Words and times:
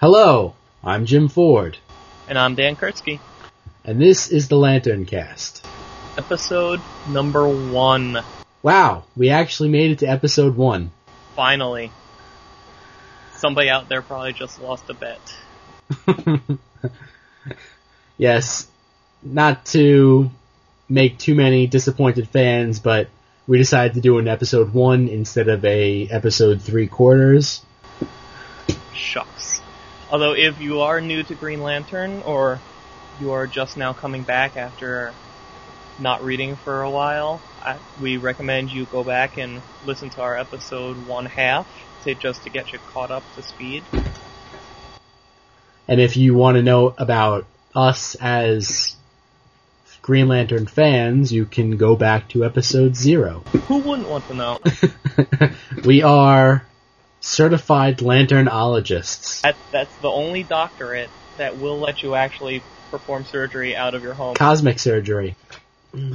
Hello, 0.00 0.54
I'm 0.84 1.06
Jim 1.06 1.26
Ford, 1.28 1.78
And 2.28 2.38
I'm 2.38 2.54
Dan 2.54 2.76
Kurtzky. 2.76 3.18
and 3.82 3.98
this 3.98 4.30
is 4.30 4.48
the 4.48 4.56
LanternCast. 4.56 5.62
Episode 6.18 6.82
number 7.08 7.48
one. 7.48 8.18
Wow, 8.62 9.04
we 9.16 9.30
actually 9.30 9.70
made 9.70 9.92
it 9.92 10.00
to 10.00 10.06
episode 10.06 10.54
one. 10.54 10.90
Finally. 11.34 11.90
Somebody 13.36 13.70
out 13.70 13.88
there 13.88 14.02
probably 14.02 14.34
just 14.34 14.60
lost 14.60 14.84
a 14.90 14.94
bet. 14.94 15.18
yes, 18.18 18.66
not 19.22 19.64
to 19.66 20.30
make 20.90 21.16
too 21.18 21.34
many 21.34 21.66
disappointed 21.66 22.28
fans, 22.28 22.80
but 22.80 23.08
we 23.46 23.56
decided 23.56 23.94
to 23.94 24.02
do 24.02 24.18
an 24.18 24.28
episode 24.28 24.74
one 24.74 25.08
instead 25.08 25.48
of 25.48 25.64
a 25.64 26.06
episode 26.08 26.60
three 26.60 26.86
quarters. 26.86 27.62
Shucks. 28.92 29.62
Although 30.08 30.34
if 30.34 30.60
you 30.60 30.80
are 30.80 31.00
new 31.00 31.22
to 31.24 31.34
Green 31.34 31.62
Lantern, 31.62 32.22
or 32.22 32.60
you 33.20 33.32
are 33.32 33.46
just 33.46 33.76
now 33.76 33.92
coming 33.92 34.22
back 34.22 34.56
after 34.56 35.14
not 35.98 36.22
reading 36.22 36.54
for 36.56 36.82
a 36.82 36.90
while, 36.90 37.40
I, 37.60 37.78
we 38.00 38.16
recommend 38.16 38.70
you 38.70 38.84
go 38.86 39.02
back 39.02 39.36
and 39.38 39.62
listen 39.84 40.10
to 40.10 40.22
our 40.22 40.38
episode 40.38 40.96
one 41.06 41.26
half, 41.26 41.66
to, 42.04 42.14
just 42.14 42.44
to 42.44 42.50
get 42.50 42.72
you 42.72 42.78
caught 42.78 43.10
up 43.10 43.24
to 43.34 43.42
speed. 43.42 43.82
And 45.88 46.00
if 46.00 46.16
you 46.16 46.34
want 46.34 46.56
to 46.56 46.62
know 46.62 46.94
about 46.98 47.46
us 47.74 48.14
as 48.16 48.96
Green 50.02 50.28
Lantern 50.28 50.66
fans, 50.66 51.32
you 51.32 51.46
can 51.46 51.76
go 51.76 51.96
back 51.96 52.28
to 52.28 52.44
episode 52.44 52.94
zero. 52.94 53.42
Who 53.66 53.78
wouldn't 53.78 54.08
want 54.08 54.28
to 54.28 54.34
know? 54.34 54.58
we 55.84 56.02
are 56.02 56.64
certified 57.20 57.98
lanternologists. 57.98 59.42
That, 59.42 59.56
that's 59.72 59.94
the 59.96 60.10
only 60.10 60.42
doctorate 60.42 61.10
that 61.36 61.58
will 61.58 61.78
let 61.78 62.02
you 62.02 62.14
actually 62.14 62.62
perform 62.90 63.24
surgery 63.24 63.76
out 63.76 63.94
of 63.94 64.02
your 64.02 64.14
home. 64.14 64.34
Cosmic 64.34 64.78
surgery. 64.78 65.36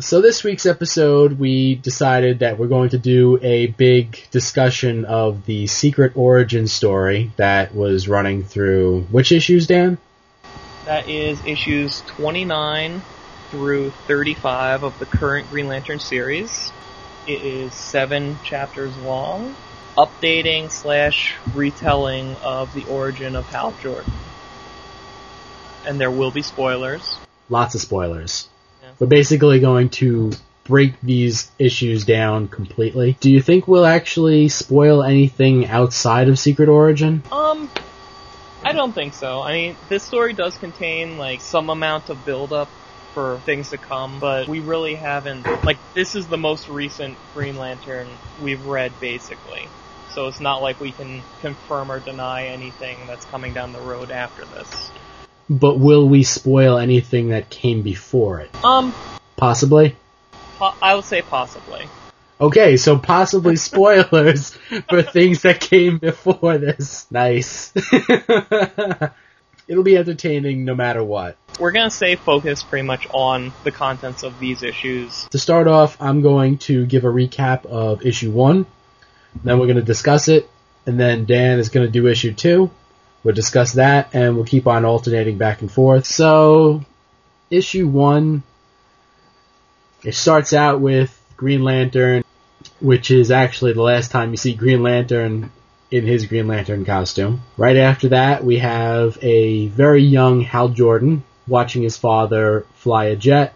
So 0.02 0.22
this 0.22 0.44
week's 0.44 0.68
episode, 0.68 1.40
we 1.40 1.74
decided 1.74 2.40
that 2.40 2.60
we're 2.60 2.68
going 2.68 2.90
to 2.90 3.00
do 3.00 3.40
a 3.42 3.66
big 3.66 4.28
discussion 4.30 5.06
of 5.06 5.46
the 5.48 5.66
secret 5.66 6.12
origin 6.16 6.68
story 6.68 7.32
that 7.38 7.74
was 7.74 8.08
running 8.08 8.44
through 8.44 9.02
which 9.10 9.32
issues, 9.32 9.66
Dan? 9.66 9.98
That 10.86 11.10
is 11.10 11.44
issues 11.46 12.02
29 12.08 13.02
through 13.50 13.90
35 14.08 14.84
of 14.84 15.00
the 15.00 15.06
current 15.06 15.50
Green 15.50 15.68
Lantern 15.68 16.00
series. 16.00 16.72
It 17.26 17.42
is 17.42 17.74
seven 17.74 18.38
chapters 18.44 18.96
long, 18.98 19.56
updating 19.98 20.72
slash 20.72 21.36
retelling 21.54 22.36
of 22.44 22.74
the 22.74 22.86
origin 22.86 23.36
of 23.36 23.46
Hal 23.48 23.74
Jordan. 23.82 24.12
And 25.86 26.00
there 26.00 26.12
will 26.12 26.32
be 26.32 26.42
spoilers. 26.42 27.18
Lots 27.50 27.76
of 27.76 27.82
spoilers. 27.82 28.48
Yeah. 28.82 28.90
We're 29.00 29.08
basically 29.08 29.60
going 29.60 29.90
to 29.90 30.32
break 30.64 31.00
these 31.02 31.50
issues 31.58 32.06
down 32.06 32.48
completely. 32.48 33.18
Do 33.20 33.32
you 33.32 33.42
think 33.42 33.68
we'll 33.68 33.86
actually 33.86 34.48
spoil 34.48 35.04
anything 35.04 35.66
outside 35.68 36.30
of 36.30 36.38
Secret 36.40 36.70
Origin? 36.70 37.24
Um, 37.32 37.70
I 38.64 38.72
don't 38.72 38.94
think 38.94 39.14
so. 39.14 39.42
I 39.42 39.54
mean, 39.54 39.76
this 39.90 40.04
story 40.04 40.34
does 40.34 40.58
contain 40.58 41.18
like 41.18 41.42
some 41.42 41.70
amount 41.70 42.10
of 42.10 42.24
build-up 42.26 42.70
for 43.14 43.40
things 43.40 43.72
to 43.72 43.78
come, 43.78 44.20
but 44.20 44.48
we 44.48 44.60
really 44.62 44.96
haven't. 44.96 45.46
Like, 45.66 45.78
this 45.94 46.16
is 46.16 46.28
the 46.28 46.38
most 46.38 46.70
recent 46.70 47.18
Green 47.34 47.58
Lantern 47.58 48.08
we've 48.42 48.66
read, 48.66 48.94
basically. 49.02 49.68
So 50.14 50.28
it's 50.28 50.40
not 50.40 50.62
like 50.62 50.80
we 50.80 50.92
can 50.92 51.22
confirm 51.42 51.92
or 51.92 52.00
deny 52.00 52.48
anything 52.48 52.98
that's 53.08 53.26
coming 53.26 53.54
down 53.54 53.74
the 53.74 53.80
road 53.80 54.12
after 54.12 54.46
this. 54.46 54.92
But 55.50 55.80
will 55.80 56.08
we 56.08 56.24
spoil 56.24 56.78
anything 56.78 57.30
that 57.30 57.50
came 57.50 57.82
before 57.82 58.42
it? 58.42 58.50
Um, 58.64 58.94
Possibly? 59.38 59.96
po- 60.62 60.76
I 60.82 60.96
would 60.96 61.06
say 61.06 61.22
possibly. 61.22 61.88
Okay, 62.40 62.78
so 62.78 62.98
possibly 62.98 63.56
spoilers 63.56 64.52
for 64.90 65.02
things 65.02 65.42
that 65.42 65.60
came 65.60 65.98
before 65.98 66.58
this. 66.58 67.06
Nice. 67.12 67.74
It'll 69.68 69.84
be 69.84 69.98
entertaining 69.98 70.66
no 70.66 70.76
matter 70.76 71.04
what. 71.04 71.38
We're 71.60 71.72
gonna 71.72 71.92
say 71.92 72.16
focus 72.16 72.64
pretty 72.64 72.86
much 72.86 73.08
on 73.14 73.54
the 73.64 73.72
contents 73.72 74.24
of 74.24 74.40
these 74.40 74.64
issues. 74.64 75.28
To 75.32 75.40
start 75.40 75.68
off, 75.68 75.98
I'm 76.00 76.22
going 76.22 76.58
to 76.60 76.86
give 76.86 77.04
a 77.04 77.10
recap 77.10 77.66
of 77.66 78.06
issue 78.06 78.32
one. 78.32 78.66
Then 79.44 79.60
we're 79.60 79.68
going 79.68 79.78
to 79.78 79.84
discuss 79.84 80.28
it, 80.28 80.50
and 80.86 81.00
then 81.00 81.26
Dan 81.26 81.60
is 81.60 81.70
going 81.70 81.86
to 81.86 81.92
do 81.92 82.08
issue 82.08 82.34
two. 82.34 82.72
We'll 83.24 83.36
discuss 83.36 83.74
that, 83.74 84.14
and 84.14 84.36
we'll 84.36 84.46
keep 84.46 84.68
on 84.68 84.86
alternating 84.86 85.38
back 85.38 85.62
and 85.62 85.72
forth. 85.72 86.06
So, 86.06 86.84
issue 87.50 87.88
one, 87.88 88.44
it 90.04 90.16
starts 90.16 90.54
out 90.54 90.82
with 90.82 91.18
Green 91.38 91.64
Lantern, 91.64 92.24
which 92.80 93.12
is 93.12 93.32
actually 93.32 93.74
the 93.74 93.82
last 93.82 94.12
time 94.12 94.32
you 94.32 94.38
see 94.38 94.54
Green 94.54 94.82
Lantern 94.82 95.52
in 95.92 96.06
his 96.06 96.26
Green 96.26 96.48
Lantern 96.48 96.86
costume. 96.86 97.42
Right 97.58 97.78
after 97.78 98.10
that, 98.10 98.44
we 98.44 98.60
have 98.60 99.18
a 99.22 99.68
very 99.68 100.04
young 100.04 100.42
Hal 100.42 100.70
Jordan 100.70 101.24
watching 101.48 101.84
his 101.84 101.98
father 101.98 102.66
fly 102.76 103.06
a 103.06 103.16
jet. 103.16 103.54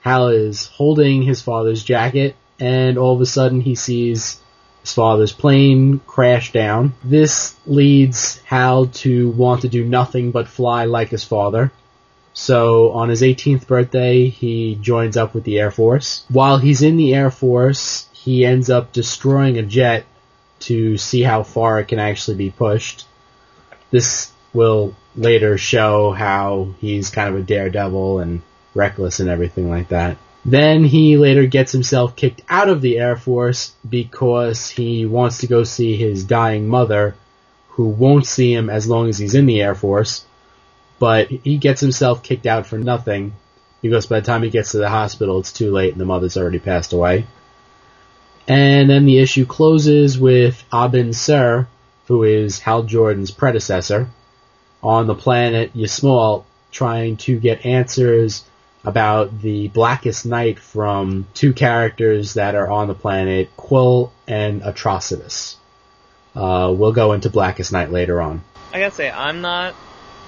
Hal 0.00 0.28
is 0.28 0.66
holding 0.66 1.22
his 1.22 1.40
father's 1.40 1.82
jacket, 1.82 2.36
and 2.60 2.98
all 2.98 3.14
of 3.14 3.20
a 3.20 3.26
sudden 3.26 3.60
he 3.60 3.74
sees 3.74 4.40
his 4.86 4.94
father's 4.94 5.32
plane 5.32 5.98
crash 6.06 6.52
down. 6.52 6.94
This 7.02 7.56
leads 7.66 8.38
Hal 8.44 8.86
to 8.86 9.30
want 9.30 9.62
to 9.62 9.68
do 9.68 9.84
nothing 9.84 10.30
but 10.30 10.46
fly 10.46 10.84
like 10.84 11.08
his 11.08 11.24
father. 11.24 11.72
So 12.34 12.92
on 12.92 13.08
his 13.08 13.20
18th 13.20 13.66
birthday, 13.66 14.28
he 14.28 14.76
joins 14.80 15.16
up 15.16 15.34
with 15.34 15.42
the 15.42 15.58
Air 15.58 15.72
Force. 15.72 16.24
While 16.28 16.58
he's 16.58 16.82
in 16.82 16.96
the 16.96 17.14
Air 17.14 17.32
Force, 17.32 18.08
he 18.12 18.46
ends 18.46 18.70
up 18.70 18.92
destroying 18.92 19.58
a 19.58 19.62
jet 19.62 20.04
to 20.60 20.96
see 20.98 21.22
how 21.22 21.42
far 21.42 21.80
it 21.80 21.88
can 21.88 21.98
actually 21.98 22.36
be 22.36 22.50
pushed. 22.50 23.06
This 23.90 24.30
will 24.52 24.94
later 25.16 25.58
show 25.58 26.12
how 26.12 26.74
he's 26.80 27.10
kind 27.10 27.34
of 27.34 27.40
a 27.40 27.44
daredevil 27.44 28.20
and 28.20 28.40
reckless 28.72 29.18
and 29.18 29.28
everything 29.28 29.68
like 29.68 29.88
that. 29.88 30.16
Then 30.48 30.84
he 30.84 31.16
later 31.16 31.44
gets 31.46 31.72
himself 31.72 32.14
kicked 32.14 32.40
out 32.48 32.68
of 32.68 32.80
the 32.80 33.00
Air 33.00 33.16
Force 33.16 33.72
because 33.86 34.68
he 34.70 35.04
wants 35.04 35.38
to 35.38 35.48
go 35.48 35.64
see 35.64 35.96
his 35.96 36.22
dying 36.22 36.68
mother, 36.68 37.16
who 37.70 37.88
won't 37.88 38.26
see 38.26 38.54
him 38.54 38.70
as 38.70 38.86
long 38.86 39.08
as 39.08 39.18
he's 39.18 39.34
in 39.34 39.46
the 39.46 39.60
Air 39.60 39.74
Force. 39.74 40.24
But 41.00 41.26
he 41.30 41.56
gets 41.56 41.80
himself 41.80 42.22
kicked 42.22 42.46
out 42.46 42.64
for 42.64 42.78
nothing 42.78 43.32
because 43.82 44.06
by 44.06 44.20
the 44.20 44.26
time 44.26 44.44
he 44.44 44.50
gets 44.50 44.70
to 44.70 44.78
the 44.78 44.88
hospital, 44.88 45.40
it's 45.40 45.52
too 45.52 45.72
late 45.72 45.90
and 45.90 46.00
the 46.00 46.04
mother's 46.04 46.36
already 46.36 46.60
passed 46.60 46.92
away. 46.92 47.26
And 48.46 48.88
then 48.88 49.04
the 49.04 49.18
issue 49.18 49.46
closes 49.46 50.16
with 50.16 50.62
Abin 50.72 51.12
Sur, 51.12 51.66
who 52.06 52.22
is 52.22 52.60
Hal 52.60 52.84
Jordan's 52.84 53.32
predecessor, 53.32 54.10
on 54.80 55.08
the 55.08 55.16
planet 55.16 55.74
Ysmault 55.74 56.44
trying 56.70 57.16
to 57.16 57.40
get 57.40 57.66
answers 57.66 58.44
about 58.86 59.42
the 59.42 59.66
Blackest 59.68 60.24
Night 60.24 60.60
from 60.60 61.26
two 61.34 61.52
characters 61.52 62.34
that 62.34 62.54
are 62.54 62.70
on 62.70 62.86
the 62.86 62.94
planet, 62.94 63.50
Quill 63.56 64.12
and 64.28 64.62
Atrocitus. 64.62 65.56
Uh, 66.34 66.72
we'll 66.74 66.92
go 66.92 67.12
into 67.12 67.28
Blackest 67.28 67.72
Night 67.72 67.90
later 67.90 68.22
on. 68.22 68.42
I 68.72 68.78
gotta 68.78 68.94
say, 68.94 69.10
I'm 69.10 69.40
not 69.40 69.74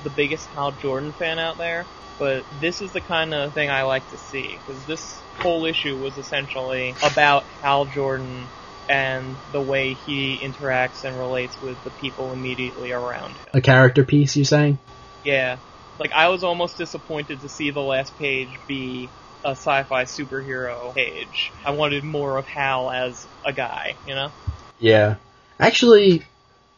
the 0.02 0.10
biggest 0.10 0.46
Hal 0.48 0.72
Jordan 0.72 1.12
fan 1.12 1.38
out 1.38 1.56
there, 1.56 1.86
but 2.18 2.44
this 2.60 2.82
is 2.82 2.92
the 2.92 3.00
kind 3.00 3.32
of 3.32 3.52
thing 3.52 3.70
I 3.70 3.82
like 3.82 4.08
to 4.10 4.18
see, 4.18 4.58
because 4.66 4.84
this 4.86 5.20
whole 5.38 5.64
issue 5.64 5.96
was 5.96 6.18
essentially 6.18 6.96
about 7.02 7.44
Hal 7.62 7.84
Jordan 7.84 8.46
and 8.88 9.36
the 9.52 9.60
way 9.60 9.92
he 9.92 10.36
interacts 10.38 11.04
and 11.04 11.16
relates 11.16 11.60
with 11.62 11.82
the 11.84 11.90
people 11.90 12.32
immediately 12.32 12.90
around 12.90 13.30
him. 13.30 13.46
A 13.54 13.60
character 13.60 14.02
piece, 14.02 14.34
you're 14.34 14.44
saying? 14.44 14.78
Yeah. 15.24 15.58
Like, 15.98 16.12
I 16.12 16.28
was 16.28 16.44
almost 16.44 16.78
disappointed 16.78 17.40
to 17.40 17.48
see 17.48 17.70
the 17.70 17.80
last 17.80 18.16
page 18.18 18.48
be 18.66 19.08
a 19.44 19.50
sci-fi 19.50 20.04
superhero 20.04 20.94
page. 20.94 21.52
I 21.64 21.72
wanted 21.72 22.04
more 22.04 22.36
of 22.36 22.46
Hal 22.46 22.90
as 22.90 23.26
a 23.44 23.52
guy, 23.52 23.94
you 24.06 24.14
know? 24.14 24.30
Yeah. 24.78 25.16
Actually, 25.58 26.22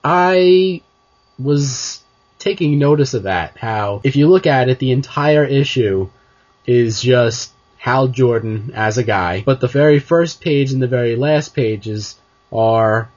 I 0.02 0.82
was 1.38 2.02
taking 2.38 2.78
notice 2.78 3.14
of 3.14 3.24
that. 3.24 3.56
How, 3.56 4.00
if 4.04 4.16
you 4.16 4.28
look 4.28 4.46
at 4.46 4.68
it, 4.68 4.78
the 4.78 4.92
entire 4.92 5.44
issue 5.44 6.08
is 6.66 7.00
just 7.02 7.52
Hal 7.76 8.08
Jordan 8.08 8.72
as 8.74 8.98
a 8.98 9.04
guy, 9.04 9.42
but 9.44 9.60
the 9.60 9.68
very 9.68 9.98
first 9.98 10.40
page 10.40 10.72
and 10.72 10.82
the 10.82 10.86
very 10.86 11.16
last 11.16 11.54
pages 11.54 12.16
are 12.52 13.10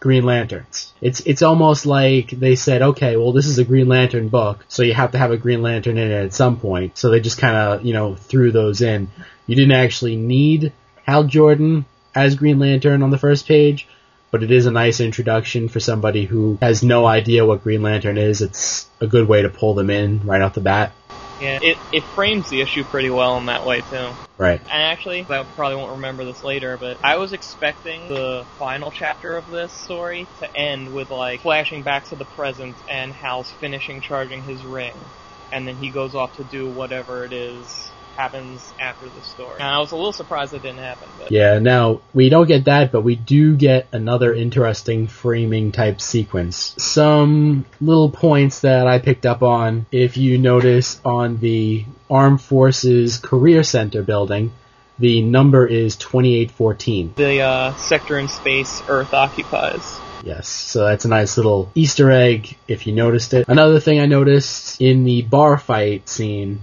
Green 0.00 0.24
Lanterns. 0.24 0.92
It's 1.02 1.20
it's 1.20 1.42
almost 1.42 1.84
like 1.84 2.30
they 2.30 2.56
said, 2.56 2.80
okay, 2.82 3.16
well 3.16 3.32
this 3.32 3.46
is 3.46 3.58
a 3.58 3.64
Green 3.64 3.86
Lantern 3.86 4.28
book, 4.28 4.64
so 4.68 4.82
you 4.82 4.94
have 4.94 5.12
to 5.12 5.18
have 5.18 5.30
a 5.30 5.36
Green 5.36 5.62
Lantern 5.62 5.98
in 5.98 6.10
it 6.10 6.24
at 6.24 6.34
some 6.34 6.58
point. 6.58 6.96
So 6.96 7.10
they 7.10 7.20
just 7.20 7.38
kind 7.38 7.54
of 7.54 7.84
you 7.84 7.92
know 7.92 8.14
threw 8.14 8.50
those 8.50 8.80
in. 8.80 9.08
You 9.46 9.56
didn't 9.56 9.72
actually 9.72 10.16
need 10.16 10.72
Hal 11.06 11.24
Jordan 11.24 11.84
as 12.14 12.34
Green 12.34 12.58
Lantern 12.58 13.02
on 13.02 13.10
the 13.10 13.18
first 13.18 13.46
page, 13.46 13.86
but 14.30 14.42
it 14.42 14.50
is 14.50 14.66
a 14.66 14.70
nice 14.70 15.00
introduction 15.00 15.68
for 15.68 15.80
somebody 15.80 16.24
who 16.24 16.58
has 16.62 16.82
no 16.82 17.04
idea 17.04 17.44
what 17.44 17.62
Green 17.62 17.82
Lantern 17.82 18.16
is. 18.16 18.40
It's 18.40 18.88
a 19.00 19.06
good 19.06 19.28
way 19.28 19.42
to 19.42 19.50
pull 19.50 19.74
them 19.74 19.90
in 19.90 20.26
right 20.26 20.40
off 20.40 20.54
the 20.54 20.60
bat. 20.60 20.92
Yeah, 21.40 21.58
it, 21.62 21.78
it 21.90 22.04
frames 22.14 22.50
the 22.50 22.60
issue 22.60 22.84
pretty 22.84 23.10
well 23.10 23.38
in 23.38 23.46
that 23.46 23.64
way 23.64 23.80
too. 23.80 24.12
Right. 24.36 24.60
And 24.60 24.82
actually, 24.82 25.26
I 25.28 25.42
probably 25.56 25.76
won't 25.76 25.92
remember 25.92 26.24
this 26.24 26.42
later, 26.42 26.76
but 26.78 26.98
I 27.02 27.16
was 27.16 27.32
expecting 27.32 28.08
the 28.08 28.44
final 28.58 28.90
chapter 28.90 29.36
of 29.36 29.46
this 29.46 29.72
story 29.72 30.28
to 30.38 30.46
end 30.54 30.92
with 30.92 31.10
like 31.10 31.40
flashing 31.40 31.82
back 31.82 32.04
to 32.08 32.16
the 32.16 32.26
present 32.36 32.76
and 32.88 33.12
Hal's 33.12 33.50
finishing 33.58 34.02
charging 34.02 34.42
his 34.42 34.64
ring. 34.64 35.10
And 35.50 35.66
then 35.66 35.76
he 35.76 35.90
goes 35.90 36.14
off 36.14 36.34
to 36.34 36.44
do 36.44 36.68
whatever 36.68 37.24
it 37.24 37.32
is 37.32 37.90
happens 38.16 38.72
after 38.78 39.06
the 39.08 39.22
story. 39.22 39.54
And 39.54 39.62
I 39.68 39.78
was 39.78 39.92
a 39.92 39.96
little 39.96 40.12
surprised 40.12 40.52
it 40.54 40.62
didn't 40.62 40.78
happen, 40.78 41.08
but 41.18 41.30
Yeah, 41.32 41.58
now 41.58 42.00
we 42.12 42.28
don't 42.28 42.46
get 42.46 42.64
that, 42.66 42.92
but 42.92 43.02
we 43.02 43.16
do 43.16 43.56
get 43.56 43.86
another 43.92 44.34
interesting 44.34 45.06
framing 45.06 45.72
type 45.72 46.00
sequence. 46.00 46.74
Some 46.78 47.64
little 47.80 48.10
points 48.10 48.60
that 48.60 48.86
I 48.86 48.98
picked 48.98 49.26
up 49.26 49.42
on, 49.42 49.86
if 49.90 50.16
you 50.16 50.38
notice 50.38 51.00
on 51.04 51.38
the 51.38 51.84
Armed 52.10 52.40
Forces 52.42 53.18
Career 53.18 53.62
Center 53.62 54.02
building, 54.02 54.52
the 54.98 55.22
number 55.22 55.66
is 55.66 55.96
2814. 55.96 57.14
the 57.16 57.40
uh, 57.40 57.74
sector 57.76 58.18
in 58.18 58.28
space 58.28 58.82
Earth 58.88 59.14
occupies. 59.14 59.98
Yes, 60.22 60.48
so 60.48 60.84
that's 60.84 61.06
a 61.06 61.08
nice 61.08 61.38
little 61.38 61.70
Easter 61.74 62.10
egg 62.10 62.58
if 62.68 62.86
you 62.86 62.92
noticed 62.92 63.32
it. 63.32 63.48
Another 63.48 63.80
thing 63.80 64.00
I 64.00 64.04
noticed 64.06 64.78
in 64.78 65.04
the 65.04 65.22
bar 65.22 65.56
fight 65.56 66.06
scene, 66.10 66.60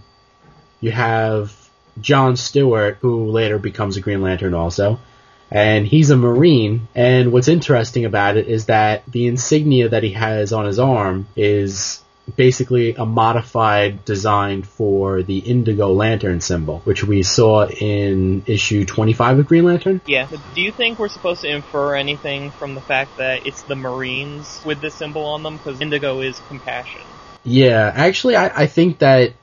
you 0.80 0.92
have 0.92 1.54
John 2.00 2.38
Stewart, 2.38 2.98
who 3.02 3.32
later 3.32 3.58
becomes 3.58 3.98
a 3.98 4.02
Green 4.02 4.22
Lantern 4.22 4.54
also, 4.54 5.00
and 5.50 5.88
he's 5.88 6.10
a 6.10 6.18
Marine. 6.18 6.88
And 6.94 7.32
what's 7.32 7.48
interesting 7.48 8.06
about 8.06 8.38
it 8.38 8.48
is 8.48 8.66
that 8.66 9.04
the 9.08 9.28
insignia 9.28 9.90
that 9.90 10.04
he 10.04 10.14
has 10.14 10.54
on 10.54 10.66
his 10.66 10.80
arm 10.80 11.28
is 11.36 12.02
basically 12.36 12.94
a 12.96 13.06
modified 13.06 14.04
design 14.04 14.62
for 14.62 15.24
the 15.24 15.38
Indigo 15.38 15.94
Lantern 15.94 16.42
symbol, 16.42 16.80
which 16.80 17.04
we 17.04 17.24
saw 17.24 17.66
in 17.68 18.44
issue 18.46 18.86
25 18.86 19.40
of 19.40 19.48
Green 19.48 19.64
Lantern. 19.64 20.02
Yeah. 20.06 20.28
But 20.30 20.42
do 20.54 20.62
you 20.62 20.72
think 20.72 21.00
we're 21.00 21.08
supposed 21.08 21.42
to 21.42 21.48
infer 21.48 21.96
anything 21.96 22.52
from 22.52 22.76
the 22.76 22.82
fact 22.82 23.18
that 23.18 23.48
it's 23.48 23.62
the 23.64 23.76
Marines 23.76 24.62
with 24.66 24.82
this 24.82 24.94
symbol 24.94 25.24
on 25.24 25.44
them? 25.44 25.58
Because 25.58 25.80
indigo 25.80 26.20
is 26.20 26.40
compassion. 26.48 27.02
Yeah, 27.46 27.92
actually, 27.96 28.36
I, 28.36 28.64
I 28.64 28.68
think 28.68 29.00
that 29.00 29.34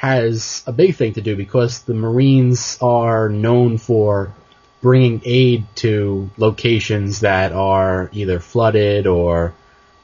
has 0.00 0.62
a 0.66 0.72
big 0.72 0.96
thing 0.96 1.14
to 1.14 1.20
do 1.20 1.36
because 1.36 1.82
the 1.82 1.94
Marines 1.94 2.78
are 2.80 3.28
known 3.28 3.78
for 3.78 4.34
bringing 4.82 5.22
aid 5.24 5.64
to 5.76 6.30
locations 6.36 7.20
that 7.20 7.52
are 7.52 8.10
either 8.12 8.38
flooded 8.38 9.06
or 9.06 9.54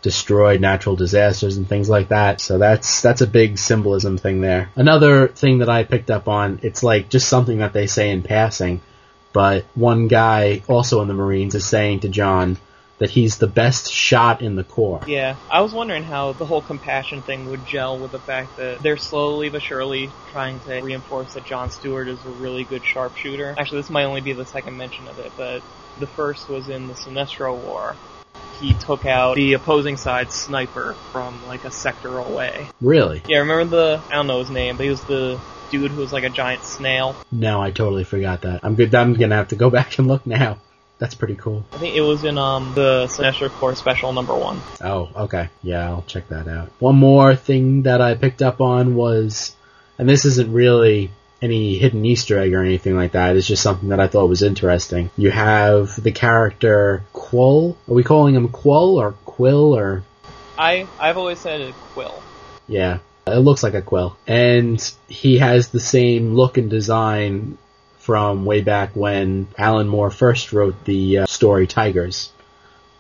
destroyed 0.03 0.61
natural 0.61 0.97
disasters 0.97 1.57
and 1.57 1.69
things 1.69 1.89
like 1.89 2.09
that. 2.09 2.41
So 2.41 2.57
that's 2.59 3.03
that's 3.03 3.21
a 3.21 3.27
big 3.27 3.59
symbolism 3.59 4.17
thing 4.17 4.41
there. 4.41 4.71
Another 4.77 5.29
thing 5.29 5.59
that 5.59 5.69
I 5.69 5.85
picked 5.85 6.11
up 6.11 6.29
on, 6.29 6.61
it's 6.63 6.83
like 6.83 7.11
just 7.11 7.29
something 7.29 7.59
that 7.59 7.73
they 7.73 7.87
say 7.87 8.11
in 8.11 8.23
passing, 8.23 8.81
but 9.33 9.65
one 9.75 10.09
guy 10.09 10.63
also 10.69 11.03
in 11.03 11.09
the 11.09 11.15
Marines 11.15 11.55
is 11.55 11.67
saying 11.67 12.01
to 12.01 12.09
John 12.09 12.57
that 13.01 13.11
he's 13.11 13.39
the 13.39 13.47
best 13.47 13.91
shot 13.91 14.43
in 14.43 14.55
the 14.57 14.63
Corps. 14.63 15.01
Yeah, 15.07 15.37
I 15.51 15.63
was 15.63 15.73
wondering 15.73 16.05
how 16.05 16.33
the 16.35 16.45
whole 16.45 16.61
compassion 16.61 17.23
thing 17.23 17.49
would 17.49 17.65
gel 17.67 17.99
with 17.99 18.13
the 18.13 18.19
fact 18.19 18.57
that 18.59 18.83
they're 18.83 18.99
slowly 18.99 19.49
but 19.49 19.63
surely 19.63 20.11
trying 20.31 20.61
to 20.61 20.81
reinforce 20.81 21.33
that 21.35 21.45
John 21.45 21.71
Stewart 21.71 22.09
is 22.09 22.25
a 22.25 22.31
really 22.31 22.63
good 22.63 22.85
sharpshooter. 22.85 23.57
Actually, 23.59 23.81
this 23.81 23.91
might 23.91 24.05
only 24.05 24.21
be 24.21 24.35
the 24.35 24.45
second 24.45 24.77
mention 24.77 25.09
of 25.09 25.19
it, 25.19 25.33
but 25.37 25.63
the 25.99 26.07
first 26.07 26.49
was 26.49 26.69
in 26.69 26.89
the 26.89 26.95
Sinestro 26.95 27.57
War. 27.57 27.97
He 28.61 28.75
took 28.75 29.07
out 29.07 29.37
the 29.37 29.55
opposing 29.55 29.97
side's 29.97 30.35
sniper 30.35 30.95
from 31.11 31.47
like 31.47 31.65
a 31.65 31.71
sector 31.71 32.19
away. 32.19 32.69
Really? 32.83 33.23
Yeah, 33.27 33.39
remember 33.39 33.65
the, 33.77 34.03
I 34.11 34.17
don't 34.17 34.27
know 34.27 34.41
his 34.41 34.51
name, 34.51 34.77
but 34.77 34.85
he 34.85 34.91
was 34.91 35.03
the 35.05 35.41
dude 35.71 35.91
who 35.91 36.01
was 36.01 36.13
like 36.13 36.25
a 36.25 36.29
giant 36.29 36.65
snail. 36.65 37.17
No, 37.33 37.63
I 37.63 37.71
totally 37.71 38.05
forgot 38.05 38.43
that. 38.43 38.61
I'm 38.63 38.75
good. 38.75 38.95
I'm 38.95 39.15
gonna 39.15 39.37
have 39.37 39.49
to 39.49 39.57
go 39.57 39.71
back 39.79 39.99
and 39.99 40.07
look 40.07 40.27
now. 40.27 40.59
That's 41.01 41.15
pretty 41.15 41.35
cool. 41.35 41.65
I 41.73 41.79
think 41.79 41.97
it 41.97 42.03
was 42.03 42.25
in 42.25 42.37
um 42.37 42.73
the 42.75 43.07
Sinestro 43.07 43.49
Corps 43.49 43.75
special 43.75 44.13
number 44.13 44.37
one. 44.37 44.61
Oh, 44.83 45.09
okay. 45.25 45.49
Yeah, 45.63 45.89
I'll 45.89 46.05
check 46.07 46.29
that 46.29 46.47
out. 46.47 46.71
One 46.79 46.97
more 46.97 47.35
thing 47.35 47.83
that 47.83 48.03
I 48.03 48.15
picked 48.15 48.43
up 48.43 48.61
on 48.61 48.95
was, 48.95 49.57
and 49.99 50.07
this 50.07 50.27
isn't 50.27 50.53
really 50.53 51.11
any 51.41 51.79
hidden 51.79 52.05
Easter 52.05 52.39
egg 52.39 52.53
or 52.53 52.63
anything 52.63 52.97
like 52.97 53.13
that. 53.13 53.35
It's 53.35 53.47
just 53.47 53.63
something 53.63 53.89
that 53.89 53.99
I 53.99 54.09
thought 54.09 54.29
was 54.29 54.43
interesting. 54.43 55.09
You 55.17 55.31
have 55.31 56.01
the 56.01 56.13
character 56.13 57.03
Quill. 57.15 57.79
Are 57.89 57.95
we 57.95 58.05
calling 58.05 58.35
him 58.35 58.49
Quill 58.49 59.01
or 59.01 59.13
Quill 59.25 59.75
or? 59.75 60.05
I 60.59 60.87
I've 60.99 61.17
always 61.17 61.39
said 61.39 61.63
it 61.63 61.75
Quill. 61.95 62.23
Yeah, 62.69 62.99
it 63.27 63.39
looks 63.39 63.63
like 63.63 63.73
a 63.75 63.81
quill. 63.81 64.19
And 64.27 64.79
he 65.09 65.39
has 65.39 65.69
the 65.69 65.81
same 65.81 66.35
look 66.35 66.59
and 66.59 66.69
design 66.69 67.57
from 68.11 68.45
way 68.45 68.61
back 68.61 68.91
when 68.97 69.47
Alan 69.57 69.87
Moore 69.87 70.11
first 70.11 70.53
wrote 70.53 70.85
the 70.85 71.19
uh, 71.19 71.27
story 71.27 71.69
Tigers. 71.69 72.33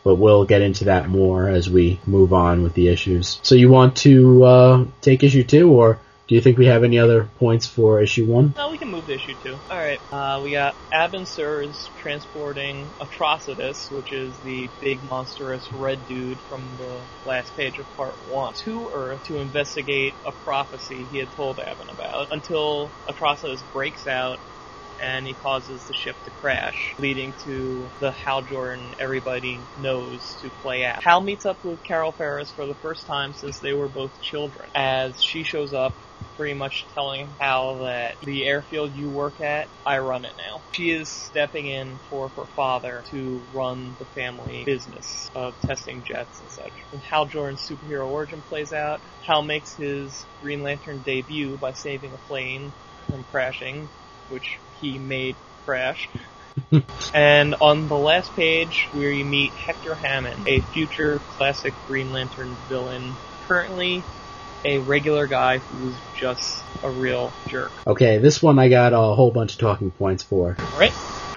But 0.05 0.15
we'll 0.15 0.45
get 0.45 0.62
into 0.62 0.85
that 0.85 1.09
more 1.09 1.49
as 1.49 1.69
we 1.69 1.99
move 2.07 2.33
on 2.33 2.62
with 2.62 2.75
the 2.75 2.87
issues. 2.87 3.41
So 3.43 3.57
you 3.57 3.69
want 3.69 3.97
to 3.97 4.45
uh, 4.45 4.85
take 5.01 5.25
issue 5.25 5.43
two, 5.43 5.69
or 5.69 5.99
do 6.29 6.37
you 6.37 6.41
think 6.41 6.59
we 6.59 6.67
have 6.67 6.85
any 6.85 7.01
other 7.01 7.29
points 7.41 7.67
for 7.67 8.01
issue 8.01 8.25
one? 8.25 8.55
No, 8.57 8.71
we 8.71 8.79
can 8.79 8.89
move 8.89 9.07
to 9.07 9.15
issue 9.15 9.35
two. 9.43 9.57
Alright, 9.69 10.01
uh, 10.12 10.41
we 10.45 10.53
got 10.53 10.77
Abin 10.93 11.27
Sur 11.27 11.63
is 11.63 11.91
transporting 11.99 12.87
Atrocitus, 13.01 13.91
which 13.91 14.13
is 14.13 14.33
the 14.45 14.69
big 14.81 15.03
monstrous 15.11 15.73
red 15.73 15.99
dude 16.06 16.39
from 16.49 16.63
the 16.79 17.29
last 17.29 17.56
page 17.56 17.81
of 17.81 17.97
part 17.97 18.15
one, 18.31 18.55
to 18.55 18.89
Earth 18.95 19.25
to 19.25 19.39
investigate 19.39 20.15
a 20.25 20.31
prophecy 20.31 21.05
he 21.11 21.19
had 21.19 21.33
told 21.33 21.56
Abin 21.56 21.93
about, 21.93 22.31
until 22.31 22.89
Atrocitus 23.09 23.61
breaks 23.73 24.06
out 24.06 24.39
and 25.00 25.26
he 25.26 25.35
causes 25.35 25.87
the 25.87 25.94
ship 25.94 26.17
to 26.25 26.31
crash, 26.31 26.94
leading 26.99 27.35
to 27.44 27.91
the 28.00 28.12
Hal 28.12 28.43
Jordan 28.43 28.94
everybody 28.99 29.67
knows 29.76 30.37
to 30.41 30.50
play 30.62 30.85
out. 30.85 31.02
Hal 31.02 31.20
meets 31.20 31.47
up 31.47 31.64
with 31.64 31.82
Carol 31.82 32.12
Ferris 32.12 32.50
for 32.50 32.67
the 32.67 32.75
first 32.75 33.06
time 33.06 33.32
since 33.32 33.58
they 33.61 33.73
were 33.73 33.88
both 33.88 34.20
children, 34.20 34.70
as 34.75 35.23
she 35.23 35.43
shows 35.43 35.73
up 35.73 35.94
pretty 36.37 36.55
much 36.55 36.87
telling 36.94 37.37
Hal 37.38 37.81
that 37.81 38.17
the 38.23 38.47
airfield 38.47 38.94
you 38.94 39.11
work 39.11 39.41
at, 39.41 39.69
I 39.85 39.99
run 39.99 40.25
it 40.25 40.35
now. 40.37 40.64
She 40.73 40.91
is 40.91 41.11
stepping 41.11 41.67
in 41.67 42.00
for 42.08 42.31
her 42.31 42.46
father 42.56 43.05
to 43.11 43.46
run 43.53 43.96
the 43.99 44.06
family 44.06 44.64
business 44.64 45.31
of 45.35 45.58
testing 45.61 46.03
jets 46.03 46.41
and 46.41 46.50
such. 46.50 46.73
And 46.93 47.03
Hal 47.03 47.26
Jordan's 47.26 47.67
superhero 47.69 48.06
origin 48.08 48.43
plays 48.43 48.73
out. 48.73 49.00
Hal 49.26 49.43
makes 49.43 49.75
his 49.76 50.26
Green 50.41 50.62
Lantern 50.62 51.03
debut 51.03 51.58
by 51.58 51.72
saving 51.72 52.15
a 52.15 52.19
plane 52.19 52.72
from 53.10 53.25
crashing, 53.25 53.91
which 54.29 54.60
he 54.81 54.99
made 54.99 55.37
crash. 55.65 56.08
and 57.15 57.55
on 57.60 57.89
the 57.89 57.96
last 57.96 58.34
page, 58.34 58.89
we 58.94 59.22
meet 59.22 59.53
Hector 59.53 59.94
Hammond, 59.94 60.49
a 60.49 60.60
future 60.60 61.19
classic 61.31 61.75
Green 61.87 62.13
Lantern 62.13 62.56
villain, 62.69 63.15
currently 63.46 64.03
a 64.65 64.79
regular 64.79 65.27
guy 65.27 65.58
who's 65.58 65.94
just 66.17 66.63
a 66.82 66.91
real 66.91 67.32
jerk. 67.49 67.72
Okay, 67.87 68.19
this 68.19 68.43
one 68.43 68.58
I 68.58 68.69
got 68.69 68.93
a 68.93 69.15
whole 69.15 69.31
bunch 69.31 69.55
of 69.55 69.58
talking 69.58 69.91
points 69.91 70.22
for. 70.22 70.56
Alright? 70.58 70.93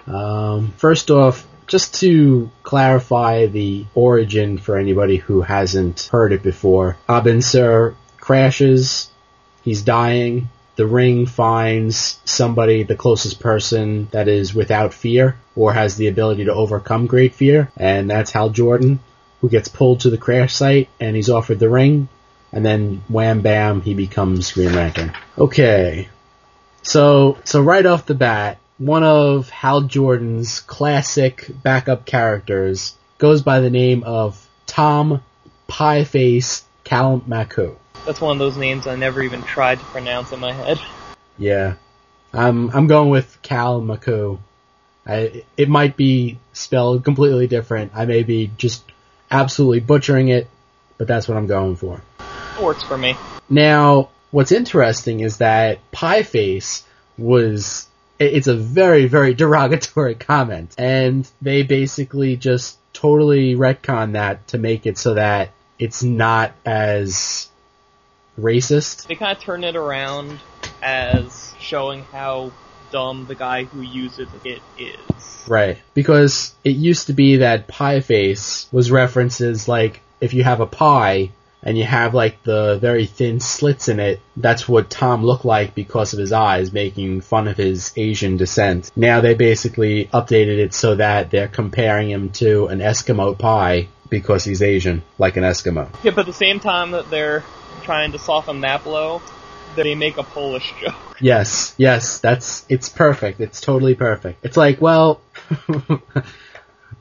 Um, 0.07 0.73
first 0.77 1.09
off, 1.09 1.47
just 1.67 2.01
to 2.01 2.51
clarify 2.63 3.45
the 3.45 3.85
origin 3.95 4.57
for 4.57 4.77
anybody 4.77 5.17
who 5.17 5.41
hasn't 5.41 6.09
heard 6.11 6.33
it 6.33 6.43
before, 6.43 6.97
Abin 7.07 7.43
Sur 7.43 7.95
crashes, 8.17 9.09
he's 9.63 9.81
dying, 9.81 10.49
the 10.75 10.87
ring 10.87 11.25
finds 11.25 12.19
somebody, 12.25 12.83
the 12.83 12.95
closest 12.95 13.39
person 13.39 14.07
that 14.11 14.27
is 14.27 14.53
without 14.53 14.93
fear 14.93 15.37
or 15.55 15.73
has 15.73 15.95
the 15.95 16.07
ability 16.07 16.45
to 16.45 16.53
overcome 16.53 17.05
great 17.05 17.35
fear, 17.35 17.71
and 17.77 18.09
that's 18.09 18.31
Hal 18.31 18.49
Jordan, 18.49 18.99
who 19.41 19.49
gets 19.49 19.67
pulled 19.67 20.01
to 20.01 20.09
the 20.09 20.17
crash 20.17 20.53
site 20.53 20.89
and 20.99 21.15
he's 21.15 21.29
offered 21.29 21.59
the 21.59 21.69
ring, 21.69 22.09
and 22.51 22.65
then 22.65 23.03
wham 23.07 23.41
bam, 23.41 23.81
he 23.81 23.93
becomes 23.93 24.51
Green 24.51 24.73
Lantern. 24.73 25.13
Okay. 25.37 26.09
So, 26.81 27.37
so 27.43 27.61
right 27.61 27.85
off 27.85 28.05
the 28.05 28.15
bat, 28.15 28.59
one 28.77 29.03
of 29.03 29.49
Hal 29.49 29.81
Jordan's 29.81 30.59
classic 30.59 31.49
backup 31.61 32.05
characters 32.05 32.95
goes 33.17 33.41
by 33.41 33.59
the 33.59 33.69
name 33.69 34.03
of 34.03 34.47
Tom 34.65 35.21
Pieface 35.67 36.63
Kalmaku. 36.83 37.75
That's 38.05 38.19
one 38.19 38.33
of 38.33 38.39
those 38.39 38.57
names 38.57 38.85
I 38.85 38.95
never 38.95 39.21
even 39.21 39.43
tried 39.43 39.79
to 39.79 39.85
pronounce 39.85 40.31
in 40.31 40.39
my 40.39 40.51
head. 40.51 40.79
Yeah. 41.37 41.75
I'm 42.33 42.69
I'm 42.71 42.87
going 42.87 43.09
with 43.09 43.41
Cal 43.41 43.81
Maku. 43.81 44.39
I 45.05 45.43
it 45.55 45.69
might 45.69 45.95
be 45.95 46.39
spelled 46.53 47.03
completely 47.03 47.47
different. 47.47 47.91
I 47.95 48.05
may 48.05 48.23
be 48.23 48.51
just 48.57 48.83
absolutely 49.29 49.79
butchering 49.79 50.29
it, 50.29 50.49
but 50.97 51.07
that's 51.07 51.27
what 51.27 51.37
I'm 51.37 51.47
going 51.47 51.75
for. 51.75 52.01
It 52.57 52.63
works 52.63 52.83
for 52.83 52.97
me. 52.97 53.15
Now, 53.49 54.09
what's 54.31 54.51
interesting 54.51 55.19
is 55.19 55.37
that 55.37 55.79
Pieface 55.91 56.83
was 57.17 57.87
it's 58.19 58.47
a 58.47 58.55
very 58.55 59.07
very 59.07 59.33
derogatory 59.35 60.15
comment 60.15 60.73
and 60.77 61.29
they 61.41 61.63
basically 61.63 62.35
just 62.35 62.77
totally 62.93 63.55
retcon 63.55 64.13
that 64.13 64.47
to 64.47 64.57
make 64.57 64.85
it 64.85 64.97
so 64.97 65.13
that 65.13 65.51
it's 65.79 66.03
not 66.03 66.53
as 66.65 67.49
racist. 68.39 69.07
They 69.07 69.15
kind 69.15 69.35
of 69.35 69.43
turn 69.43 69.63
it 69.63 69.75
around 69.75 70.39
as 70.81 71.53
showing 71.59 72.03
how 72.03 72.51
dumb 72.91 73.25
the 73.27 73.35
guy 73.35 73.63
who 73.63 73.81
uses 73.81 74.29
it 74.45 74.61
is. 74.77 75.43
Right. 75.47 75.79
Because 75.93 76.53
it 76.63 76.75
used 76.75 77.07
to 77.07 77.13
be 77.13 77.37
that 77.37 77.67
pie 77.67 77.99
face 77.99 78.67
was 78.71 78.91
references 78.91 79.67
like 79.67 80.01
if 80.21 80.33
you 80.33 80.43
have 80.43 80.61
a 80.61 80.67
pie 80.67 81.31
and 81.63 81.77
you 81.77 81.83
have 81.85 82.13
like 82.13 82.43
the 82.43 82.77
very 82.79 83.05
thin 83.05 83.39
slits 83.39 83.87
in 83.87 83.99
it, 83.99 84.19
that's 84.37 84.67
what 84.67 84.89
Tom 84.89 85.23
looked 85.23 85.45
like 85.45 85.73
because 85.75 86.13
of 86.13 86.19
his 86.19 86.31
eyes, 86.31 86.71
making 86.71 87.21
fun 87.21 87.47
of 87.47 87.57
his 87.57 87.93
Asian 87.95 88.37
descent. 88.37 88.91
Now 88.95 89.21
they 89.21 89.33
basically 89.33 90.05
updated 90.13 90.59
it 90.59 90.73
so 90.73 90.95
that 90.95 91.31
they're 91.31 91.47
comparing 91.47 92.09
him 92.09 92.29
to 92.31 92.67
an 92.67 92.79
Eskimo 92.79 93.37
pie 93.37 93.87
because 94.09 94.43
he's 94.43 94.61
Asian, 94.61 95.01
like 95.17 95.37
an 95.37 95.43
Eskimo. 95.43 95.89
Yeah, 96.03 96.11
but 96.11 96.21
at 96.21 96.25
the 96.27 96.33
same 96.33 96.59
time 96.59 96.91
that 96.91 97.09
they're 97.09 97.43
trying 97.83 98.11
to 98.13 98.19
soften 98.19 98.61
that 98.61 98.83
blow, 98.83 99.21
they 99.75 99.95
make 99.95 100.17
a 100.17 100.23
Polish 100.23 100.73
joke. 100.81 100.93
Yes, 101.19 101.73
yes, 101.77 102.19
that's 102.19 102.65
it's 102.69 102.89
perfect. 102.89 103.39
It's 103.39 103.61
totally 103.61 103.95
perfect. 103.95 104.45
It's 104.45 104.57
like, 104.57 104.81
well, 104.81 105.21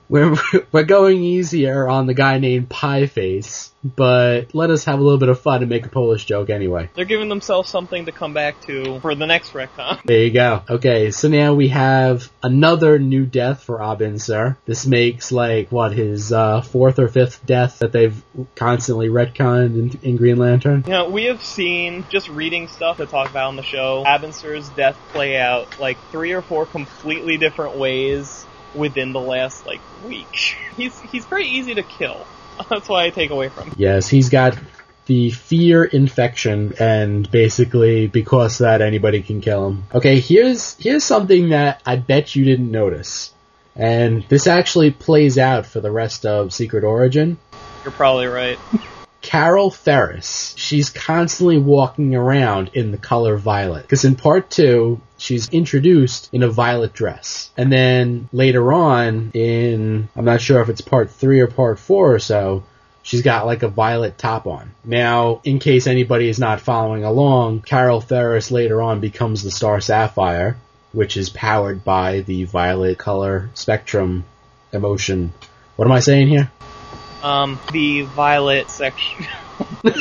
we're 0.09 0.37
we're 0.73 0.85
going 0.85 1.23
easier 1.23 1.89
on 1.89 2.07
the 2.07 2.15
guy 2.15 2.39
named 2.39 2.69
Pie 2.69 3.07
Face, 3.07 3.73
but 3.83 4.55
let 4.55 4.71
us 4.71 4.85
have 4.85 4.99
a 4.99 5.03
little 5.03 5.19
bit 5.19 5.29
of 5.29 5.41
fun 5.41 5.63
and 5.63 5.71
make 5.71 5.87
a 5.87 5.89
Polish 5.89 6.25
joke 6.25 6.51
anyway. 6.51 6.91
They're 6.95 7.05
giving 7.05 7.29
themselves 7.29 7.69
something 7.71 8.07
to 8.07 8.13
come 8.13 8.35
back 8.35 8.61
to 8.63 9.01
for 9.01 9.15
the 9.15 9.27
next 9.27 9.53
retcon. 9.53 10.03
There 10.05 10.23
you 10.23 10.31
go. 10.31 10.63
Okay, 10.69 11.11
so 11.11 11.29
now 11.29 11.55
we 11.55 11.69
have 11.69 12.31
another 12.43 12.99
new 12.99 13.27
death 13.27 13.63
for 13.63 13.79
Abin 13.79 14.21
Sur. 14.21 14.57
This 14.67 14.87
makes 14.87 15.33
like 15.33 15.73
what 15.73 15.93
his 15.93 16.33
uh, 16.33 16.61
fourth 16.61 16.99
or 16.99 17.09
fifth 17.09 17.45
death 17.47 17.79
that 17.81 17.93
they've 17.93 18.23
constantly 18.55 19.09
retconned 19.09 19.75
in, 19.75 19.99
in 20.03 20.17
Green 20.17 20.37
Lantern. 20.37 20.85
You 20.87 20.93
know, 20.93 21.09
we 21.09 21.25
have 21.25 21.43
seen 21.43 22.05
just 22.11 22.29
reading 22.29 22.69
stuff 22.69 22.99
to 22.99 23.07
talk 23.07 23.31
about 23.31 23.49
on 23.49 23.57
the 23.57 23.63
show 23.63 24.05
Abin 24.07 24.35
Sur's 24.35 24.69
death 24.71 24.97
play 25.13 25.39
out 25.39 25.81
like 25.81 25.99
three 26.11 26.33
or 26.33 26.43
four 26.43 26.67
completely 26.67 27.37
different 27.37 27.77
ways 27.77 28.47
within 28.75 29.13
the 29.13 29.21
last 29.21 29.67
like 29.67 29.81
week. 30.07 30.57
He's 30.77 30.99
he's 31.01 31.25
pretty 31.25 31.51
easy 31.51 31.75
to 31.75 31.83
kill. 31.83 32.27
That's 32.71 32.89
why 32.89 33.05
I 33.05 33.11
take 33.11 33.31
away 33.31 33.49
from 33.49 33.69
him. 33.69 33.75
Yes, 33.77 34.09
he's 34.09 34.31
got 34.31 34.59
the 35.07 35.31
fear 35.31 35.85
infection, 35.85 36.75
and 36.79 37.31
basically 37.31 38.07
because 38.07 38.61
of 38.61 38.65
that 38.65 38.81
anybody 38.81 39.23
can 39.23 39.41
kill 39.41 39.69
him. 39.69 39.85
Okay, 39.95 40.21
here's 40.21 40.77
here's 40.79 41.05
something 41.05 41.51
that 41.51 41.83
I 41.85 41.97
bet 41.97 42.35
you 42.35 42.45
didn't 42.45 42.71
notice, 42.71 43.33
and 43.77 44.25
this 44.29 44.47
actually 44.47 44.91
plays 44.91 45.39
out 45.39 45.67
for 45.67 45.81
the 45.81 45.91
rest 45.91 46.25
of 46.25 46.53
Secret 46.53 46.85
Origin. 46.85 47.39
You're 47.85 47.93
probably 47.93 48.27
right. 48.27 48.59
Carol 49.23 49.71
Ferris, 49.71 50.53
she's 50.59 50.91
constantly 50.91 51.57
walking 51.57 52.15
around 52.15 52.73
in 52.75 52.91
the 52.91 52.99
color 52.99 53.37
violet. 53.37 53.83
Because 53.83 54.05
in 54.05 54.17
part 54.17 54.51
two, 54.51 55.01
she's 55.17 55.49
introduced 55.51 56.29
in 56.33 56.43
a 56.43 56.51
violet 56.51 56.93
dress. 56.93 57.51
And 57.57 57.73
then 57.73 58.29
later 58.33 58.73
on, 58.73 59.31
in, 59.33 60.09
I'm 60.17 60.25
not 60.25 60.41
sure 60.41 60.61
if 60.61 60.69
it's 60.69 60.81
part 60.81 61.11
three 61.11 61.41
or 61.41 61.47
part 61.47 61.79
four 61.79 62.13
or 62.13 62.19
so, 62.19 62.65
she's 63.03 63.23
got 63.23 63.47
like 63.47 63.63
a 63.63 63.69
violet 63.69 64.19
top 64.19 64.47
on. 64.47 64.73
Now, 64.85 65.41
in 65.45 65.61
case 65.61 65.87
anybody 65.87 66.29
is 66.29 66.41
not 66.41 66.61
following 66.61 67.05
along, 67.05 67.61
Carol 67.61 68.01
Ferris 68.01 68.51
later 68.51 68.83
on 68.83 69.01
becomes 69.01 69.43
the 69.43 69.53
Star 69.53 69.81
Sapphire, 69.81 70.57
which 70.91 71.17
is 71.17 71.31
powered 71.31 71.85
by 71.85 72.21
the 72.21 72.45
violet 72.45 72.99
color 72.99 73.51
spectrum 73.55 74.25
emotion. 74.73 75.33
What 75.77 75.87
am 75.87 75.93
I 75.93 76.01
saying 76.01 76.29
here? 76.29 76.51
Um, 77.23 77.61
the 77.71 78.03
violet 78.03 78.69
section. 78.71 79.27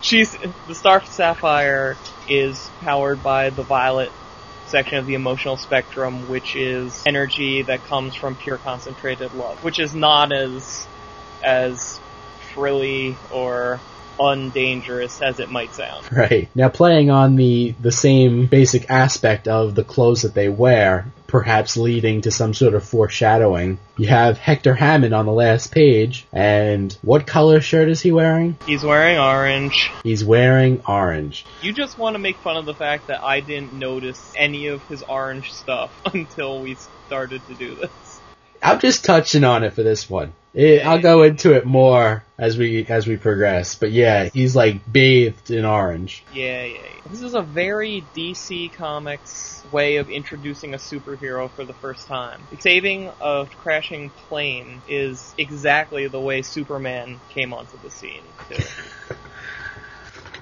She's 0.00 0.36
the 0.66 0.74
Star 0.74 1.02
Sapphire 1.04 1.96
is 2.28 2.70
powered 2.80 3.22
by 3.22 3.50
the 3.50 3.62
violet 3.62 4.12
section 4.66 4.98
of 4.98 5.06
the 5.06 5.14
emotional 5.14 5.56
spectrum, 5.56 6.26
which 6.26 6.56
is 6.56 7.04
energy 7.06 7.64
that 7.68 7.84
comes 7.84 8.16
from 8.16 8.36
pure 8.36 8.58
concentrated 8.58 9.32
love, 9.32 9.62
which 9.62 9.78
is 9.78 9.94
not 9.94 10.32
as 10.32 10.88
as 11.42 12.00
frilly 12.52 13.18
or 13.30 13.80
undangerous 14.18 15.20
as 15.22 15.40
it 15.40 15.50
might 15.50 15.74
sound. 15.74 16.06
Right. 16.14 16.48
Now 16.54 16.68
playing 16.68 17.10
on 17.10 17.34
the, 17.34 17.74
the 17.80 17.90
same 17.90 18.46
basic 18.46 18.88
aspect 18.88 19.48
of 19.48 19.74
the 19.74 19.82
clothes 19.82 20.22
that 20.22 20.32
they 20.32 20.48
wear, 20.48 21.12
perhaps 21.26 21.76
leading 21.76 22.20
to 22.20 22.30
some 22.30 22.54
sort 22.54 22.74
of 22.74 22.84
foreshadowing, 22.84 23.78
you 23.96 24.06
have 24.06 24.38
Hector 24.38 24.74
Hammond 24.74 25.12
on 25.12 25.26
the 25.26 25.32
last 25.32 25.72
page, 25.72 26.26
and 26.32 26.96
what 27.02 27.26
color 27.26 27.60
shirt 27.60 27.88
is 27.88 28.00
he 28.00 28.12
wearing? 28.12 28.56
He's 28.66 28.84
wearing 28.84 29.18
orange. 29.18 29.90
He's 30.04 30.24
wearing 30.24 30.82
orange. 30.86 31.44
You 31.62 31.72
just 31.72 31.98
want 31.98 32.14
to 32.14 32.20
make 32.20 32.36
fun 32.36 32.56
of 32.56 32.64
the 32.64 32.74
fact 32.74 33.08
that 33.08 33.24
I 33.24 33.40
didn't 33.40 33.72
notice 33.72 34.32
any 34.36 34.68
of 34.68 34.86
his 34.86 35.02
orange 35.02 35.52
stuff 35.52 35.90
until 36.14 36.60
we 36.60 36.76
started 37.06 37.44
to 37.48 37.54
do 37.54 37.74
this. 37.74 38.20
I'm 38.62 38.78
just 38.78 39.04
touching 39.04 39.44
on 39.44 39.64
it 39.64 39.74
for 39.74 39.82
this 39.82 40.08
one. 40.08 40.32
It, 40.54 40.86
I'll 40.86 41.00
go 41.00 41.24
into 41.24 41.52
it 41.52 41.66
more 41.66 42.24
as 42.38 42.56
we 42.56 42.86
as 42.86 43.08
we 43.08 43.16
progress, 43.16 43.74
but 43.74 43.90
yeah, 43.90 44.28
he's 44.32 44.54
like 44.54 44.90
bathed 44.90 45.50
in 45.50 45.64
orange. 45.64 46.24
Yeah, 46.30 46.64
yeah, 46.64 46.78
yeah. 46.94 47.00
This 47.10 47.22
is 47.22 47.34
a 47.34 47.42
very 47.42 48.08
DC 48.16 48.72
Comics 48.76 49.64
way 49.70 49.96
of 49.96 50.08
introducing 50.08 50.72
a 50.72 50.76
superhero 50.76 51.52
for 51.52 51.64
the 51.64 51.74
first 51.74 52.06
time. 52.06 52.48
Saving 52.60 53.12
a 53.20 53.48
crashing 53.56 54.12
plane 54.28 54.84
is 54.86 55.34
exactly 55.36 56.06
the 56.06 56.20
way 56.20 56.42
Superman 56.42 57.20
came 57.28 57.52
onto 57.52 57.76
the 57.76 57.90
scene. 57.90 58.32
Too. 58.48 58.62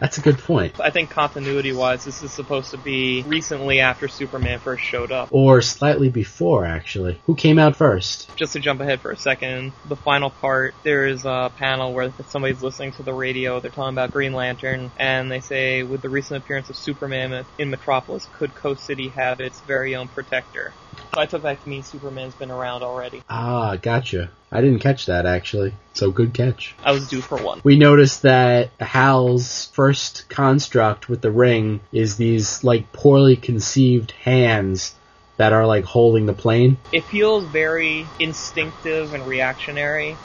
That's 0.02 0.18
a 0.18 0.20
good 0.20 0.38
point. 0.38 0.80
I 0.80 0.90
think 0.90 1.10
continuity 1.10 1.72
wise, 1.72 2.04
this 2.04 2.24
is 2.24 2.32
supposed 2.32 2.72
to 2.72 2.76
be 2.76 3.22
recently 3.24 3.78
after 3.78 4.08
Superman 4.08 4.58
first 4.58 4.82
showed 4.82 5.12
up. 5.12 5.28
Or 5.30 5.62
slightly 5.62 6.08
before, 6.08 6.64
actually. 6.64 7.22
Who 7.26 7.36
came 7.36 7.60
out 7.60 7.76
first? 7.76 8.36
Just 8.36 8.54
to 8.54 8.58
jump 8.58 8.80
ahead 8.80 9.00
for 9.00 9.12
a 9.12 9.16
second, 9.16 9.74
the 9.84 9.94
final 9.94 10.30
part, 10.30 10.74
there's 10.82 11.24
a 11.24 11.52
panel 11.56 11.94
where 11.94 12.12
somebody's 12.26 12.62
listening 12.62 12.90
to 12.94 13.04
the 13.04 13.14
radio, 13.14 13.60
they're 13.60 13.70
talking 13.70 13.94
about 13.94 14.10
Green 14.10 14.32
Lantern, 14.32 14.90
and 14.96 15.30
they 15.30 15.38
say, 15.38 15.84
with 15.84 16.02
the 16.02 16.10
recent 16.10 16.42
appearance 16.42 16.68
of 16.68 16.76
Superman 16.76 17.46
in 17.56 17.70
Metropolis, 17.70 18.28
could 18.32 18.56
Coast 18.56 18.84
City 18.84 19.10
have 19.10 19.38
its 19.38 19.60
very 19.60 19.94
own 19.94 20.08
protector? 20.08 20.74
So 21.14 21.20
I 21.20 21.26
took 21.26 21.42
that 21.42 21.62
to 21.62 21.68
mean 21.68 21.82
Superman's 21.82 22.34
been 22.34 22.50
around 22.50 22.82
already. 22.82 23.22
Ah, 23.28 23.76
gotcha. 23.76 24.30
I 24.50 24.60
didn't 24.60 24.80
catch 24.80 25.06
that 25.06 25.26
actually. 25.26 25.74
So 25.94 26.10
good 26.10 26.34
catch. 26.34 26.74
I 26.82 26.92
was 26.92 27.08
due 27.08 27.20
for 27.20 27.38
one. 27.38 27.60
We 27.64 27.76
noticed 27.76 28.22
that 28.22 28.70
Hal's 28.80 29.66
first 29.72 30.28
construct 30.28 31.08
with 31.08 31.22
the 31.22 31.30
ring 31.30 31.80
is 31.92 32.16
these 32.16 32.62
like 32.64 32.92
poorly 32.92 33.36
conceived 33.36 34.12
hands 34.12 34.94
that 35.36 35.52
are 35.52 35.66
like 35.66 35.84
holding 35.84 36.26
the 36.26 36.32
plane. 36.32 36.76
It 36.92 37.04
feels 37.04 37.44
very 37.44 38.06
instinctive 38.18 39.14
and 39.14 39.26
reactionary. 39.26 40.16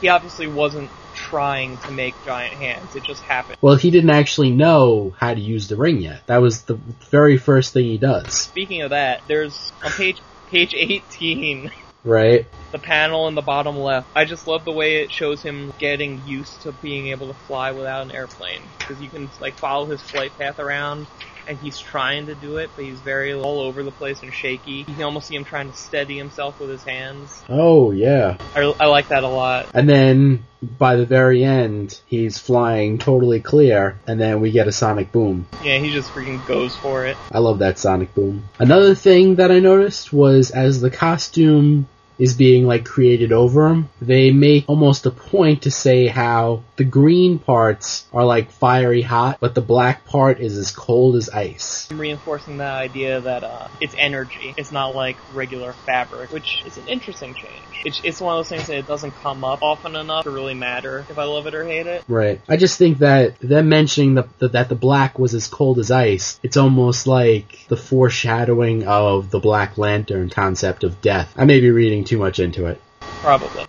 He 0.00 0.08
obviously 0.08 0.46
wasn't 0.46 0.90
trying 1.28 1.78
to 1.78 1.92
make 1.92 2.14
giant 2.24 2.54
hands. 2.54 2.94
It 2.96 3.04
just 3.04 3.22
happened. 3.22 3.58
Well, 3.60 3.76
he 3.76 3.90
didn't 3.90 4.10
actually 4.10 4.50
know 4.50 5.14
how 5.18 5.34
to 5.34 5.40
use 5.40 5.68
the 5.68 5.76
ring 5.76 6.00
yet. 6.00 6.26
That 6.26 6.38
was 6.38 6.62
the 6.62 6.74
very 7.10 7.36
first 7.36 7.72
thing 7.72 7.84
he 7.84 7.98
does. 7.98 8.32
Speaking 8.34 8.82
of 8.82 8.90
that, 8.90 9.22
there's 9.28 9.72
on 9.82 9.92
page 9.92 10.22
page 10.46 10.74
18 10.74 11.70
Right. 12.04 12.46
the 12.72 12.78
panel 12.78 13.28
in 13.28 13.34
the 13.34 13.42
bottom 13.42 13.76
left. 13.76 14.08
I 14.14 14.24
just 14.24 14.46
love 14.46 14.64
the 14.64 14.72
way 14.72 15.02
it 15.02 15.10
shows 15.12 15.42
him 15.42 15.72
getting 15.78 16.22
used 16.24 16.62
to 16.62 16.72
being 16.72 17.08
able 17.08 17.32
to 17.32 17.38
fly 17.40 17.72
without 17.72 18.02
an 18.02 18.12
airplane 18.12 18.62
because 18.78 19.00
you 19.02 19.10
can 19.10 19.30
like 19.40 19.54
follow 19.54 19.86
his 19.90 20.00
flight 20.02 20.32
path 20.38 20.58
around 20.58 21.06
and 21.48 21.58
he's 21.58 21.78
trying 21.78 22.26
to 22.26 22.34
do 22.34 22.58
it, 22.58 22.70
but 22.76 22.84
he's 22.84 23.00
very 23.00 23.32
all 23.32 23.60
over 23.60 23.82
the 23.82 23.90
place 23.90 24.22
and 24.22 24.32
shaky. 24.32 24.84
You 24.86 24.94
can 24.94 25.02
almost 25.02 25.28
see 25.28 25.34
him 25.34 25.44
trying 25.44 25.70
to 25.70 25.76
steady 25.76 26.16
himself 26.16 26.60
with 26.60 26.70
his 26.70 26.84
hands. 26.84 27.42
Oh, 27.48 27.90
yeah. 27.90 28.36
I, 28.54 28.60
I 28.78 28.86
like 28.86 29.08
that 29.08 29.24
a 29.24 29.28
lot. 29.28 29.70
And 29.72 29.88
then 29.88 30.44
by 30.78 30.96
the 30.96 31.06
very 31.06 31.42
end, 31.42 32.00
he's 32.06 32.38
flying 32.38 32.98
totally 32.98 33.40
clear, 33.40 33.96
and 34.06 34.20
then 34.20 34.40
we 34.40 34.50
get 34.50 34.68
a 34.68 34.72
sonic 34.72 35.10
boom. 35.10 35.46
Yeah, 35.62 35.78
he 35.78 35.90
just 35.90 36.10
freaking 36.10 36.46
goes 36.46 36.76
for 36.76 37.06
it. 37.06 37.16
I 37.32 37.38
love 37.38 37.60
that 37.60 37.78
sonic 37.78 38.14
boom. 38.14 38.44
Another 38.58 38.94
thing 38.94 39.36
that 39.36 39.50
I 39.50 39.60
noticed 39.60 40.12
was 40.12 40.50
as 40.50 40.80
the 40.80 40.90
costume 40.90 41.88
is 42.18 42.34
being 42.34 42.66
like 42.66 42.84
created 42.84 43.32
over 43.32 43.68
him, 43.68 43.88
they 44.00 44.30
make 44.30 44.64
almost 44.68 45.06
a 45.06 45.10
point 45.10 45.62
to 45.62 45.70
say 45.70 46.06
how 46.06 46.62
the 46.76 46.84
green 46.84 47.38
parts 47.38 48.06
are 48.12 48.24
like 48.24 48.50
fiery 48.50 49.02
hot, 49.02 49.38
but 49.40 49.54
the 49.54 49.60
black 49.60 50.04
part 50.04 50.40
is 50.40 50.56
as 50.56 50.70
cold 50.70 51.16
as 51.16 51.28
ice. 51.30 51.88
I'm 51.90 52.00
reinforcing 52.00 52.58
that 52.58 52.74
idea 52.74 53.20
that 53.20 53.44
uh, 53.44 53.68
it's 53.80 53.94
energy. 53.98 54.54
It's 54.56 54.72
not 54.72 54.94
like 54.94 55.16
regular 55.34 55.72
fabric, 55.72 56.32
which 56.32 56.62
is 56.66 56.76
an 56.76 56.88
interesting 56.88 57.34
change. 57.34 57.62
It's, 57.84 58.00
it's 58.02 58.20
one 58.20 58.36
of 58.36 58.38
those 58.40 58.48
things 58.48 58.66
that 58.66 58.76
it 58.76 58.86
doesn't 58.86 59.12
come 59.22 59.44
up 59.44 59.62
often 59.62 59.94
enough 59.94 60.24
to 60.24 60.30
really 60.30 60.54
matter 60.54 61.04
if 61.08 61.18
I 61.18 61.24
love 61.24 61.46
it 61.46 61.54
or 61.54 61.64
hate 61.64 61.86
it. 61.86 62.04
Right. 62.08 62.40
I 62.48 62.56
just 62.56 62.78
think 62.78 62.98
that 62.98 63.38
them 63.40 63.68
mentioning 63.68 64.14
the, 64.14 64.28
the, 64.38 64.48
that 64.48 64.68
the 64.68 64.74
black 64.74 65.18
was 65.18 65.34
as 65.34 65.46
cold 65.46 65.78
as 65.78 65.90
ice, 65.90 66.40
it's 66.42 66.56
almost 66.56 67.06
like 67.06 67.66
the 67.68 67.76
foreshadowing 67.76 68.86
of 68.86 69.30
the 69.30 69.38
Black 69.38 69.78
Lantern 69.78 70.30
concept 70.30 70.84
of 70.84 71.00
death. 71.00 71.32
I 71.36 71.44
may 71.44 71.60
be 71.60 71.70
reading 71.70 72.04
too 72.08 72.18
much 72.18 72.40
into 72.40 72.66
it. 72.66 72.80
Probably. 73.20 73.66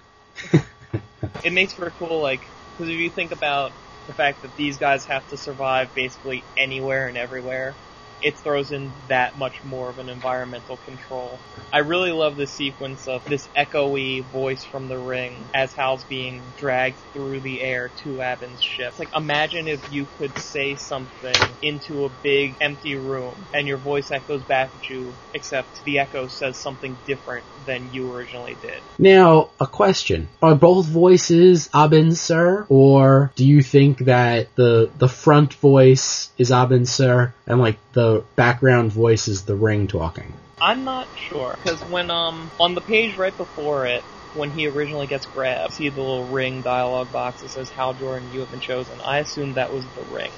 it 1.43 1.53
makes 1.53 1.73
for 1.73 1.87
a 1.87 1.91
cool, 1.91 2.21
like, 2.21 2.41
because 2.77 2.91
if 2.91 2.97
you 2.97 3.09
think 3.09 3.31
about 3.31 3.71
the 4.07 4.13
fact 4.13 4.41
that 4.41 4.55
these 4.55 4.77
guys 4.77 5.05
have 5.05 5.27
to 5.29 5.37
survive 5.37 5.93
basically 5.93 6.43
anywhere 6.57 7.07
and 7.07 7.17
everywhere, 7.17 7.75
it 8.21 8.37
throws 8.37 8.71
in 8.71 8.93
that 9.07 9.37
much 9.37 9.63
more 9.63 9.89
of 9.89 9.99
an 9.99 10.09
environmental 10.09 10.77
control. 10.77 11.39
I 11.71 11.79
really 11.79 12.11
love 12.11 12.35
the 12.35 12.47
sequence 12.47 13.07
of 13.07 13.23
this 13.27 13.47
echoey 13.55 14.25
voice 14.25 14.65
from 14.65 14.87
the 14.87 14.97
ring 14.97 15.49
as 15.53 15.73
Hal's 15.73 16.03
being 16.03 16.53
dragged 16.57 16.97
through 17.13 17.41
the 17.41 17.61
air 17.61 17.91
to 18.03 18.15
Abin's 18.15 18.61
ship. 18.61 18.89
It's 18.89 18.99
like 18.99 19.11
imagine 19.15 19.67
if 19.67 19.91
you 19.91 20.07
could 20.17 20.37
say 20.39 20.75
something 20.75 21.33
into 21.61 22.05
a 22.05 22.09
big 22.09 22.57
empty 22.59 22.95
room 22.95 23.47
and 23.53 23.67
your 23.67 23.77
voice 23.77 24.09
echoes 24.11 24.43
back 24.43 24.71
at 24.73 24.89
you, 24.89 25.13
except 25.33 25.83
the 25.83 25.99
echo 25.99 26.27
says 26.27 26.57
something 26.57 26.97
different 27.05 27.45
than 27.65 27.93
you 27.93 28.11
originally 28.11 28.55
did. 28.59 28.81
Now, 28.97 29.51
a 29.59 29.67
question. 29.67 30.27
Are 30.41 30.55
both 30.55 30.87
voices 30.87 31.69
Abin 31.69 32.15
Sur, 32.15 32.65
Or 32.69 33.31
do 33.35 33.45
you 33.45 33.61
think 33.61 33.99
that 33.99 34.55
the 34.55 34.89
the 34.97 35.07
front 35.07 35.53
voice 35.53 36.29
is 36.37 36.49
Abin 36.49 36.87
Sur 36.87 37.33
and 37.45 37.59
like 37.59 37.77
the 37.93 38.23
background 38.35 38.91
voice 38.91 39.27
is 39.27 39.43
the 39.43 39.55
ring 39.55 39.87
talking? 39.87 40.33
I'm 40.61 40.83
not 40.83 41.07
sure 41.15 41.57
because 41.61 41.81
when 41.83 42.11
um 42.11 42.51
on 42.59 42.75
the 42.75 42.81
page 42.81 43.17
right 43.17 43.35
before 43.35 43.85
it, 43.85 44.03
when 44.33 44.51
he 44.51 44.67
originally 44.67 45.07
gets 45.07 45.25
grabbed, 45.25 45.73
see 45.73 45.89
the 45.89 46.01
little 46.01 46.27
ring 46.27 46.61
dialogue 46.61 47.11
box 47.11 47.41
that 47.41 47.49
says 47.49 47.69
Hal 47.69 47.93
Jordan, 47.93 48.31
you 48.31 48.41
have 48.41 48.51
been 48.51 48.59
chosen. 48.59 49.01
I 49.01 49.19
assumed 49.19 49.55
that 49.55 49.73
was 49.73 49.85
the 49.95 50.03
ring, 50.03 50.31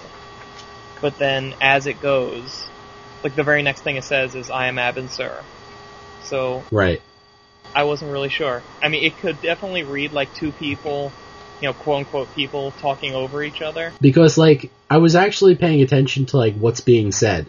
but 1.02 1.18
then 1.18 1.56
as 1.60 1.88
it 1.88 2.00
goes, 2.00 2.70
like 3.24 3.36
the 3.36 3.44
very 3.44 3.64
next 3.64 3.82
thing 3.82 3.98
it 3.98 4.04
says 4.04 4.36
is 4.36 4.50
I 4.50 4.68
am 4.68 4.76
Abin 4.76 5.10
Sur. 5.10 5.44
So 6.22 6.66
Right. 6.72 7.02
I 7.74 7.84
wasn't 7.84 8.12
really 8.12 8.30
sure. 8.30 8.64
I 8.84 8.90
mean, 8.90 9.06
it 9.06 9.18
could 9.18 9.42
definitely 9.42 9.84
read 9.84 10.12
like 10.12 10.34
two 10.34 10.52
people, 10.52 11.14
you 11.62 11.68
know, 11.68 11.74
quote 11.74 12.00
unquote 12.00 12.36
people 12.36 12.72
talking 12.72 13.14
over 13.14 13.44
each 13.44 13.62
other. 13.62 13.94
Because 14.02 14.38
like 14.38 14.72
I 14.90 14.98
was 14.98 15.16
actually 15.16 15.56
paying 15.56 15.82
attention 15.82 16.26
to 16.28 16.38
like 16.38 16.56
what's 16.56 16.82
being 16.82 17.12
said. 17.12 17.48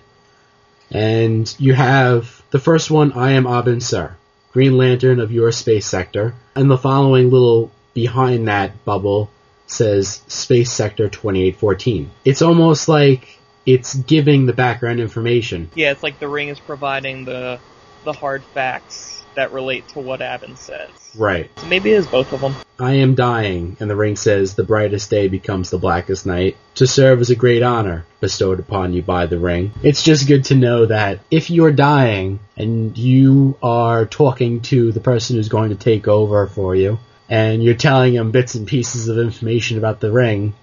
And 0.90 1.52
you 1.58 1.72
have 1.74 2.42
the 2.50 2.58
first 2.58 2.90
one, 2.90 3.12
I 3.12 3.32
am 3.32 3.44
Abin 3.44 3.82
Sur, 3.82 4.16
Green 4.52 4.76
Lantern 4.76 5.20
of 5.20 5.32
your 5.32 5.50
space 5.50 5.86
sector, 5.86 6.34
and 6.54 6.70
the 6.70 6.76
following 6.76 7.30
little 7.30 7.72
behind 7.94 8.48
that 8.48 8.84
bubble 8.84 9.30
says 9.66 10.22
Space 10.28 10.70
Sector 10.70 11.08
2814. 11.08 12.10
It's 12.26 12.42
almost 12.42 12.88
like 12.88 13.38
it's 13.64 13.94
giving 13.94 14.44
the 14.44 14.52
background 14.52 15.00
information. 15.00 15.70
Yeah, 15.74 15.92
it's 15.92 16.02
like 16.02 16.18
the 16.18 16.28
ring 16.28 16.48
is 16.48 16.60
providing 16.60 17.24
the 17.24 17.58
the 18.04 18.12
hard 18.12 18.42
facts 18.54 19.22
that 19.34 19.52
relate 19.52 19.88
to 19.88 20.00
what 20.00 20.20
Abin 20.20 20.56
says. 20.56 20.90
Right. 21.14 21.50
So 21.56 21.66
maybe 21.66 21.92
it 21.92 21.96
is 21.96 22.06
both 22.06 22.32
of 22.32 22.40
them. 22.40 22.54
I 22.78 22.94
am 22.94 23.14
dying, 23.14 23.76
and 23.80 23.88
the 23.88 23.96
ring 23.96 24.16
says, 24.16 24.54
the 24.54 24.64
brightest 24.64 25.08
day 25.08 25.28
becomes 25.28 25.70
the 25.70 25.78
blackest 25.78 26.26
night, 26.26 26.56
to 26.74 26.86
serve 26.86 27.20
as 27.20 27.30
a 27.30 27.36
great 27.36 27.62
honor 27.62 28.04
bestowed 28.20 28.58
upon 28.58 28.92
you 28.92 29.02
by 29.02 29.26
the 29.26 29.38
ring. 29.38 29.72
It's 29.82 30.02
just 30.02 30.26
good 30.26 30.46
to 30.46 30.54
know 30.54 30.86
that 30.86 31.20
if 31.30 31.50
you're 31.50 31.72
dying, 31.72 32.40
and 32.56 32.96
you 32.96 33.56
are 33.62 34.04
talking 34.04 34.62
to 34.62 34.92
the 34.92 35.00
person 35.00 35.36
who's 35.36 35.48
going 35.48 35.70
to 35.70 35.76
take 35.76 36.08
over 36.08 36.46
for 36.46 36.74
you, 36.74 36.98
and 37.28 37.62
you're 37.62 37.74
telling 37.74 38.14
him 38.14 38.30
bits 38.30 38.54
and 38.54 38.66
pieces 38.66 39.08
of 39.08 39.18
information 39.18 39.78
about 39.78 40.00
the 40.00 40.12
ring, 40.12 40.54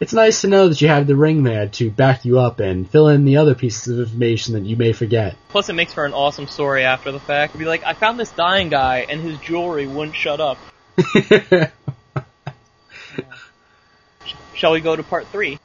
it's 0.00 0.12
nice 0.14 0.40
to 0.40 0.48
know 0.48 0.68
that 0.68 0.80
you 0.80 0.88
have 0.88 1.06
the 1.06 1.14
ring 1.14 1.42
there 1.42 1.68
to 1.68 1.90
back 1.90 2.24
you 2.24 2.40
up 2.40 2.58
and 2.58 2.90
fill 2.90 3.08
in 3.08 3.26
the 3.26 3.36
other 3.36 3.54
pieces 3.54 3.86
of 3.88 4.06
information 4.06 4.54
that 4.54 4.64
you 4.64 4.76
may 4.76 4.92
forget. 4.92 5.36
Plus, 5.50 5.68
it 5.68 5.74
makes 5.74 5.92
for 5.92 6.06
an 6.06 6.14
awesome 6.14 6.46
story 6.46 6.84
after 6.84 7.12
the 7.12 7.20
fact. 7.20 7.50
It'd 7.50 7.58
be 7.58 7.66
like, 7.66 7.84
I 7.84 7.92
found 7.92 8.18
this 8.18 8.30
dying 8.32 8.70
guy, 8.70 9.06
and 9.08 9.20
his 9.20 9.38
jewelry 9.38 9.86
wouldn't 9.86 10.16
shut 10.16 10.40
up. 10.40 10.56
Shall 14.54 14.72
we 14.72 14.80
go 14.80 14.96
to 14.96 15.02
part 15.02 15.26
three? 15.28 15.58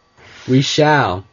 We 0.47 0.61
shall. 0.61 1.25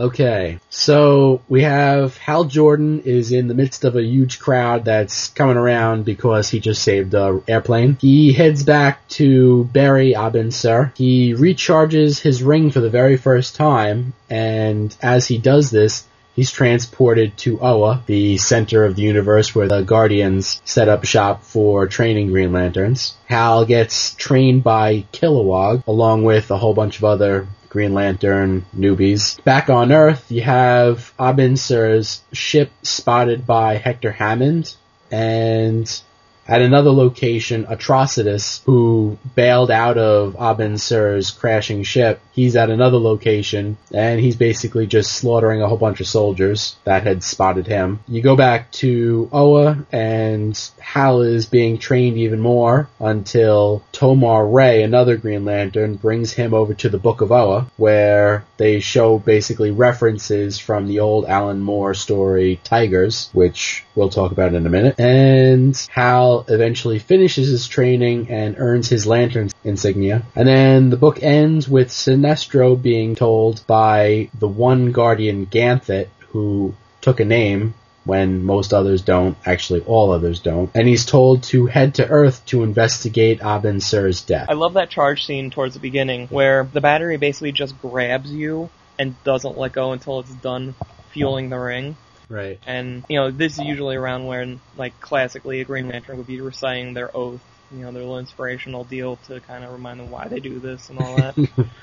Okay, 0.00 0.58
so 0.70 1.42
we 1.46 1.62
have 1.62 2.16
Hal 2.16 2.44
Jordan 2.44 3.00
is 3.00 3.32
in 3.32 3.48
the 3.48 3.54
midst 3.54 3.84
of 3.84 3.96
a 3.96 4.02
huge 4.02 4.40
crowd 4.40 4.86
that's 4.86 5.28
coming 5.28 5.58
around 5.58 6.06
because 6.06 6.48
he 6.48 6.58
just 6.58 6.82
saved 6.82 7.12
a 7.12 7.42
airplane. 7.46 7.98
He 8.00 8.32
heads 8.32 8.64
back 8.64 9.06
to 9.10 9.64
bury 9.64 10.14
Abin 10.14 10.54
Sur. 10.54 10.90
He 10.96 11.34
recharges 11.34 12.18
his 12.18 12.42
ring 12.42 12.70
for 12.70 12.80
the 12.80 12.88
very 12.88 13.18
first 13.18 13.56
time, 13.56 14.14
and 14.30 14.96
as 15.02 15.26
he 15.26 15.36
does 15.36 15.70
this, 15.70 16.06
he's 16.34 16.50
transported 16.50 17.36
to 17.38 17.58
Oa, 17.60 18.02
the 18.06 18.36
center 18.36 18.84
of 18.84 18.96
the 18.96 19.02
universe 19.02 19.54
where 19.54 19.68
the 19.68 19.82
Guardians 19.82 20.60
set 20.64 20.88
up 20.88 21.04
shop 21.04 21.44
for 21.44 21.86
training 21.86 22.28
Green 22.28 22.52
Lanterns. 22.52 23.14
Hal 23.26 23.64
gets 23.64 24.14
trained 24.14 24.62
by 24.62 25.04
Kilowog, 25.12 25.86
along 25.86 26.24
with 26.24 26.50
a 26.50 26.58
whole 26.58 26.74
bunch 26.74 26.98
of 26.98 27.04
other 27.04 27.46
Green 27.68 27.94
Lantern 27.94 28.66
newbies. 28.76 29.42
Back 29.44 29.70
on 29.70 29.92
Earth, 29.92 30.30
you 30.30 30.42
have 30.42 31.12
Abin 31.18 31.56
Sur's 31.56 32.20
ship 32.32 32.70
spotted 32.82 33.46
by 33.46 33.76
Hector 33.76 34.10
Hammond, 34.10 34.74
and 35.10 36.02
at 36.48 36.62
another 36.62 36.90
location, 36.90 37.64
Atrocitus, 37.66 38.60
who 38.64 39.18
bailed 39.36 39.70
out 39.70 39.98
of 39.98 40.34
Abin 40.34 40.80
Sur's 40.80 41.30
crashing 41.30 41.84
ship, 41.84 42.20
he's 42.40 42.56
at 42.56 42.70
another 42.70 42.96
location, 42.96 43.76
and 43.92 44.18
he's 44.18 44.36
basically 44.36 44.86
just 44.86 45.12
slaughtering 45.12 45.60
a 45.60 45.68
whole 45.68 45.76
bunch 45.76 46.00
of 46.00 46.06
soldiers 46.06 46.76
that 46.84 47.02
had 47.02 47.22
spotted 47.22 47.66
him. 47.66 48.00
You 48.08 48.22
go 48.22 48.34
back 48.34 48.70
to 48.72 49.28
Oa, 49.30 49.84
and 49.92 50.58
Hal 50.78 51.20
is 51.20 51.44
being 51.46 51.76
trained 51.78 52.16
even 52.16 52.40
more 52.40 52.88
until 52.98 53.82
Tomar-Re, 53.92 54.82
another 54.82 55.18
Green 55.18 55.44
Lantern, 55.44 55.96
brings 55.96 56.32
him 56.32 56.54
over 56.54 56.72
to 56.74 56.88
the 56.88 56.98
Book 56.98 57.20
of 57.20 57.30
Oa, 57.30 57.70
where 57.76 58.44
they 58.56 58.80
show 58.80 59.18
basically 59.18 59.70
references 59.70 60.58
from 60.58 60.88
the 60.88 61.00
old 61.00 61.26
Alan 61.26 61.60
Moore 61.60 61.92
story 61.92 62.58
Tigers, 62.64 63.28
which 63.34 63.84
we'll 63.94 64.08
talk 64.08 64.32
about 64.32 64.54
in 64.54 64.66
a 64.66 64.70
minute. 64.70 64.98
And 64.98 65.76
Hal 65.90 66.46
eventually 66.48 66.98
finishes 66.98 67.48
his 67.48 67.68
training 67.68 68.30
and 68.30 68.56
earns 68.58 68.88
his 68.88 69.06
lantern 69.06 69.50
insignia. 69.62 70.22
And 70.34 70.48
then 70.48 70.90
the 70.90 70.96
book 70.96 71.22
ends 71.22 71.68
with 71.68 71.90
Sinestro 72.30 72.80
being 72.80 73.14
told 73.14 73.66
by 73.66 74.30
the 74.38 74.48
one 74.48 74.92
guardian 74.92 75.46
Ganthet, 75.46 76.08
who 76.28 76.74
took 77.00 77.20
a 77.20 77.24
name 77.24 77.74
when 78.04 78.44
most 78.44 78.72
others 78.72 79.02
don't, 79.02 79.36
actually 79.44 79.80
all 79.82 80.12
others 80.12 80.40
don't, 80.40 80.70
and 80.74 80.88
he's 80.88 81.04
told 81.04 81.42
to 81.44 81.66
head 81.66 81.94
to 81.96 82.08
Earth 82.08 82.44
to 82.46 82.62
investigate 82.62 83.40
Abin 83.40 83.82
Sur's 83.82 84.22
death. 84.22 84.46
I 84.48 84.54
love 84.54 84.74
that 84.74 84.90
charge 84.90 85.26
scene 85.26 85.50
towards 85.50 85.74
the 85.74 85.80
beginning 85.80 86.28
where 86.28 86.68
the 86.72 86.80
battery 86.80 87.16
basically 87.18 87.52
just 87.52 87.80
grabs 87.80 88.32
you 88.32 88.70
and 88.98 89.22
doesn't 89.24 89.58
let 89.58 89.72
go 89.72 89.92
until 89.92 90.20
it's 90.20 90.34
done 90.34 90.74
fueling 91.10 91.50
the 91.50 91.58
ring. 91.58 91.96
Right. 92.28 92.60
And, 92.64 93.04
you 93.08 93.18
know, 93.18 93.30
this 93.30 93.58
is 93.58 93.64
usually 93.64 93.96
around 93.96 94.26
when, 94.26 94.60
like, 94.76 94.98
classically 95.00 95.60
a 95.60 95.64
Green 95.64 95.88
Lantern 95.88 96.16
would 96.16 96.28
be 96.28 96.40
reciting 96.40 96.94
their 96.94 97.14
oath, 97.14 97.40
you 97.72 97.78
know, 97.78 97.92
their 97.92 98.02
little 98.02 98.18
inspirational 98.18 98.84
deal 98.84 99.16
to 99.26 99.40
kind 99.40 99.64
of 99.64 99.72
remind 99.72 100.00
them 100.00 100.10
why 100.10 100.28
they 100.28 100.40
do 100.40 100.58
this 100.58 100.90
and 100.90 100.98
all 100.98 101.16
that. 101.16 101.36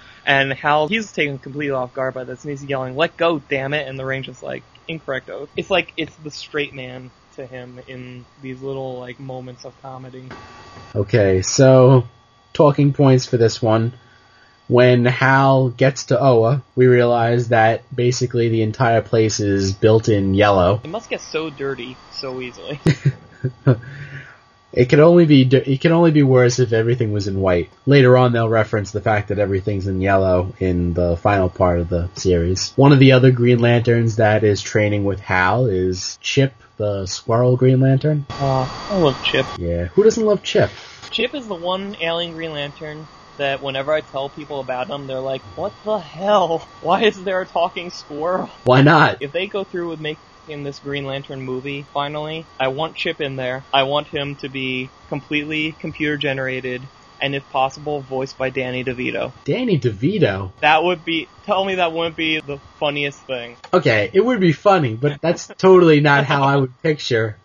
and 0.26 0.54
Hal, 0.54 0.88
he's 0.88 1.12
taken 1.12 1.38
completely 1.38 1.72
off 1.72 1.94
guard 1.94 2.14
by 2.14 2.24
this 2.24 2.44
and 2.44 2.52
he's 2.52 2.64
yelling, 2.64 2.96
let 2.96 3.18
go, 3.18 3.40
damn 3.40 3.74
it, 3.74 3.88
and 3.88 3.98
the 3.98 4.06
ring 4.06 4.24
just 4.24 4.44
like, 4.44 4.64
incorrect 4.88 5.30
oath. 5.30 5.50
It's 5.56 5.70
like, 5.70 5.94
it's 5.98 6.16
the 6.18 6.32
straight 6.32 6.74
man 6.74 7.12
to 7.36 7.46
him 7.46 7.80
in 7.88 8.26
these 8.42 8.62
little, 8.62 9.00
like, 9.00 9.20
moments 9.20 9.66
of 9.66 9.80
comedy. 9.82 10.30
Okay, 10.96 11.42
so 11.42 12.08
talking 12.54 12.94
points 12.94 13.26
for 13.26 13.38
this 13.38 13.62
one. 13.62 13.94
When 14.68 15.06
Hal 15.06 15.70
gets 15.70 16.06
to 16.06 16.22
Oa, 16.22 16.62
we 16.76 16.88
realize 16.88 17.50
that 17.50 17.84
basically 17.96 18.50
the 18.50 18.64
entire 18.64 19.02
place 19.02 19.40
is 19.40 19.72
built 19.72 20.10
in 20.10 20.34
yellow. 20.34 20.82
It 20.84 20.90
must 20.90 21.10
get 21.10 21.22
so 21.22 21.50
dirty 21.50 21.96
so 22.12 22.42
easily. 22.42 22.78
It 24.74 24.90
could 24.90 25.00
only 25.00 25.26
be 25.26 25.42
it 25.44 25.82
can 25.82 25.92
only 25.92 26.12
be 26.12 26.24
worse 26.24 26.60
if 26.60 26.74
everything 26.74 27.14
was 27.14 27.28
in 27.28 27.40
white. 27.40 27.70
Later 27.86 28.18
on, 28.18 28.34
they'll 28.34 28.50
reference 28.50 28.92
the 28.92 29.02
fact 29.02 29.30
that 29.30 29.40
everything's 29.40 29.88
in 29.88 30.02
yellow 30.02 30.54
in 30.60 30.94
the 30.94 31.16
final 31.18 31.50
part 31.50 31.80
of 31.80 31.90
the 31.90 32.10
series. 32.16 32.74
One 32.76 32.92
of 32.92 33.00
the 33.00 33.14
other 33.14 33.32
Green 33.32 33.60
Lanterns 33.60 34.18
that 34.18 34.44
is 34.44 34.62
training 34.62 35.06
with 35.06 35.20
Hal 35.22 35.68
is 35.68 36.18
Chip, 36.22 36.54
the 36.78 37.06
Squirrel 37.06 37.56
Green 37.56 37.80
Lantern. 37.80 38.26
Oh, 38.30 38.88
I 38.90 38.98
love 38.98 39.24
Chip. 39.24 39.46
Yeah, 39.58 39.86
who 39.86 40.04
doesn't 40.04 40.26
love 40.26 40.44
Chip? 40.44 40.70
Chip 41.12 41.34
is 41.34 41.48
the 41.48 41.56
one 41.56 41.96
alien 42.02 42.34
Green 42.34 42.52
Lantern 42.52 43.08
that 43.38 43.62
whenever 43.62 43.94
I 43.94 44.02
tell 44.02 44.30
people 44.30 44.60
about 44.60 44.88
him, 44.88 45.08
they're 45.08 45.20
like, 45.20 45.42
what 45.56 45.72
the 45.86 45.98
hell? 45.98 46.68
Why 46.82 47.04
is 47.04 47.24
there 47.24 47.42
a 47.42 47.46
talking 47.46 47.92
squirrel? 47.92 48.50
Why 48.64 48.82
not? 48.82 49.22
If 49.22 49.32
they 49.32 49.48
go 49.48 49.64
through 49.64 49.90
with 49.90 50.00
making 50.48 50.64
this 50.64 50.80
Green 50.80 51.06
Lantern 51.06 51.42
movie, 51.42 51.86
finally, 51.94 52.46
I 52.60 52.70
want 52.70 52.96
Chip 52.96 53.20
in 53.20 53.36
there. 53.36 53.66
I 53.74 53.84
want 53.84 54.08
him 54.08 54.36
to 54.38 54.50
be 54.50 54.90
completely 55.10 55.74
computer 55.80 56.16
generated 56.18 56.82
and 57.20 57.34
if 57.34 57.50
possible, 57.50 58.02
voiced 58.02 58.38
by 58.38 58.52
Danny 58.52 58.84
DeVito. 58.84 59.34
Danny 59.44 59.80
DeVito? 59.80 60.52
That 60.62 60.84
would 60.84 61.04
be, 61.04 61.28
tell 61.46 61.66
me 61.66 61.76
that 61.76 61.92
wouldn't 61.92 62.16
be 62.16 62.40
the 62.40 62.60
funniest 62.80 63.20
thing. 63.22 63.58
Okay, 63.74 64.12
it 64.14 64.24
would 64.24 64.40
be 64.40 64.52
funny, 64.52 64.94
but 64.94 65.20
that's 65.20 65.48
totally 65.58 66.00
not 66.00 66.26
how 66.26 66.44
I 66.44 66.58
would 66.58 66.80
picture 66.84 67.38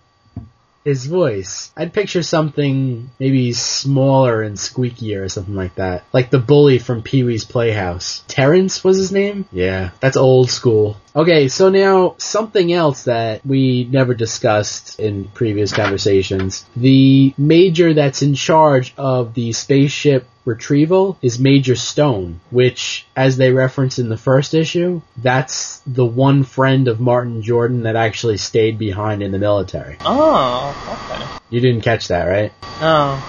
his 0.84 1.06
voice. 1.06 1.72
I'd 1.76 1.92
picture 1.92 2.22
something 2.22 3.10
maybe 3.18 3.52
smaller 3.52 4.42
and 4.42 4.56
squeakier 4.56 5.24
or 5.24 5.28
something 5.28 5.54
like 5.54 5.76
that. 5.76 6.04
Like 6.12 6.30
the 6.30 6.38
bully 6.38 6.78
from 6.78 7.02
Pee 7.02 7.24
Wee's 7.24 7.44
Playhouse. 7.44 8.24
Terrence 8.28 8.82
was 8.82 8.96
his 8.96 9.12
name? 9.12 9.46
Yeah, 9.52 9.90
that's 10.00 10.16
old 10.16 10.50
school. 10.50 10.96
Okay, 11.14 11.48
so 11.48 11.68
now 11.68 12.14
something 12.18 12.72
else 12.72 13.04
that 13.04 13.44
we 13.44 13.84
never 13.84 14.14
discussed 14.14 14.98
in 14.98 15.24
previous 15.24 15.72
conversations. 15.72 16.64
The 16.74 17.34
major 17.36 17.92
that's 17.92 18.22
in 18.22 18.34
charge 18.34 18.94
of 18.96 19.34
the 19.34 19.52
spaceship 19.52 20.26
retrieval 20.44 21.18
is 21.22 21.38
Major 21.38 21.76
Stone, 21.76 22.40
which, 22.50 23.06
as 23.16 23.36
they 23.36 23.52
reference 23.52 23.98
in 23.98 24.08
the 24.08 24.16
first 24.16 24.54
issue, 24.54 25.02
that's 25.16 25.78
the 25.86 26.04
one 26.04 26.44
friend 26.44 26.88
of 26.88 27.00
Martin 27.00 27.42
Jordan 27.42 27.82
that 27.82 27.96
actually 27.96 28.38
stayed 28.38 28.78
behind 28.78 29.22
in 29.22 29.32
the 29.32 29.38
military. 29.38 29.96
Oh, 30.04 31.08
okay. 31.10 31.40
You 31.50 31.60
didn't 31.60 31.82
catch 31.82 32.08
that, 32.08 32.24
right? 32.24 32.52
No. 32.80 33.22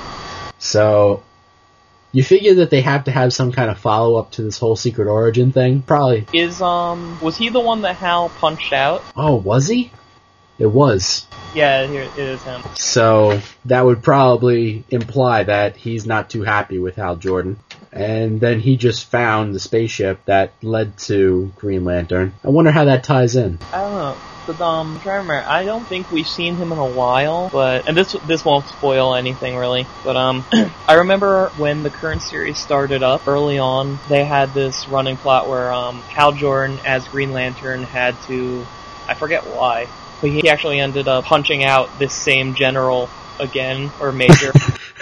So, 0.58 1.24
you 2.12 2.24
figure 2.24 2.56
that 2.56 2.70
they 2.70 2.82
have 2.82 3.06
to 3.06 3.12
have 3.12 3.34
some 3.34 3.52
kind 3.52 3.70
of 3.70 3.78
follow 3.80 4.16
up 4.16 4.32
to 4.32 4.44
this 4.44 4.58
whole 4.58 4.76
secret 4.76 5.08
origin 5.08 5.52
thing? 5.52 5.82
Probably. 5.82 6.26
Is, 6.34 6.62
um, 6.62 7.20
was 7.22 7.38
he 7.38 7.50
the 7.50 7.60
one 7.60 7.82
that 7.82 7.96
Hal 7.96 8.30
punched 8.30 8.72
out? 8.72 9.04
Oh, 9.16 9.36
was 9.36 9.68
he? 9.68 9.92
It 10.60 10.68
was. 10.68 11.26
Yeah, 11.54 11.86
here 11.86 12.04
it 12.04 12.18
is 12.18 12.42
him. 12.44 12.62
So 12.76 13.40
that 13.66 13.86
would 13.86 14.02
probably 14.02 14.84
imply 14.90 15.44
that 15.44 15.76
he's 15.76 16.06
not 16.06 16.30
too 16.30 16.44
happy 16.44 16.80
with 16.80 16.96
Hal 16.96 17.16
Jordan. 17.16 17.58
And 17.92 18.40
then 18.40 18.60
he 18.60 18.76
just 18.76 19.06
found 19.06 19.54
the 19.54 19.60
spaceship 19.60 20.26
that 20.26 20.54
led 20.64 20.98
to 21.00 21.52
Green 21.58 21.86
Lantern. 21.86 22.34
I 22.44 22.50
wonder 22.50 22.72
how 22.72 22.86
that 22.86 23.04
ties 23.04 23.36
in. 23.36 23.60
I 23.72 23.78
don't 23.78 23.94
know. 23.94 24.18
But 24.46 24.60
um, 24.60 24.96
I'm 24.96 25.00
trying 25.00 25.22
to 25.26 25.30
remember. 25.30 25.50
I 25.50 25.64
don't 25.64 25.86
think 25.86 26.12
we've 26.12 26.28
seen 26.28 26.56
him 26.56 26.74
in 26.74 26.78
a 26.78 26.86
while, 26.86 27.50
but 27.50 27.88
and 27.88 27.96
this 27.96 28.12
this 28.28 28.44
won't 28.44 28.68
spoil 28.68 29.16
anything 29.16 29.56
really. 29.56 29.88
But 30.04 30.18
um, 30.18 30.44
I 30.88 30.96
remember 30.96 31.48
when 31.56 31.84
the 31.84 31.90
current 31.90 32.22
series 32.22 32.58
started 32.58 33.04
up 33.04 33.26
early 33.26 33.58
on, 33.58 34.00
they 34.10 34.26
had 34.26 34.54
this 34.54 34.90
running 34.90 35.16
plot 35.16 35.48
where 35.48 35.72
um, 35.72 36.02
Hal 36.02 36.34
Jordan 36.34 36.78
as 36.84 37.08
Green 37.08 37.32
Lantern 37.32 37.84
had 37.84 38.22
to, 38.24 38.66
I 39.08 39.14
forget 39.14 39.46
why, 39.48 39.88
but 40.24 40.32
he 40.32 40.48
actually 40.48 40.80
ended 40.80 41.10
up 41.10 41.26
punching 41.26 41.66
out 41.66 42.00
this 42.00 42.14
same 42.14 42.56
general 42.56 43.10
again 43.42 43.92
or 44.00 44.14
major. 44.14 44.54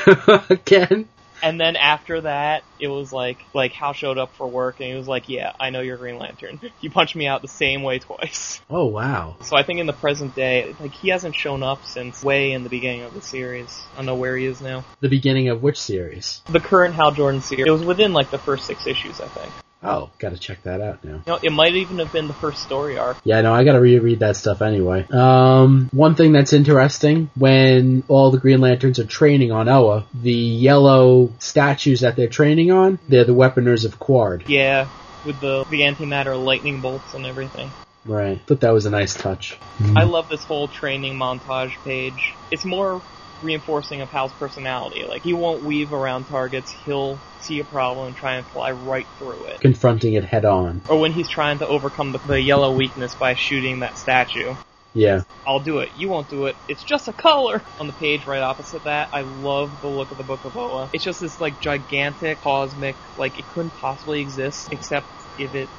Again? 0.49 1.07
and 1.43 1.60
then 1.60 1.75
after 1.75 2.21
that, 2.21 2.63
it 2.79 2.88
was 2.88 3.13
like 3.13 3.38
like 3.53 3.71
Hal 3.71 3.93
showed 3.93 4.17
up 4.17 4.34
for 4.34 4.47
work 4.47 4.79
and 4.79 4.89
he 4.89 4.95
was 4.95 5.07
like, 5.07 5.29
"Yeah, 5.29 5.53
I 5.60 5.69
know 5.69 5.81
you're 5.81 5.97
Green 5.97 6.17
Lantern. 6.17 6.60
You 6.81 6.89
punched 6.89 7.15
me 7.15 7.27
out 7.27 7.43
the 7.43 7.47
same 7.47 7.84
way 7.84 7.99
twice." 7.99 8.60
Oh 8.67 8.86
wow. 8.86 9.36
So 9.41 9.55
I 9.55 9.62
think 9.62 9.79
in 9.79 9.86
the 9.86 9.93
present 9.93 10.34
day, 10.34 10.75
like 10.79 10.93
he 10.93 11.10
hasn't 11.10 11.36
shown 11.36 11.62
up 11.62 11.86
since 11.86 12.23
way 12.23 12.53
in 12.53 12.63
the 12.63 12.69
beginning 12.69 13.01
of 13.01 13.13
the 13.13 13.21
series. 13.21 13.79
I 13.93 13.97
don't 13.97 14.07
know 14.07 14.15
where 14.15 14.36
he 14.36 14.47
is 14.47 14.60
now. 14.60 14.84
The 15.01 15.10
beginning 15.10 15.49
of 15.49 15.62
which 15.62 15.79
series? 15.79 16.41
The 16.49 16.60
current 16.60 16.95
Hal 16.95 17.12
Jordan 17.12 17.41
series. 17.41 17.67
It 17.67 17.71
was 17.71 17.84
within 17.84 18.12
like 18.12 18.31
the 18.31 18.39
first 18.39 18.65
six 18.65 18.88
issues, 18.88 19.21
I 19.21 19.27
think. 19.27 19.51
Oh, 19.84 20.12
gotta 20.20 20.38
check 20.38 20.63
that 20.63 20.80
out 20.80 21.04
now. 21.04 21.15
You 21.15 21.22
know, 21.26 21.39
it 21.41 21.52
might 21.52 21.76
even 21.76 22.00
have 22.00 22.12
been 22.12 22.28
the 22.28 22.36
first 22.36 22.62
story 22.63 22.98
arc. 22.98 23.17
Yeah, 23.24 23.41
no, 23.41 23.54
I 23.54 23.63
gotta 23.63 23.80
reread 23.80 24.20
that 24.20 24.36
stuff 24.36 24.62
anyway. 24.62 25.08
Um, 25.10 25.89
one 25.91 26.15
thing 26.15 26.34
that's 26.34 26.54
interesting, 26.54 27.32
when 27.36 28.04
all 28.08 28.32
the 28.32 28.38
Green 28.38 28.62
Lanterns 28.62 29.00
are 29.00 29.06
training 29.06 29.52
on 29.52 29.67
Oa, 29.67 30.06
the 30.13 30.32
yellow 30.32 31.32
statues 31.39 32.02
that 32.02 32.15
they're 32.15 32.28
training 32.28 32.72
on, 32.72 33.00
they're 33.10 33.24
the 33.24 33.34
weaponers 33.34 33.86
of 33.86 34.00
Qward. 34.00 34.48
Yeah, 34.48 34.88
with 35.26 35.39
the 35.39 35.65
the 35.70 35.82
antimatter 35.82 36.41
lightning 36.44 36.82
bolts 36.82 37.13
and 37.13 37.26
everything. 37.26 37.72
Right. 38.06 38.39
Thought 38.48 38.62
that 38.62 38.72
was 38.72 38.86
a 38.86 38.89
nice 38.89 39.13
touch. 39.13 39.58
I 39.96 40.04
love 40.04 40.30
this 40.30 40.44
whole 40.44 40.67
training 40.67 41.15
montage 41.15 41.74
page. 41.84 42.34
It's 42.52 42.65
more 42.65 43.02
reinforcing 43.41 44.01
of 44.01 44.10
Hal's 44.10 44.34
personality. 44.34 45.06
Like 45.08 45.23
he 45.23 45.34
won't 45.34 45.63
weave 45.63 45.93
around 45.93 46.25
targets. 46.25 46.71
He'll 46.86 47.19
see 47.39 47.60
a 47.60 47.65
problem 47.65 48.08
and 48.08 48.15
try 48.15 48.36
and 48.36 48.45
fly 48.47 48.71
right 48.71 49.08
through 49.17 49.45
it. 49.45 49.62
Confronting 49.62 50.13
it 50.13 50.23
head 50.23 50.45
on. 50.45 50.82
Or 50.88 50.99
when 50.99 51.12
he's 51.12 51.30
trying 51.30 51.60
to 51.60 51.67
overcome 51.67 52.12
the, 52.12 52.19
the 52.19 52.41
yellow 52.41 52.71
weakness 52.73 53.15
by 53.15 53.36
shooting 53.36 53.80
that 53.80 53.97
statue. 53.97 54.56
Yeah. 54.93 55.21
I'll 55.47 55.63
do 55.63 55.80
it. 55.80 55.89
You 55.95 56.10
won't 56.10 56.30
do 56.30 56.45
it. 56.45 56.56
It's 56.67 56.84
just 56.84 57.08
a 57.08 57.13
color. 57.13 57.62
On 57.80 57.88
the 57.88 57.93
page 57.93 58.27
right 58.27 58.41
opposite 58.41 58.84
that, 58.84 59.10
I 59.13 59.21
love 59.21 59.71
the 59.82 59.88
look 59.88 60.12
of 60.12 60.17
the 60.17 60.23
Book 60.23 60.43
of 60.45 60.56
Oa. 60.56 60.89
It's 60.93 61.04
just 61.04 61.21
this 61.21 61.39
like 61.39 61.60
gigantic, 61.60 62.41
cosmic, 62.41 62.95
like 63.17 63.39
it 63.39 63.45
couldn't 63.54 63.71
possibly 63.80 64.21
exist 64.21 64.71
except 64.71 65.08
if 65.38 65.56
it 65.56 65.69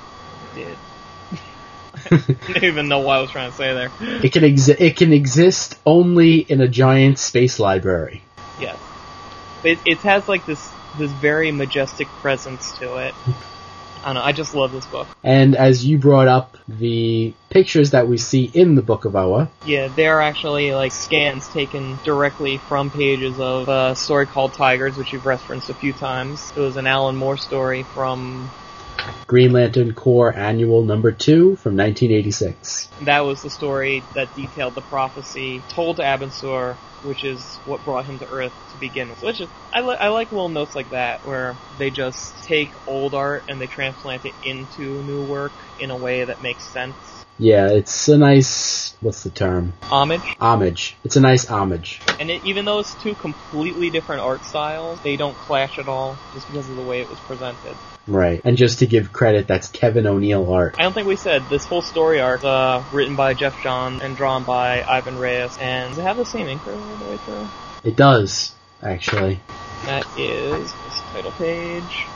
did. 0.54 0.76
I 2.10 2.52
don't 2.52 2.64
even 2.64 2.88
know 2.88 3.00
what 3.00 3.18
I 3.18 3.20
was 3.20 3.30
trying 3.30 3.50
to 3.50 3.56
say 3.56 3.72
there. 3.74 3.90
It 4.00 4.32
can 4.32 4.42
exi- 4.42 4.80
it 4.80 4.96
can 4.96 5.12
exist 5.12 5.78
only 5.84 6.38
in 6.38 6.60
a 6.60 6.68
giant 6.68 7.18
space 7.18 7.58
library. 7.58 8.22
Yes. 8.60 8.78
It, 9.64 9.78
it 9.84 9.98
has 9.98 10.28
like 10.28 10.46
this 10.46 10.70
this 10.98 11.10
very 11.12 11.52
majestic 11.52 12.08
presence 12.08 12.72
to 12.78 12.96
it. 12.96 13.14
I 14.02 14.06
don't 14.06 14.14
know. 14.14 14.22
I 14.22 14.32
just 14.32 14.54
love 14.54 14.72
this 14.72 14.84
book. 14.86 15.06
And 15.22 15.54
as 15.54 15.84
you 15.84 15.96
brought 15.96 16.26
up 16.26 16.56
the 16.66 17.32
pictures 17.50 17.92
that 17.92 18.08
we 18.08 18.18
see 18.18 18.50
in 18.52 18.74
the 18.74 18.82
Book 18.82 19.04
of 19.04 19.14
Oa, 19.14 19.48
Yeah, 19.64 19.88
they're 19.88 20.20
actually 20.20 20.74
like 20.74 20.90
scans 20.90 21.46
taken 21.48 22.00
directly 22.02 22.58
from 22.58 22.90
pages 22.90 23.38
of 23.38 23.68
a 23.68 23.94
story 23.94 24.26
called 24.26 24.54
Tigers, 24.54 24.96
which 24.96 25.12
you've 25.12 25.26
referenced 25.26 25.70
a 25.70 25.74
few 25.74 25.92
times. 25.92 26.52
It 26.56 26.60
was 26.60 26.76
an 26.76 26.86
Alan 26.88 27.14
Moore 27.16 27.36
story 27.36 27.84
from 27.84 28.50
Green 29.26 29.52
Lantern 29.52 29.94
Corps 29.94 30.34
Annual 30.36 30.84
Number 30.84 31.10
2 31.10 31.56
from 31.56 31.76
1986. 31.76 32.88
that 33.06 33.20
was 33.20 33.42
the 33.42 33.50
story 33.50 34.04
that 34.14 34.34
detailed 34.34 34.74
the 34.74 34.82
prophecy 34.82 35.62
told 35.68 35.96
to 35.96 36.02
Abin 36.02 36.30
Sur, 36.32 36.76
which 37.02 37.24
is 37.24 37.60
what 37.64 37.84
brought 37.84 38.04
him 38.04 38.18
to 38.18 38.26
Earth 38.26 38.52
to 38.70 38.76
begin 38.76 39.08
with. 39.10 39.22
Which 39.22 39.40
is 39.40 39.48
I, 39.72 39.80
li- 39.80 39.96
I 39.98 40.08
like 40.08 40.30
little 40.30 40.50
notes 40.50 40.74
like 40.74 40.90
that 40.90 41.24
where 41.24 41.56
they 41.78 41.90
just 41.90 42.44
take 42.44 42.74
old 42.86 43.14
art 43.14 43.44
and 43.48 43.60
they 43.60 43.66
transplant 43.66 44.24
it 44.24 44.34
into 44.42 45.02
new 45.02 45.22
work 45.22 45.52
in 45.78 45.90
a 45.90 45.96
way 45.96 46.24
that 46.24 46.42
makes 46.42 46.64
sense. 46.64 47.21
Yeah, 47.42 47.70
it's 47.70 48.06
a 48.06 48.16
nice, 48.16 48.94
what's 49.00 49.24
the 49.24 49.30
term? 49.30 49.72
Homage. 49.82 50.36
Homage. 50.40 50.96
It's 51.02 51.16
a 51.16 51.20
nice 51.20 51.44
homage. 51.44 52.00
And 52.20 52.30
it, 52.30 52.44
even 52.44 52.64
though 52.64 52.78
it's 52.78 52.94
two 53.02 53.16
completely 53.16 53.90
different 53.90 54.22
art 54.22 54.44
styles, 54.44 55.00
they 55.00 55.16
don't 55.16 55.36
clash 55.36 55.76
at 55.80 55.88
all 55.88 56.16
just 56.34 56.46
because 56.46 56.70
of 56.70 56.76
the 56.76 56.82
way 56.82 57.00
it 57.00 57.10
was 57.10 57.18
presented. 57.18 57.74
Right. 58.06 58.40
And 58.44 58.56
just 58.56 58.78
to 58.78 58.86
give 58.86 59.12
credit, 59.12 59.48
that's 59.48 59.66
Kevin 59.66 60.06
O'Neill 60.06 60.52
art. 60.52 60.76
I 60.78 60.82
don't 60.82 60.92
think 60.92 61.08
we 61.08 61.16
said 61.16 61.42
this 61.50 61.64
whole 61.64 61.82
story 61.82 62.20
arc, 62.20 62.44
uh, 62.44 62.84
written 62.92 63.16
by 63.16 63.34
Geoff 63.34 63.60
Johns 63.60 64.02
and 64.02 64.16
drawn 64.16 64.44
by 64.44 64.84
Ivan 64.84 65.18
Reyes, 65.18 65.58
and 65.60 65.90
does 65.90 65.98
it 65.98 66.02
have 66.02 66.18
the 66.18 66.24
same 66.24 66.46
inker 66.46 66.80
all 66.80 66.96
the 66.96 67.10
way 67.10 67.16
through? 67.16 67.48
It 67.82 67.96
does, 67.96 68.54
actually. 68.80 69.40
That 69.86 70.06
is 70.16 70.72
this 70.72 71.00
title 71.12 71.32
page. 71.32 72.06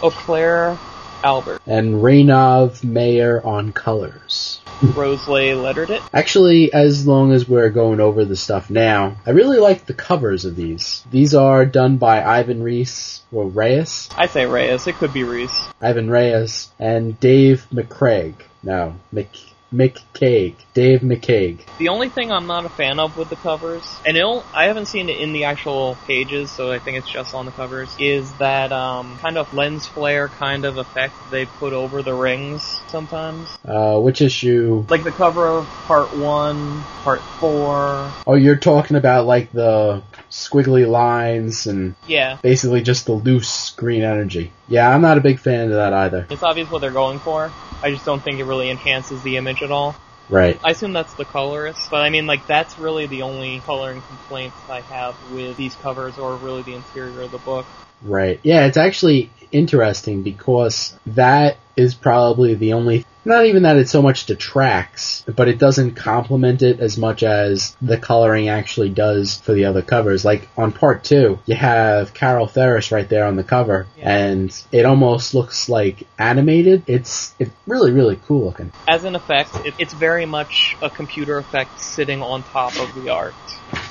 Oclair 0.00 0.76
Albert. 1.24 1.62
And 1.66 2.02
Randy 2.02 2.86
Mayor 2.86 3.44
on 3.44 3.72
colors. 3.72 4.60
Rob 4.82 5.28
Leigh 5.28 5.54
lettered 5.54 5.90
it. 5.90 6.02
Actually, 6.12 6.72
as 6.72 7.06
long 7.06 7.32
as 7.32 7.48
we're 7.48 7.70
going 7.70 8.00
over 8.00 8.24
the 8.24 8.36
stuff 8.36 8.68
now, 8.68 9.16
I 9.24 9.30
really 9.30 9.58
like 9.58 9.86
the 9.86 9.94
covers 9.94 10.44
of 10.44 10.56
these. 10.56 11.04
These 11.10 11.34
are 11.34 11.64
done 11.64 11.98
by 11.98 12.22
Ivan 12.22 12.62
Reese, 12.62 13.22
or 13.30 13.46
Reyes, 13.46 14.08
I 14.16 14.26
say 14.26 14.46
Reyes, 14.46 14.86
it 14.86 14.96
could 14.96 15.12
be 15.12 15.22
Reese. 15.22 15.68
Ivan 15.80 16.10
Reyes, 16.10 16.70
and 16.78 17.18
Dave 17.20 17.66
McCraig. 17.72 18.34
No, 18.62 18.96
Mc, 19.12 19.28
McCaig. 19.72 20.56
Dave 20.74 21.00
McCaig. 21.00 21.64
The 21.78 21.88
only 21.88 22.08
thing 22.08 22.30
I'm 22.30 22.46
not 22.46 22.66
a 22.66 22.68
fan 22.68 22.98
of 22.98 23.16
with 23.16 23.30
the 23.30 23.36
covers, 23.36 24.00
and 24.04 24.16
it'll, 24.16 24.44
I 24.54 24.64
haven't 24.64 24.86
seen 24.86 25.08
it 25.08 25.16
in 25.18 25.32
the 25.32 25.44
actual 25.44 25.96
pages, 26.06 26.50
so 26.50 26.70
I 26.70 26.78
think 26.78 26.98
it's 26.98 27.10
just 27.10 27.34
on 27.34 27.46
the 27.46 27.52
covers, 27.52 27.96
is 27.98 28.34
that 28.34 28.72
um, 28.72 29.18
kind 29.18 29.38
of 29.38 29.52
lens 29.52 29.86
flare 29.86 30.28
kind 30.28 30.64
of 30.64 30.76
effect 30.76 31.14
they 31.30 31.46
put 31.46 31.72
over 31.72 32.02
the 32.02 32.14
rings 32.14 32.82
sometimes. 32.86 33.58
Uh, 33.64 33.98
which 33.98 34.20
issue? 34.20 34.84
Like 34.88 35.04
the 35.04 35.12
cover 35.12 35.58
of 35.58 35.68
part 35.86 36.14
one, 36.14 36.86
part 37.02 37.22
four. 37.40 38.10
Oh, 38.26 38.34
you're 38.34 38.56
talking 38.56 38.96
about 38.96 39.26
like 39.26 39.52
the 39.52 40.02
squiggly 40.32 40.88
lines 40.88 41.66
and 41.66 41.94
Yeah, 42.08 42.38
basically 42.40 42.80
just 42.80 43.04
the 43.04 43.12
loose 43.12 43.70
green 43.70 44.02
energy. 44.02 44.50
Yeah, 44.66 44.88
I'm 44.88 45.02
not 45.02 45.18
a 45.18 45.20
big 45.20 45.38
fan 45.38 45.66
of 45.66 45.72
that 45.72 45.92
either. 45.92 46.26
it's 46.30 46.42
obvious 46.42 46.70
what 46.70 46.80
they're 46.80 46.90
going 46.90 47.18
for. 47.18 47.52
I 47.82 47.90
just 47.90 48.06
don't 48.06 48.22
think 48.22 48.40
it 48.40 48.44
really 48.44 48.70
enhances 48.70 49.22
the 49.22 49.36
image 49.36 49.62
at 49.62 49.70
all. 49.70 49.94
Right. 50.30 50.58
I 50.64 50.70
assume 50.70 50.94
that's 50.94 51.12
the 51.14 51.26
colorist, 51.26 51.90
but 51.90 52.00
I 52.00 52.08
mean, 52.08 52.26
like, 52.26 52.46
that's 52.46 52.78
really 52.78 53.06
the 53.06 53.22
only 53.22 53.60
coloring 53.60 54.00
complaints 54.08 54.56
I 54.70 54.80
have 54.80 55.14
with 55.34 55.58
these 55.58 55.74
covers 55.74 56.16
or 56.16 56.36
really 56.36 56.62
the 56.62 56.74
interior 56.74 57.20
of 57.20 57.30
the 57.30 57.38
book. 57.38 57.66
Right. 58.00 58.40
Yeah, 58.42 58.64
it's 58.64 58.78
actually 58.78 59.30
interesting 59.50 60.22
because 60.22 60.94
that 61.08 61.58
is 61.76 61.94
probably 61.94 62.54
the 62.54 62.72
only 62.72 63.04
not 63.24 63.46
even 63.46 63.62
that 63.62 63.76
it 63.76 63.88
so 63.88 64.02
much 64.02 64.26
detracts, 64.26 65.22
but 65.22 65.48
it 65.48 65.58
doesn't 65.58 65.94
complement 65.94 66.62
it 66.62 66.80
as 66.80 66.98
much 66.98 67.22
as 67.22 67.76
the 67.80 67.98
coloring 67.98 68.48
actually 68.48 68.88
does 68.88 69.38
for 69.38 69.52
the 69.52 69.66
other 69.66 69.82
covers. 69.82 70.24
Like 70.24 70.48
on 70.56 70.72
part 70.72 71.04
two, 71.04 71.38
you 71.46 71.54
have 71.54 72.14
Carol 72.14 72.46
Ferris 72.46 72.90
right 72.90 73.08
there 73.08 73.26
on 73.26 73.36
the 73.36 73.44
cover, 73.44 73.86
Yeah. 73.96 74.10
and 74.10 74.64
it 74.72 74.84
almost 74.84 75.34
looks 75.34 75.68
like 75.68 76.06
animated. 76.18 76.82
It's 76.86 77.34
it's 77.38 77.52
really 77.66 77.92
really 77.92 78.18
cool 78.26 78.46
looking. 78.46 78.72
As 78.88 79.04
an 79.04 79.14
effect, 79.14 79.54
it, 79.64 79.74
it's 79.78 79.94
very 79.94 80.26
much 80.26 80.76
a 80.82 80.90
computer 80.90 81.38
effect 81.38 81.80
sitting 81.80 82.22
on 82.22 82.42
top 82.42 82.76
of 82.78 82.94
the 82.94 83.10
art, 83.10 83.34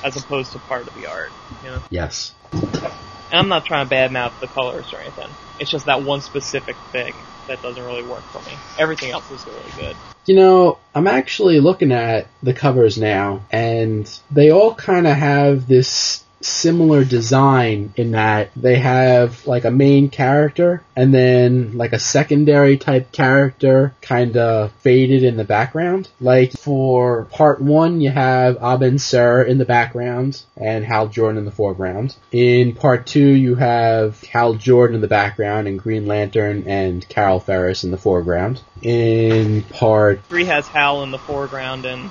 as 0.04 0.16
opposed 0.16 0.52
to 0.52 0.58
part 0.58 0.86
of 0.86 0.94
the 0.94 1.06
art. 1.08 1.30
You 1.64 1.70
know? 1.70 1.82
Yes. 1.90 2.34
And 2.52 3.40
I'm 3.40 3.48
not 3.48 3.64
trying 3.64 3.88
to 3.88 3.94
badmouth 3.94 4.38
the 4.40 4.46
colors 4.46 4.92
or 4.92 4.98
anything. 4.98 5.28
It's 5.58 5.70
just 5.70 5.86
that 5.86 6.02
one 6.02 6.20
specific 6.20 6.76
thing 6.90 7.14
that 7.46 7.62
doesn't 7.62 7.82
really 7.82 8.02
work 8.02 8.22
for 8.32 8.40
me. 8.42 8.58
Everything 8.78 9.10
else 9.10 9.30
is 9.30 9.46
really 9.46 9.72
good. 9.76 9.96
You 10.24 10.36
know, 10.36 10.78
I'm 10.94 11.08
actually 11.08 11.58
looking 11.60 11.90
at 11.90 12.26
the 12.42 12.54
covers 12.54 12.96
now, 12.96 13.40
and 13.50 14.08
they 14.30 14.50
all 14.50 14.74
kind 14.74 15.06
of 15.06 15.16
have 15.16 15.66
this 15.66 16.21
similar 16.44 17.04
design 17.04 17.92
in 17.96 18.12
that 18.12 18.50
they 18.56 18.76
have 18.78 19.46
like 19.46 19.64
a 19.64 19.70
main 19.70 20.08
character 20.08 20.82
and 20.96 21.12
then 21.12 21.76
like 21.76 21.92
a 21.92 21.98
secondary 21.98 22.76
type 22.76 23.12
character 23.12 23.94
kind 24.00 24.36
of 24.36 24.72
faded 24.80 25.22
in 25.22 25.36
the 25.36 25.44
background. 25.44 26.08
Like 26.20 26.52
for 26.52 27.24
part 27.26 27.60
one, 27.60 28.00
you 28.00 28.10
have 28.10 28.56
Abin 28.58 29.00
Sur 29.00 29.42
in 29.42 29.58
the 29.58 29.64
background 29.64 30.42
and 30.56 30.84
Hal 30.84 31.08
Jordan 31.08 31.38
in 31.38 31.44
the 31.44 31.50
foreground. 31.50 32.16
In 32.30 32.74
part 32.74 33.06
two, 33.06 33.28
you 33.28 33.54
have 33.56 34.22
Hal 34.24 34.54
Jordan 34.54 34.96
in 34.96 35.00
the 35.00 35.08
background 35.08 35.68
and 35.68 35.78
Green 35.78 36.06
Lantern 36.06 36.64
and 36.66 37.06
Carol 37.08 37.40
Ferris 37.40 37.84
in 37.84 37.90
the 37.90 37.98
foreground. 37.98 38.60
In 38.82 39.62
part 39.62 40.24
Three 40.24 40.44
has 40.44 40.66
Hal 40.66 41.02
in 41.02 41.10
the 41.10 41.18
foreground 41.18 41.84
and 41.84 42.10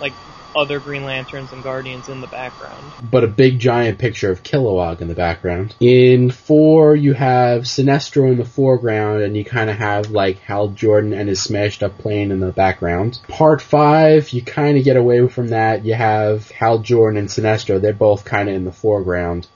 like 0.00 0.12
other 0.56 0.80
Green 0.80 1.04
Lanterns 1.04 1.52
and 1.52 1.62
Guardians 1.62 2.08
in 2.08 2.20
the 2.20 2.26
background. 2.26 2.92
but 3.10 3.24
a 3.24 3.28
big 3.28 3.58
giant 3.58 3.98
picture 3.98 4.30
of 4.30 4.42
Kilowog 4.42 5.00
in 5.00 5.08
the 5.08 5.14
background. 5.14 5.74
In 5.80 6.30
four, 6.30 6.94
you 6.94 7.12
have 7.14 7.62
Sinestro 7.62 8.30
in 8.30 8.38
the 8.38 8.44
foreground, 8.44 9.22
and 9.22 9.36
you 9.36 9.44
kind 9.44 9.70
of 9.70 9.76
have 9.76 10.10
like 10.10 10.38
Hal 10.40 10.68
Jordan 10.68 11.12
and 11.12 11.28
his 11.28 11.42
smashed 11.42 11.82
up 11.82 11.98
plane 11.98 12.30
in 12.30 12.40
the 12.40 12.52
background. 12.52 13.18
Part 13.28 13.62
five, 13.62 14.30
you 14.30 14.42
kind 14.42 14.78
of 14.78 14.84
get 14.84 14.96
away 14.96 15.26
from 15.28 15.48
that. 15.48 15.84
You 15.84 15.94
have 15.94 16.50
Hal 16.50 16.78
Jordan 16.78 17.18
and 17.18 17.28
Sinestro; 17.28 17.80
they're 17.80 17.92
both 17.92 18.24
kind 18.24 18.48
of 18.48 18.54
in 18.54 18.64
the 18.64 18.72
foreground. 18.72 19.46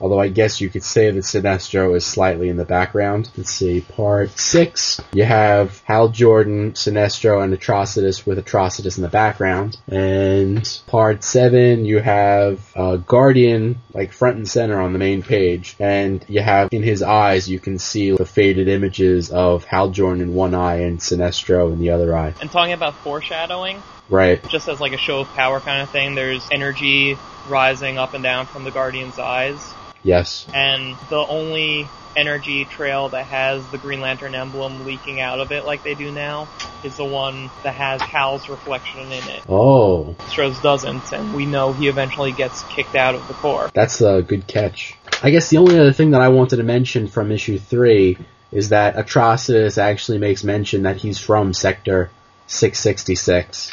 Although 0.00 0.20
I 0.20 0.28
guess 0.28 0.60
you 0.60 0.68
could 0.68 0.84
say 0.84 1.10
that 1.10 1.24
Sinestro 1.24 1.96
is 1.96 2.04
slightly 2.06 2.48
in 2.48 2.56
the 2.56 2.64
background. 2.64 3.30
Let's 3.36 3.50
see, 3.50 3.80
part 3.80 4.38
six, 4.38 5.00
you 5.12 5.24
have 5.24 5.82
Hal 5.84 6.08
Jordan, 6.08 6.72
Sinestro, 6.72 7.42
and 7.42 7.52
Atrocitus 7.52 8.24
with 8.24 8.38
Atrocitus 8.38 8.96
in 8.96 9.02
the 9.02 9.08
background. 9.08 9.76
And 9.88 10.80
part 10.86 11.24
seven, 11.24 11.84
you 11.84 11.98
have 11.98 12.60
uh, 12.76 12.96
Guardian, 12.96 13.80
like 13.92 14.12
front 14.12 14.36
and 14.36 14.48
center 14.48 14.80
on 14.80 14.92
the 14.92 14.98
main 14.98 15.22
page. 15.22 15.74
And 15.80 16.24
you 16.28 16.40
have 16.42 16.68
in 16.72 16.82
his 16.82 17.02
eyes, 17.02 17.48
you 17.48 17.58
can 17.58 17.78
see 17.78 18.12
the 18.12 18.26
faded 18.26 18.68
images 18.68 19.30
of 19.30 19.64
Hal 19.64 19.90
Jordan 19.90 20.22
in 20.22 20.34
one 20.34 20.54
eye 20.54 20.80
and 20.82 20.98
Sinestro 20.98 21.72
in 21.72 21.80
the 21.80 21.90
other 21.90 22.16
eye. 22.16 22.34
And 22.40 22.50
talking 22.50 22.72
about 22.72 22.94
foreshadowing, 22.96 23.82
Right. 24.08 24.46
just 24.48 24.68
as 24.68 24.80
like 24.80 24.92
a 24.92 24.98
show 24.98 25.20
of 25.20 25.28
power 25.34 25.60
kind 25.60 25.82
of 25.82 25.90
thing, 25.90 26.14
there's 26.14 26.46
energy 26.50 27.18
rising 27.48 27.98
up 27.98 28.14
and 28.14 28.22
down 28.22 28.46
from 28.46 28.64
the 28.64 28.70
Guardian's 28.70 29.18
eyes. 29.18 29.74
Yes. 30.02 30.46
and 30.54 30.96
the 31.10 31.18
only 31.18 31.88
energy 32.16 32.64
trail 32.64 33.08
that 33.10 33.26
has 33.26 33.64
the 33.68 33.78
Green 33.78 34.00
Lantern 34.00 34.34
emblem 34.34 34.84
leaking 34.84 35.20
out 35.20 35.38
of 35.40 35.52
it 35.52 35.64
like 35.64 35.84
they 35.84 35.94
do 35.94 36.10
now 36.10 36.48
is 36.82 36.96
the 36.96 37.04
one 37.04 37.50
that 37.62 37.74
has 37.74 38.00
Hal's 38.00 38.48
reflection 38.48 39.00
in 39.00 39.28
it. 39.28 39.42
Oh, 39.48 40.16
Stroh's 40.26 40.60
doesn't, 40.60 41.12
and 41.12 41.34
we 41.34 41.46
know 41.46 41.72
he 41.72 41.86
eventually 41.88 42.32
gets 42.32 42.62
kicked 42.64 42.96
out 42.96 43.14
of 43.14 43.26
the 43.28 43.34
Corps. 43.34 43.70
That's 43.72 44.00
a 44.00 44.22
good 44.22 44.46
catch. 44.46 44.96
I 45.22 45.30
guess 45.30 45.48
the 45.48 45.58
only 45.58 45.78
other 45.78 45.92
thing 45.92 46.10
that 46.12 46.20
I 46.20 46.28
wanted 46.28 46.56
to 46.56 46.62
mention 46.64 47.06
from 47.08 47.30
issue 47.30 47.58
three 47.58 48.18
is 48.50 48.70
that 48.70 48.96
Atrocitus 48.96 49.78
actually 49.78 50.18
makes 50.18 50.42
mention 50.42 50.82
that 50.84 50.96
he's 50.96 51.18
from 51.18 51.52
Sector 51.52 52.10
666. 52.46 53.72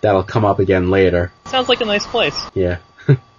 That'll 0.00 0.22
come 0.22 0.44
up 0.44 0.58
again 0.58 0.90
later. 0.90 1.32
Sounds 1.46 1.68
like 1.68 1.80
a 1.80 1.86
nice 1.86 2.06
place. 2.06 2.38
Yeah. 2.54 2.78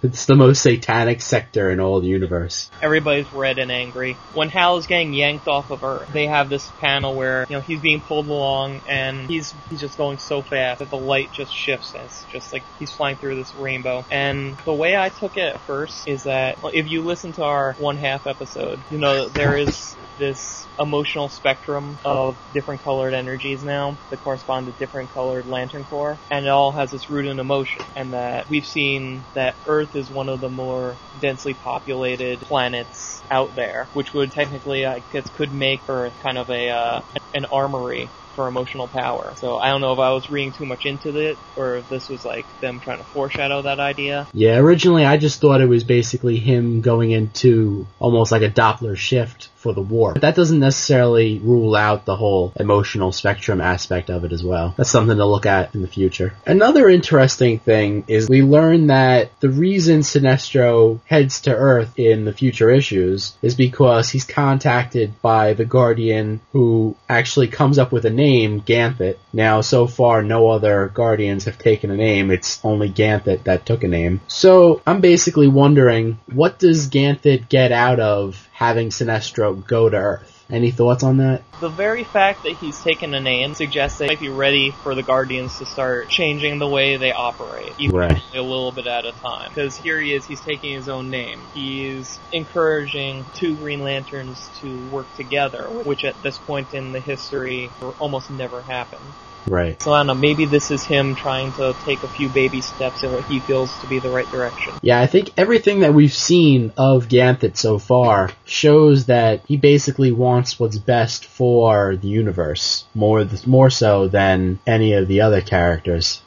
It's 0.06 0.26
the 0.26 0.36
most 0.36 0.62
satanic 0.62 1.20
sector 1.20 1.70
in 1.70 1.80
all 1.80 2.00
the 2.00 2.06
universe. 2.06 2.70
Everybody's 2.80 3.32
red 3.32 3.58
and 3.58 3.70
angry. 3.70 4.16
When 4.32 4.48
Hal 4.48 4.78
is 4.78 4.86
getting 4.86 5.12
yanked 5.12 5.48
off 5.48 5.70
of 5.70 5.82
Earth, 5.82 6.08
they 6.12 6.26
have 6.26 6.48
this 6.48 6.66
panel 6.78 7.14
where, 7.14 7.46
you 7.48 7.56
know, 7.56 7.60
he's 7.60 7.80
being 7.80 8.00
pulled 8.00 8.26
along 8.26 8.80
and 8.86 9.28
he's 9.28 9.54
he's 9.68 9.80
just 9.80 9.96
going 9.96 10.18
so 10.18 10.42
fast 10.42 10.78
that 10.78 10.90
the 10.90 10.96
light 10.96 11.32
just 11.32 11.52
shifts 11.52 11.94
and 11.94 12.04
it's 12.04 12.24
just 12.32 12.52
like 12.52 12.62
he's 12.78 12.92
flying 12.92 13.16
through 13.16 13.36
this 13.36 13.54
rainbow. 13.54 14.04
And 14.10 14.56
the 14.64 14.74
way 14.74 14.96
I 14.96 15.08
took 15.08 15.36
it 15.36 15.54
at 15.54 15.60
first 15.62 16.08
is 16.08 16.24
that 16.24 16.58
if 16.72 16.90
you 16.90 17.02
listen 17.02 17.32
to 17.32 17.42
our 17.42 17.74
one 17.78 17.96
half 17.96 18.26
episode, 18.26 18.80
you 18.90 18.98
know 18.98 19.28
there 19.28 19.56
is 19.56 19.96
this 20.18 20.65
emotional 20.78 21.28
spectrum 21.28 21.98
of 22.04 22.36
different 22.52 22.82
colored 22.82 23.14
energies 23.14 23.64
now 23.64 23.98
that 24.10 24.22
correspond 24.22 24.66
to 24.66 24.72
different 24.72 25.12
colored 25.12 25.46
lantern 25.46 25.84
corps. 25.84 26.18
And 26.30 26.46
it 26.46 26.50
all 26.50 26.72
has 26.72 26.92
its 26.92 27.08
root 27.08 27.26
in 27.26 27.38
emotion. 27.38 27.82
And 27.94 28.12
that 28.12 28.48
we've 28.48 28.66
seen 28.66 29.24
that 29.34 29.56
earth 29.66 29.94
is 29.94 30.10
one 30.10 30.28
of 30.28 30.40
the 30.40 30.48
more 30.48 30.98
densely 31.18 31.54
populated 31.54 32.40
planets 32.40 33.22
out 33.30 33.54
there 33.54 33.88
which 33.92 34.12
would 34.12 34.30
technically 34.30 34.84
i 34.84 35.02
guess 35.10 35.28
could 35.30 35.52
make 35.52 35.82
earth 35.88 36.14
kind 36.22 36.38
of 36.38 36.48
a 36.50 36.68
uh, 36.68 37.00
an 37.34 37.44
armory 37.46 38.10
for 38.34 38.48
emotional 38.48 38.86
power. 38.86 39.32
So 39.36 39.56
i 39.56 39.70
don't 39.70 39.80
know 39.80 39.94
if 39.94 39.98
i 39.98 40.12
was 40.12 40.28
reading 40.30 40.52
too 40.52 40.66
much 40.66 40.84
into 40.84 41.18
it 41.18 41.38
or 41.56 41.78
if 41.78 41.88
this 41.88 42.08
was 42.08 42.24
like 42.24 42.46
them 42.60 42.80
trying 42.80 42.98
to 42.98 43.10
foreshadow 43.12 43.62
that 43.62 43.80
idea. 43.80 44.28
Yeah, 44.32 44.58
originally 44.58 45.04
I 45.04 45.16
just 45.16 45.40
thought 45.40 45.62
it 45.62 45.68
was 45.68 45.84
basically 45.84 46.36
him 46.36 46.82
going 46.82 47.10
into 47.10 47.86
almost 47.98 48.30
like 48.30 48.42
a 48.42 48.50
Doppler 48.50 48.96
shift 48.96 49.48
for 49.66 49.72
the 49.72 49.82
war. 49.82 50.12
But 50.12 50.22
that 50.22 50.36
doesn't 50.36 50.60
necessarily 50.60 51.40
rule 51.40 51.74
out 51.74 52.04
the 52.04 52.14
whole 52.14 52.52
emotional 52.54 53.10
spectrum 53.10 53.60
aspect 53.60 54.10
of 54.10 54.24
it 54.24 54.32
as 54.32 54.44
well. 54.44 54.74
That's 54.76 54.90
something 54.90 55.16
to 55.16 55.26
look 55.26 55.44
at 55.44 55.74
in 55.74 55.82
the 55.82 55.88
future. 55.88 56.34
Another 56.46 56.88
interesting 56.88 57.58
thing 57.58 58.04
is 58.06 58.28
we 58.28 58.42
learn 58.42 58.86
that 58.86 59.32
the 59.40 59.50
reason 59.50 60.00
Sinestro 60.00 61.00
heads 61.04 61.40
to 61.42 61.54
Earth 61.54 61.98
in 61.98 62.24
the 62.24 62.32
future 62.32 62.70
issues 62.70 63.36
is 63.42 63.56
because 63.56 64.08
he's 64.08 64.24
contacted 64.24 65.20
by 65.20 65.54
the 65.54 65.64
Guardian 65.64 66.40
who 66.52 66.94
actually 67.08 67.48
comes 67.48 67.76
up 67.76 67.90
with 67.90 68.04
a 68.04 68.10
name, 68.10 68.60
Ganthet. 68.60 69.16
Now, 69.32 69.62
so 69.62 69.88
far, 69.88 70.22
no 70.22 70.48
other 70.48 70.92
Guardians 70.94 71.46
have 71.46 71.58
taken 71.58 71.90
a 71.90 71.96
name. 71.96 72.30
It's 72.30 72.64
only 72.64 72.88
Ganthet 72.88 73.44
that 73.44 73.66
took 73.66 73.82
a 73.82 73.88
name. 73.88 74.20
So, 74.28 74.80
I'm 74.86 75.00
basically 75.00 75.48
wondering, 75.48 76.20
what 76.32 76.60
does 76.60 76.88
Ganthet 76.88 77.48
get 77.48 77.72
out 77.72 77.98
of 77.98 78.48
having 78.56 78.88
Sinestro 78.88 79.66
go 79.68 79.88
to 79.88 79.96
Earth? 79.96 80.44
Any 80.48 80.70
thoughts 80.70 81.02
on 81.02 81.18
that? 81.18 81.42
The 81.60 81.68
very 81.68 82.04
fact 82.04 82.42
that 82.44 82.56
he's 82.58 82.82
taken 82.82 83.12
a 83.12 83.20
name 83.20 83.52
suggests 83.54 83.98
that 83.98 84.04
he 84.04 84.14
might 84.14 84.20
be 84.20 84.28
ready 84.30 84.74
for 84.82 84.94
the 84.94 85.02
Guardians 85.02 85.58
to 85.58 85.66
start 85.66 86.08
changing 86.08 86.58
the 86.58 86.68
way 86.68 86.96
they 86.96 87.12
operate, 87.12 87.74
even 87.78 87.96
Right. 87.96 88.22
a 88.34 88.40
little 88.40 88.72
bit 88.72 88.86
at 88.86 89.04
a 89.04 89.12
time. 89.12 89.50
Because 89.54 89.76
here 89.76 90.00
he 90.00 90.14
is, 90.14 90.24
he's 90.24 90.40
taking 90.40 90.74
his 90.74 90.88
own 90.88 91.10
name. 91.10 91.48
He's 91.52 92.18
encouraging 92.32 93.26
two 93.34 93.56
Green 93.56 93.80
Lanterns 93.80 94.38
to 94.60 94.88
work 94.88 95.08
together, 95.16 95.68
which 95.84 96.04
at 96.04 96.22
this 96.22 96.38
point 96.38 96.72
in 96.72 96.92
the 96.92 97.00
history 97.00 97.70
almost 97.98 98.30
never 98.30 98.62
happened. 98.62 99.12
Right. 99.48 99.80
So 99.82 99.92
I 99.92 100.00
don't 100.00 100.08
know, 100.08 100.14
maybe 100.14 100.46
this 100.46 100.70
is 100.70 100.84
him 100.84 101.14
trying 101.14 101.52
to 101.54 101.74
take 101.84 102.02
a 102.02 102.08
few 102.08 102.28
baby 102.28 102.60
steps 102.60 103.02
in 103.02 103.12
what 103.12 103.24
he 103.24 103.40
feels 103.40 103.78
to 103.80 103.86
be 103.86 103.98
the 103.98 104.10
right 104.10 104.28
direction. 104.30 104.74
Yeah, 104.82 105.00
I 105.00 105.06
think 105.06 105.32
everything 105.36 105.80
that 105.80 105.94
we've 105.94 106.12
seen 106.12 106.72
of 106.76 107.08
Ganthet 107.08 107.56
so 107.56 107.78
far 107.78 108.30
shows 108.44 109.06
that 109.06 109.42
he 109.46 109.56
basically 109.56 110.12
wants 110.12 110.58
what's 110.58 110.78
best 110.78 111.26
for 111.26 111.96
the 111.96 112.08
universe 112.08 112.84
more 112.94 113.26
more 113.46 113.70
so 113.70 114.08
than 114.08 114.58
any 114.66 114.94
of 114.94 115.08
the 115.08 115.20
other 115.20 115.40
characters. 115.40 116.22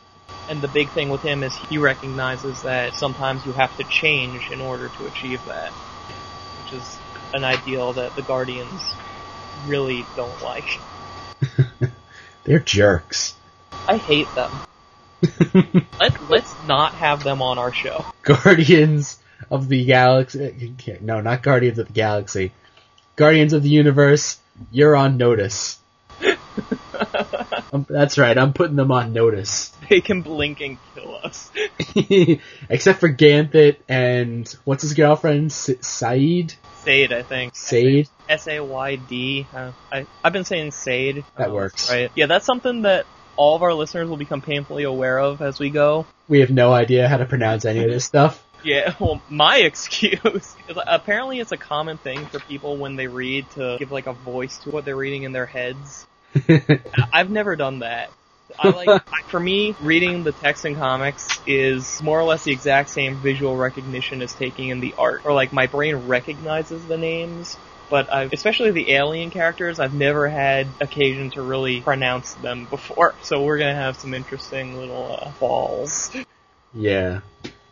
And 0.48 0.62
the 0.62 0.68
big 0.68 0.90
thing 0.92 1.10
with 1.10 1.22
him 1.22 1.44
is 1.44 1.56
he 1.70 1.78
recognizes 1.78 2.64
that 2.64 2.96
sometimes 2.96 3.46
you 3.46 3.52
have 3.54 3.76
to 3.78 3.84
change 3.84 4.50
in 4.50 4.62
order 4.62 4.90
to 4.98 5.06
achieve 5.06 5.44
that. 5.46 5.72
Which 6.64 6.80
is 6.80 6.98
an 7.34 7.44
ideal 7.44 7.94
that 7.94 8.16
the 8.16 8.24
Guardians 8.24 8.82
really 9.68 10.06
don't 10.16 10.42
like. 10.42 10.80
They're 12.50 12.58
jerks. 12.58 13.36
I 13.88 13.98
hate 13.98 14.28
them. 14.34 14.52
Let, 16.00 16.30
let's 16.32 16.52
not 16.66 16.96
have 16.96 17.24
them 17.24 17.44
on 17.44 17.60
our 17.60 17.72
show. 17.72 18.04
Guardians 18.24 19.20
of 19.52 19.68
the 19.68 19.86
Galaxy. 19.86 20.74
No, 21.00 21.22
not 21.22 21.44
Guardians 21.44 21.78
of 21.78 21.86
the 21.86 21.94
Galaxy. 21.94 22.52
Guardians 23.16 23.54
of 23.54 23.62
the 23.62 23.70
Universe, 23.70 24.40
you're 24.72 24.96
on 24.96 25.18
notice. 25.18 25.78
Um, 27.72 27.86
that's 27.88 28.18
right, 28.18 28.36
I'm 28.36 28.52
putting 28.54 28.76
them 28.76 28.92
on 28.92 29.14
notice. 29.14 29.72
They 29.90 30.02
can 30.02 30.24
blink 30.24 30.60
and 30.60 30.80
kill 30.96 31.16
us. 31.24 31.52
Except 32.70 33.00
for 33.00 33.10
Ganthet 33.10 33.78
and 33.88 34.54
what's 34.66 34.82
his 34.82 34.96
girlfriend? 34.96 35.52
S- 35.52 35.70
Saeed? 35.82 36.56
Sade, 36.90 37.14
I 37.14 37.22
think. 37.22 37.56
Sade? 37.56 38.10
S 38.28 38.48
A 38.48 38.60
Y 38.62 38.96
D. 38.96 39.46
Uh, 39.54 39.72
I 39.92 40.08
I've 40.24 40.34
been 40.34 40.44
saying 40.44 40.72
Sade. 40.72 41.24
That 41.38 41.50
Uh, 41.50 41.54
works. 41.54 41.88
Right. 41.92 42.10
Yeah, 42.16 42.26
that's 42.26 42.48
something 42.48 42.82
that 42.82 43.06
all 43.36 43.56
of 43.56 43.62
our 43.62 43.76
listeners 43.76 44.10
will 44.10 44.18
become 44.18 44.42
painfully 44.42 44.86
aware 44.86 45.20
of 45.20 45.40
as 45.44 45.60
we 45.60 45.70
go. 45.70 46.08
We 46.28 46.40
have 46.40 46.50
no 46.50 46.74
idea 46.74 47.08
how 47.08 47.18
to 47.18 47.26
pronounce 47.26 47.66
any 47.66 47.84
of 47.84 47.92
this 47.92 48.06
stuff. 48.06 48.44
Yeah, 48.62 48.94
well, 49.00 49.22
my 49.30 49.56
excuse 49.70 50.20
is 50.26 50.78
apparently 50.86 51.40
it's 51.40 51.54
a 51.54 51.58
common 51.58 51.98
thing 51.98 52.26
for 52.26 52.42
people 52.42 52.76
when 52.76 52.98
they 52.98 53.08
read 53.08 53.50
to 53.52 53.78
give 53.80 53.90
like 53.90 54.06
a 54.06 54.12
voice 54.12 54.58
to 54.64 54.70
what 54.70 54.84
they're 54.84 54.98
reading 54.98 55.24
in 55.24 55.32
their 55.32 55.46
heads. 55.46 56.06
I've 57.14 57.30
never 57.30 57.56
done 57.56 57.80
that. 57.80 58.12
I 58.58 58.70
like, 58.70 59.04
for 59.28 59.40
me, 59.40 59.76
reading 59.82 60.24
the 60.24 60.32
text 60.32 60.66
in 60.66 60.76
comics 60.76 61.40
is 61.46 62.02
more 62.02 62.20
or 62.20 62.24
less 62.24 62.44
the 62.44 62.52
exact 62.52 62.90
same 62.90 63.18
visual 63.18 63.56
recognition 63.56 64.22
as 64.22 64.34
taking 64.34 64.70
in 64.70 64.80
the 64.80 64.94
art. 64.98 65.22
Or 65.26 65.34
like 65.34 65.54
my 65.54 65.68
brain 65.68 66.08
recognizes 66.08 66.86
the 66.86 66.98
names, 66.98 67.58
but 67.90 68.12
I've, 68.12 68.34
especially 68.34 68.72
the 68.72 68.92
alien 68.92 69.30
characters, 69.30 69.80
I've 69.80 69.94
never 69.94 70.28
had 70.28 70.68
occasion 70.80 71.32
to 71.32 71.42
really 71.42 71.82
pronounce 71.82 72.34
them 72.36 72.66
before. 72.66 73.16
So 73.24 73.44
we're 73.44 73.58
gonna 73.58 73.76
have 73.76 73.98
some 73.98 74.14
interesting 74.14 74.78
little 74.78 75.34
uh. 75.42 75.88
Yeah. 76.74 77.22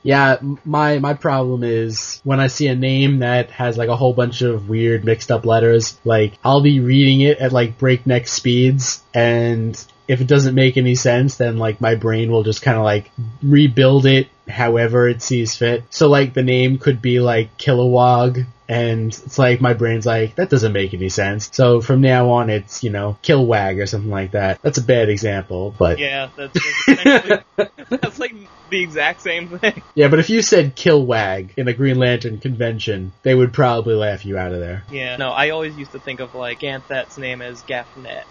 Yeah, 0.03 0.37
my 0.63 0.99
my 0.99 1.15
problem 1.15 1.63
is 1.63 2.21
when 2.23 2.39
I 2.39 2.47
see 2.47 2.67
a 2.67 2.75
name 2.75 3.19
that 3.19 3.51
has 3.51 3.77
like 3.77 3.89
a 3.89 3.95
whole 3.95 4.13
bunch 4.13 4.41
of 4.41 4.69
weird 4.69 5.03
mixed 5.03 5.31
up 5.31 5.45
letters, 5.45 5.99
like 6.05 6.37
I'll 6.45 6.61
be 6.61 6.79
reading 6.79 7.21
it 7.21 7.39
at 7.39 7.51
like 7.51 7.77
breakneck 7.77 8.27
speeds 8.27 9.03
and 9.13 9.75
if 10.07 10.21
it 10.21 10.27
doesn't 10.27 10.55
make 10.55 10.77
any 10.77 10.95
sense, 10.95 11.35
then 11.35 11.57
like 11.57 11.81
my 11.81 11.95
brain 11.95 12.31
will 12.31 12.43
just 12.43 12.61
kind 12.61 12.77
of 12.77 12.83
like 12.83 13.11
rebuild 13.41 14.05
it 14.05 14.27
however 14.47 15.07
it 15.07 15.21
sees 15.21 15.55
fit. 15.55 15.83
So 15.89 16.09
like 16.09 16.33
the 16.33 16.43
name 16.43 16.77
could 16.77 17.01
be 17.01 17.19
like 17.19 17.57
Kilowog 17.57 18.45
and 18.69 19.07
it's 19.07 19.39
like 19.39 19.61
my 19.61 19.73
brain's 19.73 20.05
like 20.05 20.35
that 20.35 20.49
doesn't 20.49 20.73
make 20.73 20.93
any 20.93 21.09
sense. 21.09 21.49
So 21.51 21.81
from 21.81 22.01
now 22.01 22.29
on 22.31 22.49
it's, 22.49 22.83
you 22.83 22.89
know, 22.89 23.17
Killwag 23.23 23.81
or 23.81 23.85
something 23.85 24.09
like 24.09 24.31
that. 24.31 24.61
That's 24.61 24.77
a 24.77 24.83
bad 24.83 25.09
example, 25.09 25.73
but 25.77 25.99
Yeah, 25.99 26.29
that's, 26.35 26.85
that's 27.55 27.71
that's 27.89 28.19
like 28.19 28.35
the 28.69 28.81
exact 28.81 29.21
same 29.21 29.59
thing. 29.59 29.81
Yeah, 29.95 30.09
but 30.09 30.19
if 30.19 30.29
you 30.29 30.41
said 30.41 30.75
Killwag 30.75 31.57
in 31.57 31.67
a 31.67 31.73
Green 31.73 31.97
Lantern 31.97 32.39
convention, 32.39 33.13
they 33.23 33.33
would 33.33 33.51
probably 33.51 33.95
laugh 33.95 34.25
you 34.25 34.37
out 34.37 34.53
of 34.53 34.59
there. 34.59 34.83
Yeah. 34.91 35.17
No, 35.17 35.29
I 35.29 35.49
always 35.49 35.75
used 35.75 35.91
to 35.93 35.99
think 35.99 36.19
of 36.19 36.35
like 36.35 36.59
Ganthet's 36.59 37.17
name 37.17 37.41
as 37.41 37.63
Gaffnet. 37.63 38.23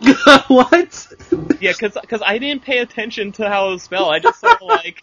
what? 0.48 1.08
Yeah, 1.60 1.72
cause, 1.72 1.96
'cause 2.06 2.22
I 2.24 2.38
didn't 2.38 2.62
pay 2.62 2.78
attention 2.78 3.32
to 3.32 3.48
how 3.48 3.68
it 3.68 3.72
was 3.72 3.82
spelled. 3.82 4.12
I 4.12 4.18
just 4.18 4.40
saw 4.40 4.56
like, 4.62 5.02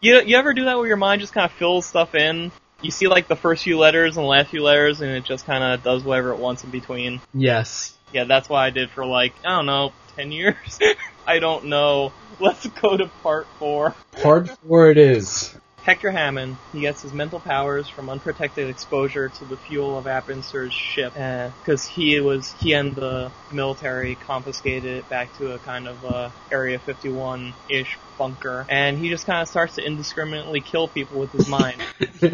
you, 0.00 0.20
you 0.22 0.36
ever 0.36 0.52
do 0.52 0.64
that 0.66 0.76
where 0.76 0.86
your 0.86 0.96
mind 0.96 1.20
just 1.20 1.32
kind 1.32 1.44
of 1.46 1.52
fills 1.52 1.86
stuff 1.86 2.14
in? 2.14 2.52
You 2.82 2.90
see 2.90 3.08
like 3.08 3.28
the 3.28 3.36
first 3.36 3.64
few 3.64 3.78
letters 3.78 4.16
and 4.16 4.24
the 4.24 4.28
last 4.28 4.50
few 4.50 4.62
letters 4.62 5.00
and 5.00 5.10
it 5.10 5.24
just 5.24 5.46
kind 5.46 5.64
of 5.64 5.82
does 5.82 6.04
whatever 6.04 6.32
it 6.32 6.38
wants 6.38 6.64
in 6.64 6.70
between. 6.70 7.20
Yes. 7.32 7.96
Yeah, 8.12 8.24
that's 8.24 8.48
what 8.48 8.58
I 8.58 8.70
did 8.70 8.90
for 8.90 9.06
like, 9.06 9.32
I 9.44 9.50
don't 9.56 9.66
know, 9.66 9.92
10 10.16 10.32
years? 10.32 10.78
I 11.26 11.38
don't 11.38 11.66
know. 11.66 12.12
Let's 12.38 12.66
go 12.66 12.96
to 12.96 13.06
part 13.22 13.46
four. 13.58 13.94
Part 14.12 14.50
four 14.58 14.90
it 14.90 14.98
is. 14.98 15.56
Hector 15.84 16.10
Hammond, 16.10 16.56
he 16.72 16.80
gets 16.80 17.02
his 17.02 17.12
mental 17.12 17.40
powers 17.40 17.90
from 17.90 18.08
unprotected 18.08 18.70
exposure 18.70 19.28
to 19.28 19.44
the 19.44 19.58
fuel 19.58 19.98
of 19.98 20.06
Abin 20.06 20.42
Sur's 20.42 20.72
ship, 20.72 21.12
because 21.12 21.84
he 21.84 22.20
was 22.20 22.54
he 22.58 22.72
and 22.72 22.96
the 22.96 23.30
military 23.52 24.14
confiscated 24.14 24.98
it 24.98 25.08
back 25.10 25.34
to 25.34 25.52
a 25.52 25.58
kind 25.58 25.86
of 25.86 26.02
uh, 26.02 26.30
Area 26.50 26.78
51-ish 26.78 27.98
bunker, 28.16 28.66
and 28.70 28.98
he 28.98 29.10
just 29.10 29.26
kind 29.26 29.42
of 29.42 29.48
starts 29.48 29.74
to 29.74 29.84
indiscriminately 29.84 30.62
kill 30.62 30.88
people 30.88 31.18
with 31.18 31.32
his 31.32 31.48
mind. 31.48 31.82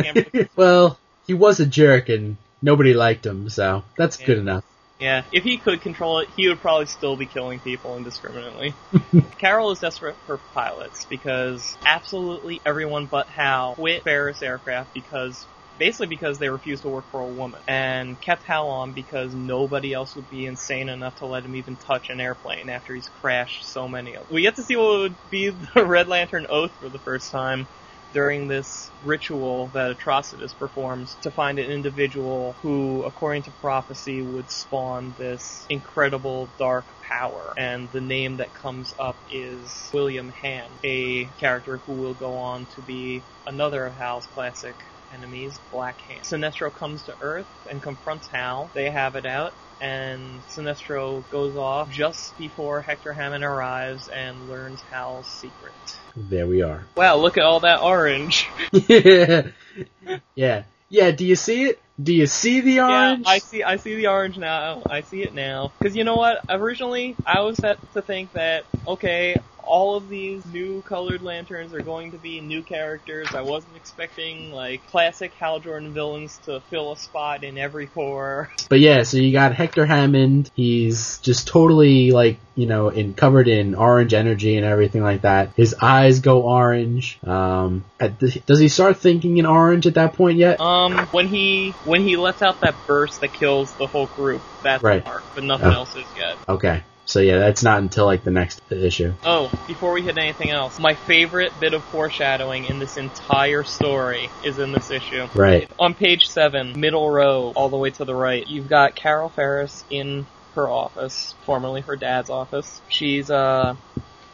well, 0.57 0.97
he 1.27 1.35
was 1.35 1.59
a 1.59 1.67
jerk 1.67 2.09
and 2.09 2.37
nobody 2.63 2.95
liked 2.95 3.27
him, 3.27 3.49
so 3.49 3.83
that's 3.97 4.17
good 4.17 4.39
enough. 4.39 4.65
Yeah, 5.01 5.25
if 5.33 5.45
he 5.45 5.57
could 5.57 5.81
control 5.81 6.19
it, 6.19 6.29
he 6.29 6.47
would 6.49 6.61
probably 6.61 6.85
still 6.85 7.17
be 7.17 7.25
killing 7.25 7.61
people 7.61 7.97
indiscriminately. 7.97 8.75
Carol 9.39 9.71
is 9.73 9.79
desperate 9.79 10.19
for 10.27 10.39
pilots 10.53 11.07
because 11.09 11.79
absolutely 11.87 12.61
everyone 12.67 13.07
but 13.07 13.31
Hal 13.31 13.77
quit 13.77 14.05
Ferris 14.05 14.43
Aircraft 14.43 14.93
because 14.93 15.47
basically 15.79 16.09
because 16.09 16.39
they 16.39 16.51
refused 16.51 16.83
to 16.83 16.91
work 16.91 17.11
for 17.11 17.21
a 17.21 17.27
woman 17.27 17.63
and 17.67 18.21
kept 18.21 18.43
Hal 18.43 18.69
on 18.69 18.93
because 18.93 19.35
nobody 19.35 19.95
else 19.95 20.15
would 20.17 20.29
be 20.29 20.45
insane 20.45 20.91
enough 20.91 21.15
to 21.17 21.27
let 21.27 21.47
him 21.47 21.57
even 21.57 21.77
touch 21.79 22.11
an 22.11 22.21
airplane 22.21 22.69
after 22.69 22.95
he's 22.95 23.09
crashed 23.09 23.73
so 23.73 23.89
many 23.89 24.15
of 24.15 24.27
them. 24.27 24.35
We 24.35 24.43
get 24.43 24.57
to 24.57 24.63
see 24.63 24.77
what 24.77 24.99
would 24.99 25.31
be 25.31 25.49
the 25.75 25.87
Red 25.87 26.09
Lantern 26.09 26.47
Oath 26.51 26.73
for 26.79 26.91
the 26.91 26.99
first 26.99 27.31
time 27.31 27.69
during 28.13 28.49
this 28.49 28.91
ritual 29.03 29.69
that 29.69 29.91
Atrocitus 29.91 30.57
performs 30.57 31.17
to 31.23 31.31
find 31.31 31.59
an 31.59 31.71
individual 31.71 32.57
who, 32.63 33.05
according 33.05 33.43
to 33.45 33.51
prophecy, 33.53 34.23
would 34.23 34.51
spawn 34.51 35.15
this 35.19 35.67
incredible 35.69 36.51
dark 36.59 36.87
power. 37.01 37.55
And 37.57 37.91
the 37.91 38.01
name 38.01 38.37
that 38.39 38.55
comes 38.55 38.95
up 38.99 39.19
is 39.31 39.91
William 39.93 40.31
Hand, 40.31 40.79
a 40.85 41.27
character 41.39 41.79
who 41.87 41.93
will 41.93 42.15
go 42.15 42.37
on 42.37 42.67
to 42.67 42.83
be 42.83 43.25
another 43.47 43.87
of 43.87 43.97
Hal's 43.97 44.27
classic 44.27 44.77
enemies, 45.13 45.59
Black 45.71 46.01
Hand. 46.03 46.23
Sinestro 46.23 46.73
comes 46.73 47.03
to 47.05 47.17
Earth 47.21 47.47
and 47.69 47.83
confronts 47.83 48.29
Hal. 48.29 48.71
They 48.75 48.91
have 48.91 49.17
it 49.17 49.27
out. 49.27 49.53
And 49.81 50.43
Sinestro 50.51 51.25
goes 51.31 51.57
off 51.57 51.91
just 51.91 52.37
before 52.37 52.83
Hector 52.83 53.15
Hammond 53.15 53.45
arrives 53.45 54.09
and 54.09 54.51
learns 54.51 54.81
Hal's 54.91 55.27
secret. 55.27 55.73
There 56.17 56.47
we 56.47 56.63
are. 56.63 56.85
Wow, 56.97 57.17
look 57.17 57.39
at 57.39 57.45
all 57.45 57.61
that 57.61 57.81
orange. 57.81 58.47
yeah. 60.35 60.65
Yeah, 60.91 61.13
do 61.13 61.25
you 61.25 61.37
see 61.37 61.65
it? 61.65 61.81
Do 62.03 62.13
you 62.13 62.27
see 62.27 62.61
the 62.61 62.81
orange? 62.81 63.25
Yeah, 63.27 63.33
I 63.33 63.39
see. 63.39 63.63
I 63.63 63.77
see 63.77 63.95
the 63.95 64.09
orange 64.09 64.37
now. 64.39 64.83
I 64.89 65.03
see 65.03 65.23
it 65.23 65.35
now. 65.35 65.73
Because 65.79 65.97
you 65.97 66.05
know 66.05 66.17
what? 66.17 66.45
Originally, 66.49 67.17
I 67.25 67.41
was 67.41 67.57
set 67.57 67.79
to 67.95 68.03
think 68.03 68.33
that 68.33 68.65
okay, 68.87 69.37
all 69.63 69.97
of 69.97 70.09
these 70.09 70.45
new 70.47 70.83
colored 70.83 71.23
lanterns 71.23 71.73
are 71.75 71.81
going 71.81 72.13
to 72.13 72.19
be 72.19 72.41
new 72.41 72.63
characters. 72.63 73.29
I 73.35 73.43
wasn't 73.43 73.77
expecting 73.77 74.53
like 74.53 74.87
classic 74.91 75.33
Hal 75.35 75.61
Jordan 75.61 75.93
villains 75.93 76.39
to 76.45 76.61
fill 76.71 76.93
a 76.93 76.97
spot 76.97 77.45
in 77.45 77.59
every 77.59 77.87
corps. 77.87 78.51
But 78.71 78.79
yeah, 78.79 79.03
so 79.03 79.17
you 79.17 79.33
got 79.33 79.53
Hector 79.57 79.85
Hammond. 79.85 80.49
He's 80.55 81.19
just 81.19 81.49
totally 81.49 82.13
like, 82.13 82.39
you 82.55 82.67
know, 82.67 82.89
in 82.89 83.15
covered 83.15 83.49
in 83.49 83.75
orange 83.75 84.15
energy 84.15 84.57
and 84.57 84.65
everything 84.65 85.03
like 85.03 85.23
that. 85.23 85.51
His 85.57 85.75
eyes 85.83 86.21
go 86.21 86.43
orange. 86.43 87.19
Um, 87.27 87.85
at 87.99 88.21
the, 88.21 88.31
does 88.47 88.61
he 88.61 88.69
start 88.69 88.99
thinking 88.99 89.39
in 89.39 89.47
orange 89.47 89.89
at 89.89 89.95
that 89.95 90.13
point 90.13 90.39
yet? 90.39 90.61
Um, 90.61 90.99
when 91.11 91.27
he 91.27 91.71
when 91.85 92.03
he 92.03 92.17
lets 92.17 92.43
out 92.43 92.61
that 92.61 92.77
burst 92.87 93.21
that 93.23 93.33
kills 93.33 93.73
the 93.73 93.89
whole 93.89 94.07
group, 94.07 94.43
that's 94.63 94.85
Right. 94.85 95.03
the 95.03 95.11
arc, 95.11 95.25
but 95.35 95.43
nothing 95.43 95.67
Oh. 95.67 95.73
else 95.73 95.97
is 95.97 96.07
yet. 96.17 96.37
Okay. 96.49 96.85
So 97.11 97.19
yeah, 97.19 97.39
that's 97.39 97.65
not 97.65 97.81
until 97.81 98.07
like 98.07 98.23
the 98.23 98.31
next 98.31 98.63
issue. 98.71 99.13
Oh, 99.25 99.51
before 99.67 99.93
we 99.93 100.03
hit 100.03 100.17
anything 100.17 100.51
else, 100.51 100.79
my 100.79 100.95
favorite 100.95 101.53
bit 101.59 101.75
of 101.75 101.83
foreshadowing 101.87 102.67
in 102.67 102.79
this 102.79 102.97
entire 102.97 103.65
story 103.65 104.31
is 104.45 104.61
in 104.61 104.71
this 104.71 104.93
issue. 104.93 105.27
Right. 105.35 105.69
On 105.77 105.93
page 105.93 106.29
seven, 106.29 106.79
middle 106.79 107.11
row, 107.11 107.53
all 107.57 107.69
the 107.69 107.77
way 107.77 107.91
to 107.91 108.05
the 108.05 108.15
right, 108.15 108.47
you've 108.47 108.69
got 108.69 108.95
Carol 108.95 109.29
Ferris 109.29 109.85
in 109.91 110.25
her 110.55 110.69
office, 110.69 111.35
formerly 111.45 111.81
her 111.81 111.97
dad's 111.97 112.31
office. 112.31 112.81
She's, 112.89 113.29
uh, 113.29 113.75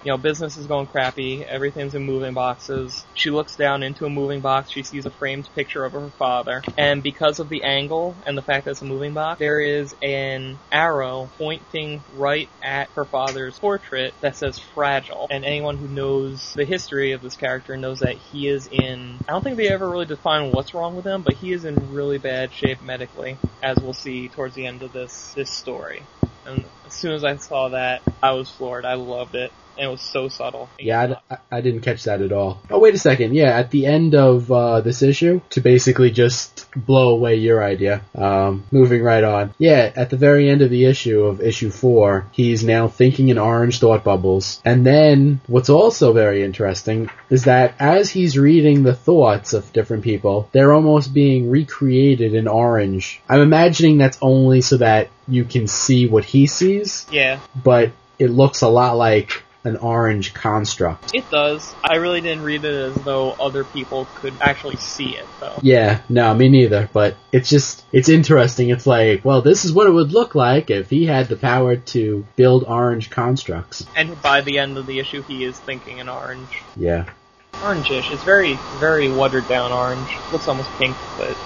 you 0.06 0.12
know, 0.12 0.18
business 0.18 0.56
is 0.56 0.68
going 0.68 0.86
crappy, 0.86 1.44
everything's 1.44 1.96
in 1.96 2.04
moving 2.04 2.32
boxes. 2.32 3.04
She 3.14 3.30
looks 3.30 3.56
down 3.56 3.82
into 3.82 4.06
a 4.06 4.08
moving 4.08 4.40
box, 4.40 4.70
she 4.70 4.84
sees 4.84 5.04
a 5.04 5.10
framed 5.10 5.48
picture 5.56 5.84
of 5.84 5.94
her 5.94 6.10
father, 6.10 6.62
and 6.78 7.02
because 7.02 7.40
of 7.40 7.48
the 7.48 7.64
angle 7.64 8.14
and 8.24 8.38
the 8.38 8.42
fact 8.42 8.66
that 8.66 8.70
it's 8.70 8.82
a 8.82 8.84
moving 8.84 9.14
box, 9.14 9.40
there 9.40 9.58
is 9.58 9.96
an 10.02 10.60
arrow 10.70 11.28
pointing 11.36 12.04
right 12.14 12.48
at 12.62 12.88
her 12.90 13.04
father's 13.04 13.58
portrait 13.58 14.14
that 14.20 14.36
says 14.36 14.60
fragile. 14.60 15.26
And 15.28 15.44
anyone 15.44 15.76
who 15.76 15.88
knows 15.88 16.52
the 16.54 16.64
history 16.64 17.10
of 17.10 17.20
this 17.20 17.34
character 17.34 17.76
knows 17.76 17.98
that 17.98 18.14
he 18.14 18.46
is 18.46 18.68
in, 18.70 19.18
I 19.26 19.32
don't 19.32 19.42
think 19.42 19.56
they 19.56 19.70
ever 19.70 19.90
really 19.90 20.06
define 20.06 20.52
what's 20.52 20.72
wrong 20.72 20.94
with 20.94 21.04
him, 21.04 21.22
but 21.22 21.34
he 21.34 21.52
is 21.52 21.64
in 21.64 21.92
really 21.92 22.18
bad 22.18 22.52
shape 22.52 22.80
medically, 22.80 23.38
as 23.60 23.78
we'll 23.78 23.92
see 23.92 24.28
towards 24.28 24.54
the 24.54 24.66
end 24.66 24.84
of 24.84 24.92
this, 24.92 25.32
this 25.34 25.50
story. 25.50 26.04
And 26.46 26.64
as 26.86 26.92
soon 26.92 27.12
as 27.12 27.24
I 27.24 27.36
saw 27.36 27.70
that, 27.70 28.02
I 28.22 28.32
was 28.32 28.48
floored. 28.50 28.84
I 28.84 28.94
loved 28.94 29.34
it. 29.34 29.52
And 29.78 29.88
it 29.88 29.90
was 29.90 30.00
so 30.00 30.28
subtle. 30.28 30.70
Yeah, 30.78 31.16
I, 31.30 31.36
I- 31.52 31.60
didn't 31.60 31.82
catch 31.82 32.04
that 32.04 32.22
at 32.22 32.32
all. 32.32 32.62
Oh, 32.70 32.78
wait 32.78 32.94
a 32.94 32.98
second. 32.98 33.34
Yeah, 33.34 33.50
at 33.58 33.70
the 33.70 33.84
end 33.84 34.14
of 34.14 34.50
uh, 34.50 34.80
this 34.80 35.02
issue, 35.02 35.42
to 35.50 35.60
basically 35.60 36.10
just 36.10 36.66
blow 36.74 37.10
away 37.10 37.34
your 37.34 37.62
idea, 37.62 38.00
um, 38.14 38.64
moving 38.70 39.02
right 39.02 39.22
on. 39.22 39.52
Yeah, 39.58 39.92
at 39.94 40.08
the 40.08 40.16
very 40.16 40.48
end 40.48 40.62
of 40.62 40.70
the 40.70 40.86
issue 40.86 41.24
of 41.24 41.42
issue 41.42 41.68
four, 41.68 42.26
he's 42.32 42.64
now 42.64 42.88
thinking 42.88 43.28
in 43.28 43.36
orange 43.36 43.80
thought 43.80 44.02
bubbles. 44.02 44.62
And 44.64 44.86
then, 44.86 45.42
what's 45.46 45.68
also 45.68 46.14
very 46.14 46.42
interesting 46.42 47.10
is 47.28 47.44
that 47.44 47.74
as 47.78 48.08
he's 48.08 48.38
reading 48.38 48.82
the 48.82 48.94
thoughts 48.94 49.52
of 49.52 49.74
different 49.74 50.04
people, 50.04 50.48
they're 50.52 50.72
almost 50.72 51.12
being 51.12 51.50
recreated 51.50 52.32
in 52.32 52.48
orange. 52.48 53.20
I'm 53.28 53.40
imagining 53.42 53.98
that's 53.98 54.18
only 54.22 54.62
so 54.62 54.78
that 54.78 55.10
you 55.28 55.44
can 55.44 55.66
see 55.66 56.06
what 56.06 56.24
he 56.24 56.35
sees 56.44 57.06
Yeah. 57.10 57.40
but 57.64 57.92
it 58.18 58.28
looks 58.28 58.60
a 58.60 58.68
lot 58.68 58.98
like 58.98 59.42
an 59.64 59.76
orange 59.78 60.32
construct. 60.32 61.12
It 61.12 61.28
does. 61.28 61.74
I 61.82 61.96
really 61.96 62.20
didn't 62.20 62.44
read 62.44 62.64
it 62.64 62.72
as 62.72 62.94
though 63.04 63.32
other 63.32 63.64
people 63.64 64.06
could 64.14 64.34
actually 64.40 64.76
see 64.76 65.16
it, 65.16 65.26
though. 65.40 65.58
Yeah, 65.60 66.02
no, 66.08 66.32
me 66.34 66.48
neither. 66.48 66.88
But 66.92 67.16
it's 67.32 67.48
just, 67.50 67.84
it's 67.90 68.08
interesting. 68.08 68.70
It's 68.70 68.86
like, 68.86 69.24
well, 69.24 69.42
this 69.42 69.64
is 69.64 69.72
what 69.72 69.88
it 69.88 69.90
would 69.90 70.12
look 70.12 70.36
like 70.36 70.70
if 70.70 70.88
he 70.88 71.04
had 71.06 71.26
the 71.28 71.34
power 71.34 71.74
to 71.76 72.24
build 72.36 72.62
orange 72.62 73.10
constructs. 73.10 73.84
And 73.96 74.20
by 74.22 74.40
the 74.42 74.58
end 74.58 74.78
of 74.78 74.86
the 74.86 75.00
issue, 75.00 75.22
he 75.22 75.42
is 75.42 75.58
thinking 75.58 75.98
in 75.98 76.08
orange. 76.08 76.62
Yeah. 76.76 77.06
Orangish. 77.54 78.12
It's 78.12 78.22
very, 78.22 78.54
very 78.78 79.10
watered 79.10 79.48
down 79.48 79.72
orange. 79.72 80.08
Looks 80.30 80.46
almost 80.46 80.70
pink, 80.78 80.96
but. 81.18 81.36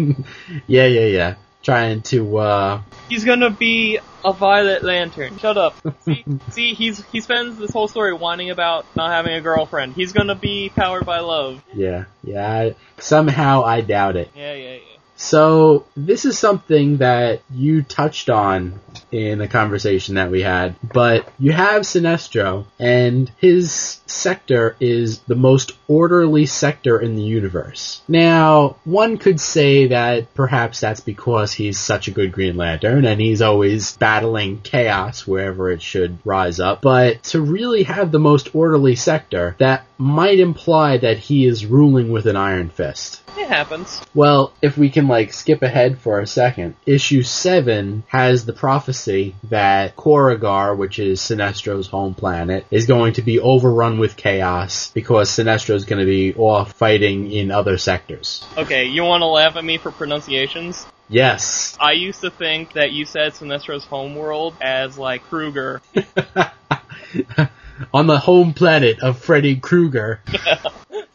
yeah, 0.68 0.87
yeah, 0.87 1.07
yeah. 1.07 1.35
Trying 1.62 2.02
to, 2.02 2.38
uh. 2.38 2.82
He's 3.09 3.24
gonna 3.24 3.50
be 3.50 3.98
a 4.24 4.32
Violet 4.32 4.82
Lantern. 4.82 5.38
Shut 5.38 5.56
up. 5.56 5.74
see, 6.00 6.24
see, 6.50 6.74
he's 6.74 7.04
he 7.06 7.20
spends 7.20 7.56
this 7.59 7.70
whole 7.70 7.88
story 7.88 8.12
whining 8.12 8.50
about 8.50 8.86
not 8.94 9.11
having 9.11 9.32
a 9.34 9.40
girlfriend. 9.40 9.94
He's 9.94 10.12
gonna 10.12 10.34
be 10.34 10.70
powered 10.74 11.06
by 11.06 11.20
love. 11.20 11.62
Yeah, 11.72 12.04
yeah. 12.22 12.50
I, 12.50 12.74
somehow 12.98 13.64
I 13.64 13.80
doubt 13.80 14.16
it. 14.16 14.30
Yeah, 14.34 14.54
yeah, 14.54 14.74
yeah. 14.74 14.88
So 15.19 15.85
this 15.97 16.25
is 16.25 16.39
something 16.39 16.99
that 16.99 17.43
you 17.51 17.83
touched 17.83 18.31
on 18.31 18.81
in 19.11 19.39
the 19.39 19.49
conversation 19.49 20.14
that 20.14 20.31
we 20.31 20.43
had, 20.43 20.77
but 20.81 21.29
you 21.39 21.51
have 21.51 21.83
Sinestro, 21.83 22.66
and 22.79 23.31
his 23.39 24.01
sector 24.07 24.77
is 24.79 25.19
the 25.21 25.35
most 25.35 25.73
orderly 25.89 26.47
sector 26.47 27.01
in 27.01 27.16
the 27.16 27.23
universe. 27.23 28.01
Now, 28.07 28.77
one 28.85 29.19
could 29.19 29.41
say 29.41 29.89
that 29.89 30.33
perhaps 30.35 30.81
that's 30.81 31.01
because 31.01 31.53
he's 31.53 31.79
such 31.79 32.07
a 32.07 32.12
good 32.12 32.31
Green 32.31 32.57
Lantern 32.57 33.05
and 33.05 33.21
he's 33.21 33.43
always 33.43 33.97
battling 33.97 34.61
chaos 34.61 35.27
wherever 35.27 35.71
it 35.71 35.83
should 35.83 36.19
rise 36.25 36.61
up, 36.61 36.81
but 36.81 37.25
to 37.25 37.41
really 37.41 37.83
have 37.83 38.12
the 38.12 38.21
most 38.21 38.55
orderly 38.55 38.95
sector, 38.95 39.57
that 39.59 39.85
might 39.99 40.38
imply 40.38 40.96
that 40.96 41.18
he 41.18 41.44
is 41.44 41.66
ruling 41.66 42.11
with 42.11 42.26
an 42.26 42.36
iron 42.36 42.70
fist. 42.70 43.20
It 43.36 43.49
happens. 43.49 44.01
Well, 44.14 44.53
if 44.62 44.78
we 44.78 44.90
can 44.90 45.09
like 45.09 45.32
skip 45.32 45.62
ahead 45.62 45.99
for 45.99 46.20
a 46.20 46.26
second, 46.26 46.76
issue 46.86 47.22
7 47.22 48.05
has 48.09 48.44
the 48.44 48.53
prophecy 48.53 49.34
that 49.44 49.96
Korugar, 49.96 50.76
which 50.76 50.99
is 50.99 51.20
Sinestro's 51.20 51.88
home 51.88 52.14
planet, 52.14 52.64
is 52.70 52.86
going 52.86 53.14
to 53.14 53.22
be 53.22 53.40
overrun 53.40 53.99
with 53.99 54.16
chaos 54.16 54.90
because 54.92 55.30
Sinestro's 55.30 55.84
going 55.84 56.01
to 56.01 56.07
be 56.07 56.34
off 56.34 56.72
fighting 56.72 57.30
in 57.30 57.51
other 57.51 57.76
sectors. 57.76 58.46
Okay, 58.57 58.86
you 58.86 59.03
want 59.03 59.22
to 59.22 59.26
laugh 59.26 59.57
at 59.57 59.64
me 59.64 59.78
for 59.78 59.90
pronunciations? 59.90 60.86
Yes. 61.09 61.76
I 61.80 61.92
used 61.92 62.20
to 62.20 62.30
think 62.30 62.74
that 62.74 62.92
you 62.92 63.05
said 63.05 63.34
Sinestro's 63.34 63.84
homeworld 63.84 64.55
as 64.61 64.99
like 64.99 65.22
Kruger. 65.24 65.80
On 67.93 68.07
the 68.07 68.18
home 68.18 68.55
planet 68.55 69.01
of 69.01 69.18
Freddy 69.18 69.57
Krueger. 69.57 70.20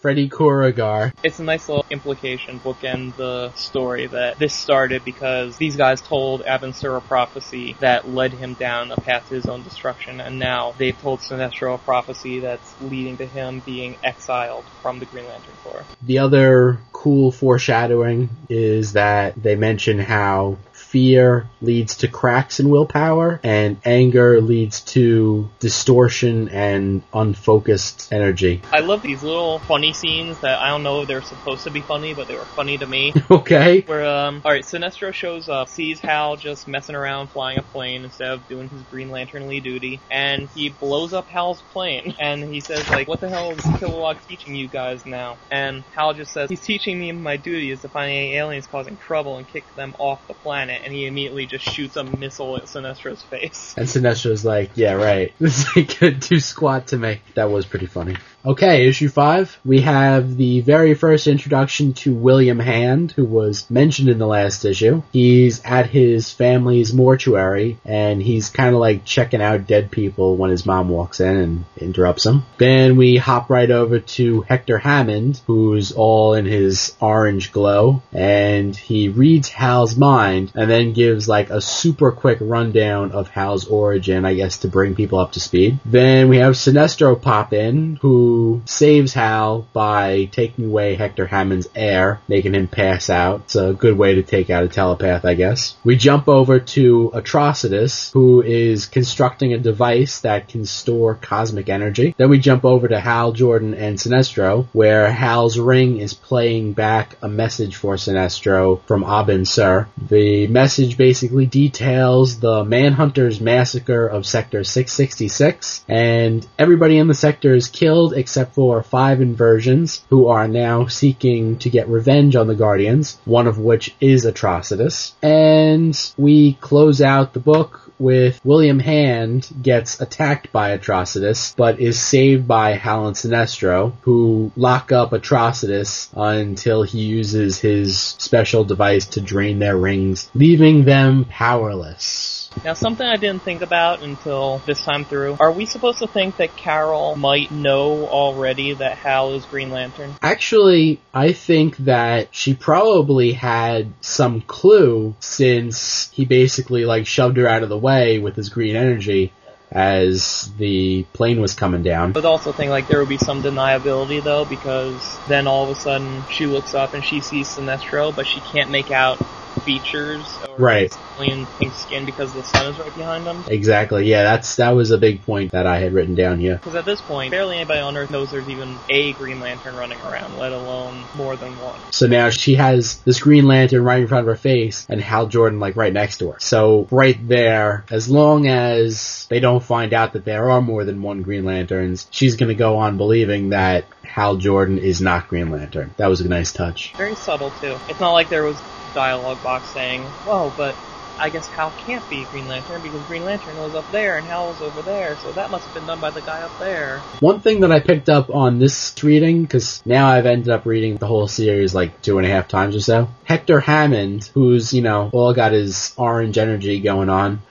Freddy 0.03 0.27
Korugar. 0.27 1.13
It's 1.23 1.39
a 1.39 1.43
nice 1.45 1.69
little 1.69 1.85
implication, 1.89 2.59
bookend 2.59 3.15
the 3.15 3.53
story 3.53 4.07
that 4.07 4.37
this 4.37 4.53
started 4.53 5.05
because 5.05 5.55
these 5.55 5.77
guys 5.77 6.01
told 6.01 6.43
Sur 6.73 6.97
a 6.97 7.01
prophecy 7.01 7.77
that 7.79 8.09
led 8.09 8.33
him 8.33 8.53
down 8.55 8.91
a 8.91 8.97
path 8.97 9.29
to 9.29 9.35
his 9.35 9.45
own 9.45 9.63
destruction, 9.63 10.19
and 10.19 10.37
now 10.39 10.75
they've 10.77 10.99
told 10.99 11.21
Sinestro 11.21 11.75
a 11.75 11.77
prophecy 11.77 12.41
that's 12.41 12.75
leading 12.81 13.15
to 13.15 13.25
him 13.25 13.61
being 13.65 13.95
exiled 14.03 14.65
from 14.81 14.99
the 14.99 15.05
Green 15.05 15.25
Lantern 15.25 15.55
Corps. 15.63 15.85
The 16.01 16.19
other 16.19 16.79
cool 16.91 17.31
foreshadowing 17.31 18.27
is 18.49 18.91
that 18.93 19.41
they 19.41 19.55
mention 19.55 19.99
how 19.99 20.57
fear 20.93 21.47
leads 21.59 21.95
to 21.95 22.07
cracks 22.07 22.59
in 22.59 22.69
willpower, 22.69 23.39
and 23.43 23.77
anger 23.83 24.39
leads 24.39 24.79
to 24.81 25.49
distortion 25.59 26.49
and 26.49 27.01
unfocused 27.11 28.13
energy. 28.13 28.61
I 28.71 28.81
love 28.81 29.01
these 29.01 29.23
little 29.23 29.57
funny 29.57 29.93
scenes 29.93 30.39
that 30.41 30.59
I 30.59 30.69
don't 30.69 30.83
know 30.83 31.01
if 31.01 31.07
they're 31.07 31.23
supposed 31.23 31.63
to 31.63 31.71
be 31.71 31.81
funny, 31.81 32.13
but 32.13 32.27
they 32.27 32.35
were 32.35 32.45
funny 32.45 32.77
to 32.77 32.85
me. 32.85 33.11
okay. 33.31 33.81
Where, 33.81 34.05
um, 34.05 34.43
alright, 34.45 34.65
Sinestro 34.65 35.11
shows 35.11 35.49
up, 35.49 35.67
sees 35.67 35.99
Hal 35.99 36.35
just 36.35 36.67
messing 36.67 36.93
around 36.93 37.29
flying 37.29 37.57
a 37.57 37.63
plane 37.63 38.03
instead 38.03 38.29
of 38.29 38.47
doing 38.47 38.69
his 38.69 38.83
Green 38.83 39.09
Lantern 39.09 39.47
Lee 39.47 39.61
duty, 39.61 39.99
and 40.11 40.47
he 40.49 40.69
blows 40.69 41.11
up 41.11 41.27
Hal's 41.27 41.63
plane, 41.71 42.13
and 42.19 42.43
he 42.43 42.59
says, 42.59 42.87
like, 42.91 43.07
what 43.07 43.19
the 43.19 43.29
hell 43.29 43.49
is 43.49 43.61
Kilowog 43.61 44.17
teaching 44.27 44.53
you 44.53 44.67
guys 44.67 45.07
now? 45.07 45.37
And 45.49 45.83
Hal 45.95 46.13
just 46.13 46.33
says, 46.33 46.51
he's 46.51 46.61
teaching 46.61 46.99
me 46.99 47.11
my 47.13 47.37
duty 47.37 47.71
is 47.71 47.81
to 47.81 47.89
find 47.89 48.11
any 48.11 48.35
aliens 48.35 48.67
causing 48.67 48.95
trouble 48.97 49.37
and 49.37 49.47
kick 49.47 49.63
them 49.75 49.95
off 49.97 50.27
the 50.27 50.35
planet 50.35 50.82
and 50.83 50.93
he 50.93 51.05
immediately 51.05 51.45
just 51.45 51.65
shoots 51.65 51.95
a 51.95 52.03
missile 52.03 52.57
at 52.57 52.67
Sinestro's 52.67 53.21
face. 53.21 53.73
And 53.77 53.87
Sinestro's 53.87 54.45
like, 54.45 54.71
yeah, 54.75 54.93
right. 54.93 55.33
This 55.39 55.65
ain't 55.75 55.99
gonna 55.99 56.13
do 56.13 56.39
squat 56.39 56.87
to 56.87 56.97
me. 56.97 57.21
That 57.35 57.49
was 57.49 57.65
pretty 57.65 57.87
funny. 57.87 58.15
Okay, 58.45 58.87
issue 58.89 59.07
five. 59.07 59.57
We 59.63 59.79
have 59.81 60.35
the 60.35 60.59
very 60.59 60.95
first 60.95 61.27
introduction 61.27 61.93
to 61.93 62.13
William 62.13 62.59
Hand, 62.59 63.13
who 63.13 63.23
was 63.23 63.69
mentioned 63.71 64.09
in 64.09 64.17
the 64.17 64.27
last 64.27 64.65
issue. 64.65 65.01
He's 65.13 65.63
at 65.63 65.89
his 65.89 66.29
family's 66.29 66.93
mortuary, 66.93 67.79
and 67.85 68.21
he's 68.21 68.49
kind 68.49 68.75
of 68.75 68.81
like 68.81 69.05
checking 69.05 69.41
out 69.41 69.65
dead 69.65 69.91
people 69.91 70.35
when 70.35 70.49
his 70.49 70.65
mom 70.65 70.89
walks 70.89 71.21
in 71.21 71.37
and 71.37 71.65
interrupts 71.77 72.25
him. 72.25 72.43
Then 72.57 72.97
we 72.97 73.15
hop 73.15 73.49
right 73.49 73.71
over 73.71 74.01
to 74.01 74.41
Hector 74.41 74.77
Hammond, 74.77 75.41
who's 75.47 75.93
all 75.93 76.33
in 76.33 76.45
his 76.45 76.93
orange 76.99 77.53
glow, 77.53 78.03
and 78.11 78.75
he 78.75 79.07
reads 79.07 79.47
Hal's 79.47 79.95
mind, 79.95 80.51
and 80.53 80.69
then 80.69 80.91
gives 80.91 81.29
like 81.29 81.49
a 81.49 81.61
super 81.61 82.11
quick 82.11 82.39
rundown 82.41 83.13
of 83.13 83.29
Hal's 83.29 83.67
origin, 83.67 84.25
I 84.25 84.33
guess, 84.33 84.57
to 84.57 84.67
bring 84.67 84.95
people 84.95 85.19
up 85.19 85.31
to 85.31 85.39
speed. 85.39 85.79
Then 85.85 86.27
we 86.27 86.39
have 86.39 86.55
Sinestro 86.55 87.21
pop 87.21 87.53
in, 87.53 87.97
who 88.01 88.32
saves 88.65 89.13
Hal 89.13 89.67
by 89.73 90.25
taking 90.31 90.65
away 90.65 90.95
Hector 90.95 91.27
Hammond's 91.27 91.69
air, 91.75 92.21
making 92.27 92.53
him 92.55 92.67
pass 92.67 93.09
out. 93.09 93.41
It's 93.45 93.55
a 93.55 93.73
good 93.73 93.97
way 93.97 94.15
to 94.15 94.23
take 94.23 94.49
out 94.49 94.63
a 94.63 94.67
telepath, 94.67 95.25
I 95.25 95.33
guess. 95.33 95.75
We 95.83 95.95
jump 95.95 96.27
over 96.27 96.59
to 96.59 97.11
Atrocitus, 97.13 98.11
who 98.11 98.41
is 98.41 98.85
constructing 98.85 99.53
a 99.53 99.57
device 99.57 100.21
that 100.21 100.47
can 100.47 100.65
store 100.65 101.15
cosmic 101.15 101.69
energy. 101.69 102.15
Then 102.17 102.29
we 102.29 102.39
jump 102.39 102.65
over 102.65 102.87
to 102.87 102.99
Hal 102.99 103.31
Jordan 103.31 103.73
and 103.73 103.97
Sinestro, 103.97 104.67
where 104.73 105.11
Hal's 105.11 105.59
ring 105.59 105.97
is 105.99 106.13
playing 106.13 106.73
back 106.73 107.17
a 107.21 107.29
message 107.29 107.75
for 107.75 107.95
Sinestro 107.95 108.81
from 108.87 109.03
Abin 109.03 109.47
Sur. 109.47 109.87
The 110.09 110.47
message 110.47 110.97
basically 110.97 111.45
details 111.45 112.39
the 112.39 112.63
Manhunters 112.63 113.41
massacre 113.41 114.07
of 114.07 114.25
Sector 114.25 114.63
666, 114.63 115.85
and 115.87 116.45
everybody 116.57 116.97
in 116.97 117.07
the 117.07 117.13
sector 117.13 117.53
is 117.53 117.67
killed 117.67 118.13
except 118.23 118.55
for 118.55 118.81
five 118.81 119.19
inversions 119.19 120.01
who 120.09 120.27
are 120.27 120.47
now 120.47 120.87
seeking 120.87 121.57
to 121.57 121.69
get 121.69 121.89
revenge 121.89 122.37
on 122.37 122.47
the 122.47 122.55
Guardians, 122.55 123.17
one 123.25 123.47
of 123.47 123.59
which 123.59 123.93
is 123.99 124.23
Atrocitus. 124.25 125.11
And 125.21 125.93
we 126.15 126.53
close 126.53 127.01
out 127.01 127.33
the 127.33 127.41
book 127.41 127.91
with 127.99 128.39
William 128.45 128.79
Hand 128.79 129.49
gets 129.61 129.99
attacked 129.99 130.53
by 130.53 130.77
Atrocitus, 130.77 131.53
but 131.57 131.81
is 131.81 131.99
saved 131.99 132.47
by 132.47 132.71
Hal 132.71 133.07
and 133.07 133.15
Sinestro, 133.15 133.93
who 134.01 134.53
lock 134.55 134.93
up 134.93 135.11
Atrocitus 135.11 136.09
until 136.15 136.83
he 136.83 137.01
uses 137.01 137.59
his 137.59 137.97
special 137.97 138.63
device 138.63 139.05
to 139.07 139.21
drain 139.21 139.59
their 139.59 139.77
rings, 139.77 140.29
leaving 140.33 140.85
them 140.85 141.25
powerless. 141.25 142.32
Now, 142.63 142.73
something 142.73 143.05
I 143.05 143.17
didn't 143.17 143.41
think 143.43 143.61
about 143.61 144.01
until 144.01 144.61
this 144.65 144.83
time 144.83 145.05
through. 145.05 145.37
Are 145.39 145.51
we 145.51 145.65
supposed 145.65 145.99
to 145.99 146.07
think 146.07 146.37
that 146.37 146.55
Carol 146.55 147.15
might 147.15 147.51
know 147.51 148.07
already 148.07 148.73
that 148.73 148.97
Hal 148.97 149.33
is 149.33 149.45
Green 149.45 149.69
Lantern? 149.69 150.15
Actually, 150.21 151.01
I 151.13 151.33
think 151.33 151.77
that 151.77 152.29
she 152.31 152.53
probably 152.53 153.33
had 153.33 153.93
some 154.01 154.41
clue 154.41 155.15
since 155.19 156.09
he 156.11 156.25
basically 156.25 156.85
like 156.85 157.07
shoved 157.07 157.37
her 157.37 157.47
out 157.47 157.63
of 157.63 157.69
the 157.69 157.77
way 157.77 158.19
with 158.19 158.35
his 158.35 158.49
green 158.49 158.75
energy 158.75 159.33
as 159.73 160.51
the 160.57 161.03
plane 161.13 161.41
was 161.41 161.55
coming 161.55 161.81
down. 161.81 162.11
But 162.11 162.25
also 162.25 162.51
think 162.51 162.69
like 162.69 162.87
there 162.87 162.99
would 162.99 163.09
be 163.09 163.17
some 163.17 163.41
deniability 163.41 164.23
though 164.23 164.45
because 164.45 165.17
then 165.27 165.47
all 165.47 165.69
of 165.69 165.75
a 165.75 165.79
sudden 165.79 166.23
she 166.29 166.45
looks 166.45 166.75
up 166.75 166.93
and 166.93 167.03
she 167.03 167.21
sees 167.21 167.47
Sinestro 167.47 168.15
but 168.15 168.27
she 168.27 168.39
can't 168.39 168.69
make 168.69 168.91
out 168.91 169.19
features 169.61 170.39
Right. 170.57 170.95
alien 171.17 171.47
pink 171.59 171.73
skin 171.73 172.05
because 172.05 172.33
the 172.33 172.43
sun 172.43 172.67
is 172.67 172.79
right 172.79 172.93
behind 172.93 173.25
them. 173.25 173.43
Exactly. 173.47 174.09
Yeah, 174.09 174.23
that's 174.23 174.55
that 174.57 174.71
was 174.71 174.91
a 174.91 174.97
big 174.97 175.25
point 175.25 175.51
that 175.51 175.67
I 175.67 175.79
had 175.79 175.93
written 175.93 176.15
down 176.15 176.39
here. 176.39 176.55
Because 176.55 176.75
at 176.75 176.85
this 176.85 177.01
point, 177.01 177.31
barely 177.31 177.57
anybody 177.57 177.79
on 177.79 177.95
Earth 177.97 178.09
knows 178.09 178.31
there's 178.31 178.49
even 178.49 178.79
a 178.89 179.13
Green 179.13 179.39
Lantern 179.39 179.75
running 179.75 179.99
around, 179.99 180.37
let 180.37 180.51
alone 180.51 181.07
more 181.13 181.35
than 181.37 181.57
one. 181.57 181.79
So 181.91 182.07
now 182.07 182.29
she 182.29 182.55
has 182.55 182.99
this 183.01 183.19
Green 183.19 183.45
Lantern 183.45 183.83
right 183.83 184.01
in 184.01 184.07
front 184.07 184.21
of 184.21 184.27
her 184.27 184.35
face 184.39 184.85
and 184.89 185.01
Hal 185.01 185.27
Jordan 185.27 185.59
like 185.59 185.75
right 185.75 185.93
next 185.93 186.17
to 186.19 186.31
her. 186.31 186.39
So 186.39 186.87
right 186.91 187.17
there, 187.27 187.85
as 187.91 188.09
long 188.09 188.47
as 188.47 189.27
they 189.29 189.39
don't 189.39 189.63
find 189.63 189.93
out 189.93 190.13
that 190.13 190.25
there 190.25 190.49
are 190.49 190.61
more 190.61 190.83
than 190.83 191.01
one 191.01 191.21
Green 191.21 191.45
Lanterns, 191.45 192.07
she's 192.11 192.35
gonna 192.35 192.53
go 192.53 192.77
on 192.77 192.97
believing 192.97 193.49
that 193.49 193.85
Hal 194.03 194.37
Jordan 194.37 194.77
is 194.77 195.01
not 195.01 195.27
Green 195.27 195.49
Lantern. 195.51 195.93
That 195.97 196.07
was 196.07 196.21
a 196.21 196.27
nice 196.27 196.51
touch. 196.51 196.93
Very 196.95 197.15
subtle 197.15 197.51
too. 197.61 197.77
It's 197.89 197.99
not 197.99 198.11
like 198.11 198.29
there 198.29 198.43
was 198.43 198.61
dialogue 198.93 199.41
box 199.41 199.67
saying, 199.69 200.03
"Whoa, 200.25 200.53
but 200.55 200.75
I 201.19 201.29
guess 201.29 201.47
Hal 201.47 201.71
can't 201.85 202.07
be 202.09 202.25
Green 202.25 202.47
Lantern 202.47 202.81
because 202.81 203.01
Green 203.03 203.23
Lantern 203.23 203.57
was 203.57 203.75
up 203.75 203.89
there 203.91 204.17
and 204.17 204.25
Hal 204.25 204.47
was 204.47 204.61
over 204.61 204.81
there, 204.81 205.15
so 205.17 205.31
that 205.33 205.51
must 205.51 205.65
have 205.65 205.73
been 205.73 205.85
done 205.85 205.99
by 205.99 206.09
the 206.09 206.21
guy 206.21 206.41
up 206.41 206.57
there. 206.59 206.99
One 207.19 207.39
thing 207.39 207.61
that 207.61 207.71
I 207.71 207.79
picked 207.79 208.09
up 208.09 208.29
on 208.29 208.59
this 208.59 208.93
reading, 209.03 209.43
because 209.43 209.81
now 209.85 210.07
I've 210.09 210.25
ended 210.25 210.49
up 210.49 210.65
reading 210.65 210.97
the 210.97 211.07
whole 211.07 211.27
series 211.27 211.75
like 211.75 212.01
two 212.01 212.17
and 212.17 212.25
a 212.27 212.29
half 212.29 212.47
times 212.47 212.75
or 212.75 212.81
so. 212.81 213.09
Hector 213.25 213.59
Hammond, 213.59 214.29
who's, 214.33 214.73
you 214.73 214.81
know, 214.81 215.09
all 215.13 215.33
got 215.33 215.51
his 215.51 215.93
orange 215.97 216.37
energy 216.37 216.79
going 216.79 217.09
on, 217.09 217.41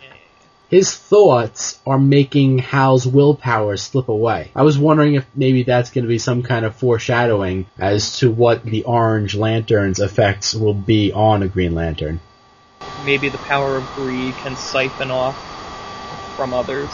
his 0.73 0.97
thoughts 0.97 1.79
are 1.87 1.99
making 1.99 2.57
Hal's 2.59 3.07
willpower 3.07 3.77
slip 3.77 4.09
away. 4.09 4.51
I 4.57 4.63
was 4.63 4.79
wondering 4.79 5.17
if 5.17 5.27
maybe 5.37 5.65
that's 5.65 5.91
going 5.91 6.05
to 6.05 6.09
be 6.09 6.17
some 6.17 6.43
kind 6.43 6.65
of 6.65 6.75
foreshadowing 6.75 7.67
as 7.79 8.21
to 8.21 8.31
what 8.31 8.65
the 8.65 8.85
Orange 8.85 9.35
Lantern's 9.35 10.01
effects 10.01 10.55
will 10.55 10.73
be 10.73 11.13
on 11.13 11.43
a 11.43 11.49
Green 11.49 11.75
Lantern. 11.75 12.21
Maybe 13.05 13.29
the 13.29 13.37
power 13.37 13.77
of 13.77 13.87
greed 13.95 14.35
can 14.37 14.57
siphon 14.57 15.11
off 15.11 15.37
from 16.37 16.55
others. 16.55 16.89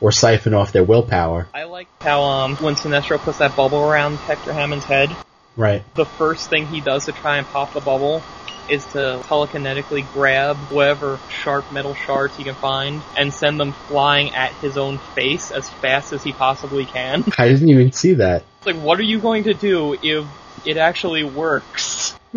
Or 0.00 0.10
siphon 0.10 0.54
off 0.54 0.72
their 0.72 0.82
willpower. 0.82 1.48
I 1.52 1.64
like 1.64 1.88
how 2.00 2.22
um, 2.22 2.56
when 2.56 2.76
Sinestro 2.76 3.18
puts 3.18 3.38
that 3.38 3.54
bubble 3.54 3.80
around 3.80 4.16
Hector 4.16 4.54
Hammond's 4.54 4.86
head, 4.86 5.14
Right. 5.54 5.82
the 5.96 6.06
first 6.06 6.48
thing 6.48 6.66
he 6.66 6.80
does 6.80 7.04
to 7.04 7.12
try 7.12 7.36
and 7.36 7.46
pop 7.46 7.74
the 7.74 7.80
bubble 7.80 8.22
is 8.70 8.86
to 8.86 9.20
telekinetically 9.24 10.10
grab 10.12 10.56
whatever 10.70 11.18
sharp 11.28 11.70
metal 11.72 11.94
shards 11.94 12.36
he 12.36 12.44
can 12.44 12.54
find 12.54 13.02
and 13.16 13.32
send 13.32 13.58
them 13.58 13.72
flying 13.72 14.32
at 14.34 14.52
his 14.54 14.76
own 14.76 14.98
face 15.14 15.50
as 15.50 15.68
fast 15.68 16.12
as 16.12 16.22
he 16.22 16.32
possibly 16.32 16.86
can. 16.86 17.24
I 17.38 17.48
didn't 17.48 17.68
even 17.68 17.92
see 17.92 18.14
that. 18.14 18.44
It's 18.58 18.66
like, 18.66 18.76
what 18.76 18.98
are 18.98 19.04
you 19.04 19.20
going 19.20 19.44
to 19.44 19.54
do 19.54 19.96
if 20.00 20.26
it 20.64 20.76
actually 20.76 21.24
works? 21.24 22.16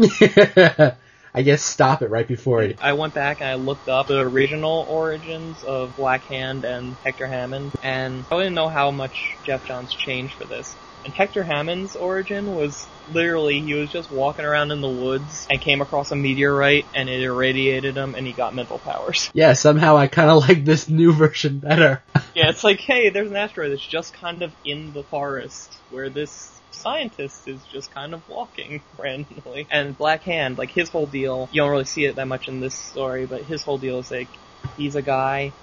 I 1.35 1.41
guess 1.41 1.63
stop 1.63 2.01
it 2.03 2.09
right 2.09 2.27
before 2.27 2.61
it. 2.61 2.77
I 2.79 2.93
went 2.93 3.13
back 3.13 3.41
and 3.41 3.49
I 3.49 3.55
looked 3.55 3.87
up 3.87 4.07
the 4.07 4.19
original 4.19 4.85
origins 4.87 5.63
of 5.63 5.95
Black 5.95 6.23
Hand 6.25 6.63
and 6.63 6.95
Hector 7.03 7.27
Hammond, 7.27 7.71
and 7.81 8.25
I 8.31 8.37
didn't 8.37 8.53
know 8.53 8.69
how 8.69 8.91
much 8.91 9.37
Geoff 9.43 9.65
Johns 9.65 9.91
changed 9.91 10.35
for 10.35 10.45
this. 10.45 10.75
And 11.05 11.13
Hector 11.13 11.43
Hammond's 11.43 11.95
origin 11.95 12.51
was 12.51 12.87
literally 13.07 13.61
he 13.61 13.73
was 13.73 13.91
just 13.91 14.09
walking 14.09 14.45
around 14.45 14.71
in 14.71 14.81
the 14.81 14.89
woods 14.89 15.45
and 15.49 15.59
came 15.59 15.81
across 15.81 16.11
a 16.11 16.15
meteorite 16.15 16.85
and 16.93 17.09
it 17.09 17.21
irradiated 17.21 17.97
him 17.97 18.15
and 18.15 18.25
he 18.25 18.33
got 18.33 18.55
mental 18.55 18.79
powers. 18.79 19.29
Yeah, 19.43 19.53
somehow 19.53 19.97
I 19.97 20.07
kind 20.07 20.29
of 20.29 20.47
like 20.47 20.63
this 20.63 20.87
new 20.87 21.11
version 21.11 21.59
better. 21.59 22.03
Yeah, 22.35 22.49
it's 22.49 22.63
like, 22.63 22.79
hey, 22.79 23.09
there's 23.11 23.29
an 23.29 23.35
asteroid 23.35 23.71
that's 23.71 23.85
just 23.85 24.13
kind 24.13 24.41
of 24.41 24.55
in 24.65 24.91
the 24.91 25.03
forest 25.03 25.83
where 25.89 26.09
this 26.09 26.59
scientist 26.71 27.47
is 27.47 27.63
just 27.63 27.93
kind 27.93 28.13
of 28.13 28.23
walking 28.27 28.83
randomly. 28.97 29.67
And 29.69 29.95
Black 29.95 30.23
Hand, 30.23 30.57
like 30.57 30.71
his 30.71 30.89
whole 30.89 31.05
deal, 31.05 31.47
you 31.51 31.61
don't 31.61 31.69
really 31.69 31.85
see 31.85 32.05
it 32.05 32.15
that 32.15 32.27
much 32.27 32.47
in 32.47 32.59
this 32.59 32.73
story, 32.75 33.27
but 33.27 33.43
his 33.43 33.63
whole 33.63 33.77
deal 33.77 33.99
is 33.99 34.09
like, 34.09 34.29
he's 34.77 34.95
a 34.95 35.03
guy 35.03 35.53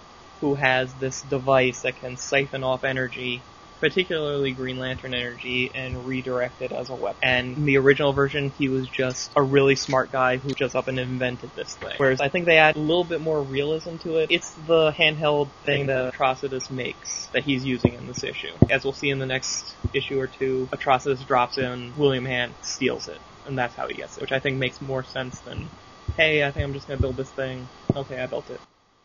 who 0.41 0.55
has 0.55 0.95
this 0.95 1.23
device 1.23 1.83
that 1.83 1.97
can 1.97 2.17
siphon 2.17 2.63
off 2.63 2.85
energy, 2.85 3.43
particularly 3.81 4.53
Green 4.53 4.79
Lantern 4.79 5.15
energy, 5.15 5.71
and 5.75 6.07
redirect 6.07 6.63
it 6.63 6.73
as 6.73 6.91
a 6.91 6.95
weapon. 6.95 7.19
And 7.23 7.57
the 7.65 7.79
original 7.79 8.13
version, 8.13 8.51
he 8.59 8.69
was 8.69 8.87
just 8.87 9.33
a 9.35 9.43
really 9.43 9.75
smart 9.75 10.13
guy 10.13 10.37
who 10.37 10.51
just 10.51 10.77
up 10.77 10.89
and 10.89 10.99
invented 10.99 11.51
this 11.57 11.75
thing. 11.77 11.95
Whereas 11.97 12.21
I 12.21 12.29
think 12.29 12.47
they 12.47 12.59
add 12.59 12.77
a 12.77 12.79
little 12.79 13.05
bit 13.05 13.21
more 13.21 13.43
realism 13.43 13.97
to 13.99 14.19
it. 14.19 14.31
It's 14.31 14.51
the 14.67 14.93
handheld 14.93 15.49
thing 15.65 15.87
that 15.87 16.15
Atrocitus 16.15 16.71
makes 16.71 17.27
that 17.29 17.45
he's 17.45 17.65
using 17.65 17.95
in 17.95 18.07
this 18.07 18.23
issue. 18.23 18.53
As 18.69 18.85
we'll 18.85 18.93
see 18.93 19.11
in 19.11 19.19
the 19.19 19.27
next 19.27 19.75
issue 19.95 20.21
or 20.21 20.27
two, 20.27 20.69
Atrocitus 20.73 21.27
drops 21.27 21.59
in, 21.59 21.93
William 21.97 22.25
Hand 22.25 22.55
steals 22.63 23.09
it. 23.09 23.19
And 23.47 23.57
that's 23.59 23.75
how 23.75 23.89
he 23.89 23.95
gets 23.95 24.17
it, 24.17 24.21
which 24.21 24.33
I 24.33 24.39
think 24.39 24.59
makes 24.59 24.81
more 24.81 25.03
sense 25.03 25.41
than, 25.41 25.69
hey, 26.17 26.45
I 26.45 26.51
think 26.51 26.65
I'm 26.65 26.75
just 26.75 26.87
gonna 26.87 27.01
build 27.01 27.17
this 27.17 27.31
thing. 27.31 27.69
Okay, 27.97 28.21
I 28.21 28.27
built 28.27 28.51
it. 28.51 28.61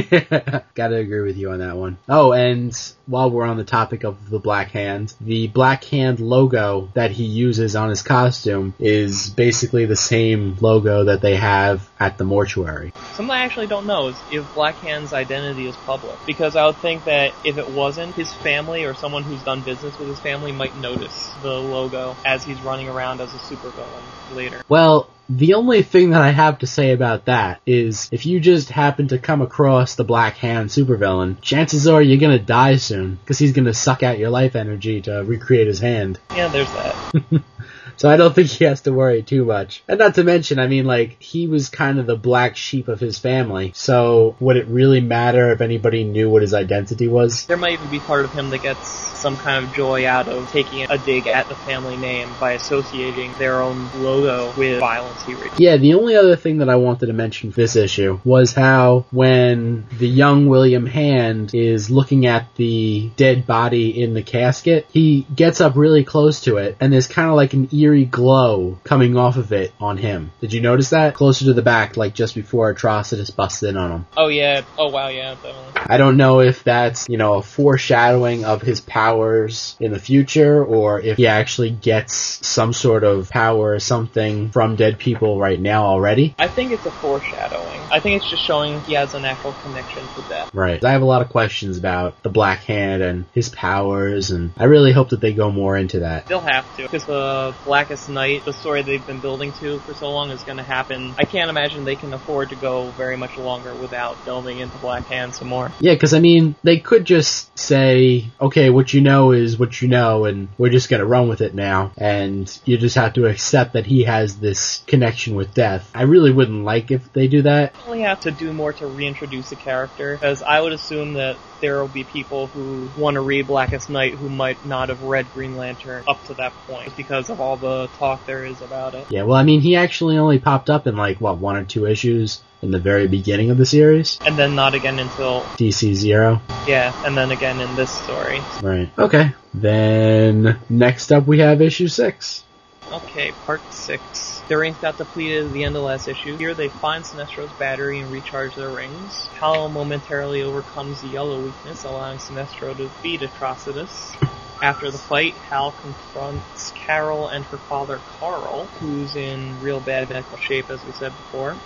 Gotta 0.75 0.95
agree 0.97 1.21
with 1.21 1.35
you 1.35 1.49
on 1.51 1.59
that 1.59 1.75
one. 1.77 1.97
Oh, 2.07 2.31
and 2.31 2.73
while 3.07 3.31
we're 3.31 3.45
on 3.45 3.57
the 3.57 3.63
topic 3.63 4.03
of 4.03 4.29
the 4.29 4.37
Black 4.37 4.69
Hand, 4.69 5.13
the 5.19 5.47
Black 5.47 5.83
Hand 5.85 6.19
logo 6.19 6.89
that 6.93 7.09
he 7.11 7.23
uses 7.23 7.75
on 7.75 7.89
his 7.89 8.03
costume 8.03 8.75
is 8.77 9.31
basically 9.31 9.85
the 9.85 9.95
same 9.95 10.57
logo 10.61 11.05
that 11.05 11.21
they 11.21 11.35
have 11.35 11.89
at 11.99 12.19
the 12.19 12.23
mortuary. 12.23 12.93
Something 13.15 13.31
I 13.31 13.45
actually 13.45 13.67
don't 13.67 13.87
know 13.87 14.09
is 14.09 14.15
if 14.31 14.53
Black 14.53 14.75
Hand's 14.75 15.11
identity 15.11 15.67
is 15.67 15.75
public. 15.77 16.17
Because 16.27 16.55
I 16.55 16.67
would 16.67 16.77
think 16.77 17.05
that 17.05 17.33
if 17.43 17.57
it 17.57 17.69
wasn't, 17.69 18.13
his 18.13 18.31
family 18.31 18.83
or 18.85 18.93
someone 18.93 19.23
who's 19.23 19.41
done 19.41 19.61
business 19.61 19.97
with 19.97 20.07
his 20.07 20.19
family 20.19 20.51
might 20.51 20.77
notice 20.77 21.33
the 21.41 21.53
logo 21.53 22.15
as 22.25 22.43
he's 22.43 22.61
running 22.61 22.89
around 22.89 23.21
as 23.21 23.33
a 23.33 23.37
supervillain 23.37 24.35
later. 24.35 24.61
Well, 24.69 25.09
the 25.29 25.53
only 25.53 25.83
thing 25.83 26.11
that 26.11 26.21
I 26.21 26.31
have 26.31 26.59
to 26.59 26.67
say 26.67 26.91
about 26.91 27.25
that 27.25 27.61
is 27.65 28.09
if 28.11 28.25
you 28.25 28.39
just 28.39 28.69
happen 28.69 29.07
to 29.09 29.17
come 29.17 29.41
across 29.41 29.95
the 29.95 30.03
Black 30.03 30.35
Hand 30.37 30.69
supervillain, 30.69 31.39
chances 31.41 31.87
are 31.87 32.01
you're 32.01 32.19
gonna 32.19 32.39
die 32.39 32.75
soon, 32.75 33.15
because 33.15 33.39
he's 33.39 33.53
gonna 33.53 33.73
suck 33.73 34.03
out 34.03 34.19
your 34.19 34.29
life 34.29 34.55
energy 34.55 35.01
to 35.01 35.23
recreate 35.23 35.67
his 35.67 35.79
hand. 35.79 36.19
Yeah, 36.35 36.49
there's 36.49 36.71
that. 36.71 37.43
So 37.97 38.09
I 38.09 38.17
don't 38.17 38.33
think 38.33 38.49
he 38.49 38.65
has 38.65 38.81
to 38.81 38.93
worry 38.93 39.23
too 39.23 39.45
much. 39.45 39.83
And 39.87 39.99
not 39.99 40.15
to 40.15 40.23
mention, 40.23 40.59
I 40.59 40.67
mean, 40.67 40.85
like, 40.85 41.21
he 41.21 41.47
was 41.47 41.69
kind 41.69 41.99
of 41.99 42.05
the 42.05 42.15
black 42.15 42.55
sheep 42.55 42.87
of 42.87 42.99
his 42.99 43.19
family. 43.19 43.71
So 43.75 44.35
would 44.39 44.57
it 44.57 44.67
really 44.67 45.01
matter 45.01 45.51
if 45.51 45.61
anybody 45.61 46.03
knew 46.03 46.29
what 46.29 46.41
his 46.41 46.53
identity 46.53 47.07
was? 47.07 47.45
There 47.45 47.57
might 47.57 47.73
even 47.73 47.89
be 47.89 47.99
part 47.99 48.25
of 48.25 48.31
him 48.31 48.49
that 48.49 48.61
gets 48.61 49.13
some 49.23 49.37
kind 49.37 49.65
of 49.65 49.73
joy 49.73 50.05
out 50.05 50.27
of 50.27 50.51
taking 50.51 50.85
a 50.89 50.97
dig 50.97 51.27
at 51.27 51.47
the 51.47 51.55
family 51.55 51.95
name 51.95 52.29
by 52.41 52.51
associating 52.51 53.33
their 53.35 53.61
own 53.61 53.89
logo 54.01 54.53
with 54.57 54.81
violence 54.81 55.23
he 55.23 55.33
reads. 55.33 55.57
Yeah, 55.57 55.77
the 55.77 55.93
only 55.93 56.17
other 56.17 56.35
thing 56.35 56.57
that 56.57 56.67
I 56.67 56.75
wanted 56.75 57.05
to 57.05 57.13
mention 57.13 57.51
for 57.51 57.61
this 57.61 57.77
issue 57.77 58.19
was 58.25 58.53
how 58.53 59.05
when 59.11 59.87
the 59.97 60.09
young 60.09 60.47
William 60.47 60.85
Hand 60.85 61.55
is 61.55 61.89
looking 61.89 62.25
at 62.25 62.53
the 62.55 63.11
dead 63.15 63.47
body 63.47 64.01
in 64.01 64.13
the 64.13 64.23
casket, 64.23 64.87
he 64.91 65.25
gets 65.33 65.61
up 65.61 65.77
really 65.77 66.03
close 66.03 66.41
to 66.41 66.57
it 66.57 66.75
and 66.81 66.91
there's 66.91 67.07
kind 67.07 67.29
of 67.29 67.35
like 67.35 67.53
an 67.53 67.69
eerie 67.83 68.05
glow 68.05 68.79
coming 68.83 69.17
off 69.17 69.37
of 69.37 69.51
it 69.51 69.73
on 69.79 69.97
him. 69.97 70.31
Did 70.41 70.53
you 70.53 70.61
notice 70.61 70.91
that? 70.91 71.13
Closer 71.13 71.45
to 71.45 71.53
the 71.53 71.61
back, 71.61 71.97
like 71.97 72.13
just 72.13 72.35
before 72.35 72.73
Atrocitus 72.73 73.35
busted 73.35 73.69
in 73.69 73.77
on 73.77 73.91
him. 73.91 74.05
Oh 74.17 74.27
yeah, 74.27 74.61
oh 74.77 74.89
wow, 74.89 75.09
yeah, 75.09 75.35
definitely. 75.35 75.73
I 75.75 75.97
don't 75.97 76.17
know 76.17 76.39
if 76.39 76.63
that's, 76.63 77.09
you 77.09 77.17
know, 77.17 77.35
a 77.35 77.43
foreshadowing 77.43 78.45
of 78.45 78.61
his 78.61 78.79
powers 78.81 79.75
in 79.79 79.91
the 79.91 79.99
future 79.99 80.63
or 80.63 81.01
if 81.01 81.17
he 81.17 81.27
actually 81.27 81.71
gets 81.71 82.15
some 82.45 82.73
sort 82.73 83.03
of 83.03 83.29
power 83.29 83.73
or 83.73 83.79
something 83.79 84.49
from 84.49 84.75
dead 84.75 84.97
people 84.97 85.39
right 85.39 85.59
now 85.59 85.85
already. 85.85 86.35
I 86.39 86.47
think 86.47 86.71
it's 86.71 86.85
a 86.85 86.91
foreshadowing. 86.91 87.81
I 87.91 87.99
think 87.99 88.21
it's 88.21 88.29
just 88.29 88.43
showing 88.43 88.79
he 88.81 88.93
has 88.93 89.13
an 89.13 89.25
actual 89.25 89.53
connection 89.63 90.03
to 90.15 90.21
death. 90.29 90.53
Right. 90.53 90.83
I 90.83 90.91
have 90.91 91.01
a 91.01 91.05
lot 91.05 91.21
of 91.21 91.29
questions 91.29 91.77
about 91.77 92.21
the 92.23 92.29
Black 92.29 92.59
Hand 92.59 93.03
and 93.03 93.25
his 93.33 93.49
powers 93.49 94.31
and 94.31 94.51
I 94.57 94.65
really 94.65 94.93
hope 94.93 95.09
that 95.09 95.19
they 95.19 95.33
go 95.33 95.51
more 95.51 95.77
into 95.77 95.99
that. 95.99 96.27
They'll 96.27 96.39
have 96.39 96.65
to, 96.77 96.83
because 96.83 97.05
the 97.05 97.53
Blackest 97.73 98.07
Night, 98.07 98.45
the 98.45 98.53
story 98.53 98.83
they've 98.83 99.07
been 99.07 99.19
building 99.19 99.51
to 99.53 99.79
for 99.79 99.95
so 99.95 100.11
long, 100.11 100.29
is 100.29 100.43
going 100.43 100.57
to 100.57 100.63
happen. 100.63 101.15
I 101.17 101.25
can't 101.25 101.49
imagine 101.49 101.85
they 101.85 101.95
can 101.95 102.13
afford 102.13 102.49
to 102.49 102.55
go 102.55 102.91
very 102.91 103.17
much 103.17 103.35
longer 103.35 103.73
without 103.73 104.23
delving 104.25 104.59
into 104.59 104.77
Black 104.77 105.05
Hand 105.05 105.33
some 105.33 105.47
more. 105.47 105.71
Yeah, 105.79 105.95
because 105.95 106.13
I 106.13 106.19
mean, 106.19 106.53
they 106.61 106.77
could 106.77 107.03
just 107.03 107.57
say, 107.57 108.25
okay, 108.39 108.69
what 108.69 108.93
you 108.93 109.01
know 109.01 109.31
is 109.31 109.57
what 109.57 109.81
you 109.81 109.87
know, 109.87 110.25
and 110.25 110.49
we're 110.59 110.69
just 110.69 110.87
gonna 110.87 111.03
run 111.03 111.27
with 111.27 111.41
it 111.41 111.55
now, 111.55 111.91
and 111.97 112.59
you 112.63 112.77
just 112.77 112.95
have 112.95 113.13
to 113.13 113.25
accept 113.25 113.73
that 113.73 113.87
he 113.87 114.03
has 114.03 114.37
this 114.37 114.83
connection 114.85 115.33
with 115.33 115.55
death. 115.55 115.89
I 115.95 116.03
really 116.03 116.31
wouldn't 116.31 116.63
like 116.63 116.91
if 116.91 117.11
they 117.11 117.27
do 117.27 117.41
that. 117.41 117.73
Only 117.87 118.01
have 118.01 118.19
to 118.19 118.29
do 118.29 118.53
more 118.53 118.73
to 118.73 118.85
reintroduce 118.85 119.49
the 119.49 119.55
character, 119.55 120.13
because 120.13 120.43
I 120.43 120.61
would 120.61 120.73
assume 120.73 121.13
that 121.13 121.37
there 121.59 121.79
will 121.79 121.87
be 121.87 122.03
people 122.03 122.47
who 122.47 122.89
want 122.97 123.15
to 123.15 123.21
read 123.21 123.47
Blackest 123.47 123.89
Night 123.89 124.13
who 124.15 124.27
might 124.27 124.63
not 124.65 124.89
have 124.89 125.01
read 125.01 125.25
Green 125.33 125.55
Lantern 125.55 126.03
up 126.09 126.21
to 126.25 126.33
that 126.33 126.51
point 126.67 126.95
because 126.97 127.29
of 127.29 127.39
all 127.39 127.55
the 127.63 127.69
uh, 127.69 127.87
talk 127.97 128.25
there 128.25 128.45
is 128.45 128.61
about 128.61 128.93
it. 128.93 129.07
Yeah, 129.09 129.23
well, 129.23 129.37
I 129.37 129.43
mean, 129.43 129.61
he 129.61 129.75
actually 129.75 130.17
only 130.17 130.37
popped 130.37 130.69
up 130.69 130.85
in 130.85 130.95
like, 130.95 131.19
what, 131.19 131.37
one 131.37 131.55
or 131.55 131.63
two 131.63 131.87
issues 131.87 132.41
in 132.61 132.71
the 132.71 132.79
very 132.79 133.07
beginning 133.07 133.49
of 133.49 133.57
the 133.57 133.65
series? 133.65 134.19
And 134.25 134.37
then 134.37 134.55
not 134.55 134.75
again 134.75 134.99
until, 134.99 135.41
DC 135.57 135.93
Zero. 135.95 136.41
yeah, 136.67 136.93
and 137.05 137.17
then 137.17 137.31
again 137.31 137.59
in 137.59 137.75
this 137.75 137.91
story. 137.91 138.41
Right. 138.61 138.89
Okay. 138.97 139.33
Then, 139.53 140.59
next 140.69 141.11
up 141.11 141.25
we 141.25 141.39
have 141.39 141.61
issue 141.61 141.87
six. 141.87 142.43
Okay, 142.91 143.31
part 143.45 143.61
six. 143.73 144.41
Their 144.49 144.63
ink 144.63 144.79
got 144.81 144.97
depleted 144.97 145.47
at 145.47 145.53
the 145.53 145.63
end 145.63 145.75
of 145.75 145.83
last 145.83 146.07
issue. 146.07 146.37
Here 146.37 146.53
they 146.53 146.67
find 146.67 147.03
Sinestro's 147.03 147.51
battery 147.53 147.99
and 147.99 148.11
recharge 148.11 148.55
their 148.55 148.69
rings. 148.69 149.27
Hal 149.39 149.69
momentarily 149.69 150.43
overcomes 150.43 151.01
the 151.01 151.07
yellow 151.07 151.39
weakness, 151.39 151.85
allowing 151.85 152.17
Sinestro 152.17 152.75
to 152.75 152.89
beat 153.01 153.21
Atrocitus. 153.21 154.13
After 154.61 154.91
the 154.91 154.97
fight, 154.97 155.35
Hal 155.49 155.73
confronts 155.81 156.71
Carol 156.85 157.27
and 157.27 157.43
her 157.45 157.57
father 157.57 158.01
Carl, 158.19 158.67
who's 158.79 159.15
in 159.15 159.59
real 159.61 159.79
bad 159.79 160.09
medical 160.09 160.37
shape 160.37 160.69
as 160.69 160.85
we 160.85 160.91
said 160.93 161.11
before, 161.17 161.57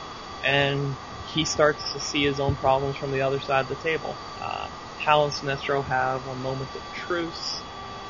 and 0.44 0.96
he 1.34 1.46
starts 1.46 1.92
to 1.94 2.00
see 2.00 2.24
his 2.24 2.40
own 2.40 2.56
problems 2.56 2.98
from 2.98 3.12
the 3.12 3.22
other 3.22 3.40
side 3.40 3.62
of 3.62 3.68
the 3.68 3.76
table. 3.76 4.16
Uh, 4.42 4.70
Hal 4.98 5.26
and 5.26 5.34
Sinestro 5.34 5.86
have 5.86 6.26
a 6.28 6.36
moment 6.36 6.74
of 6.76 6.82
truce, 6.92 7.62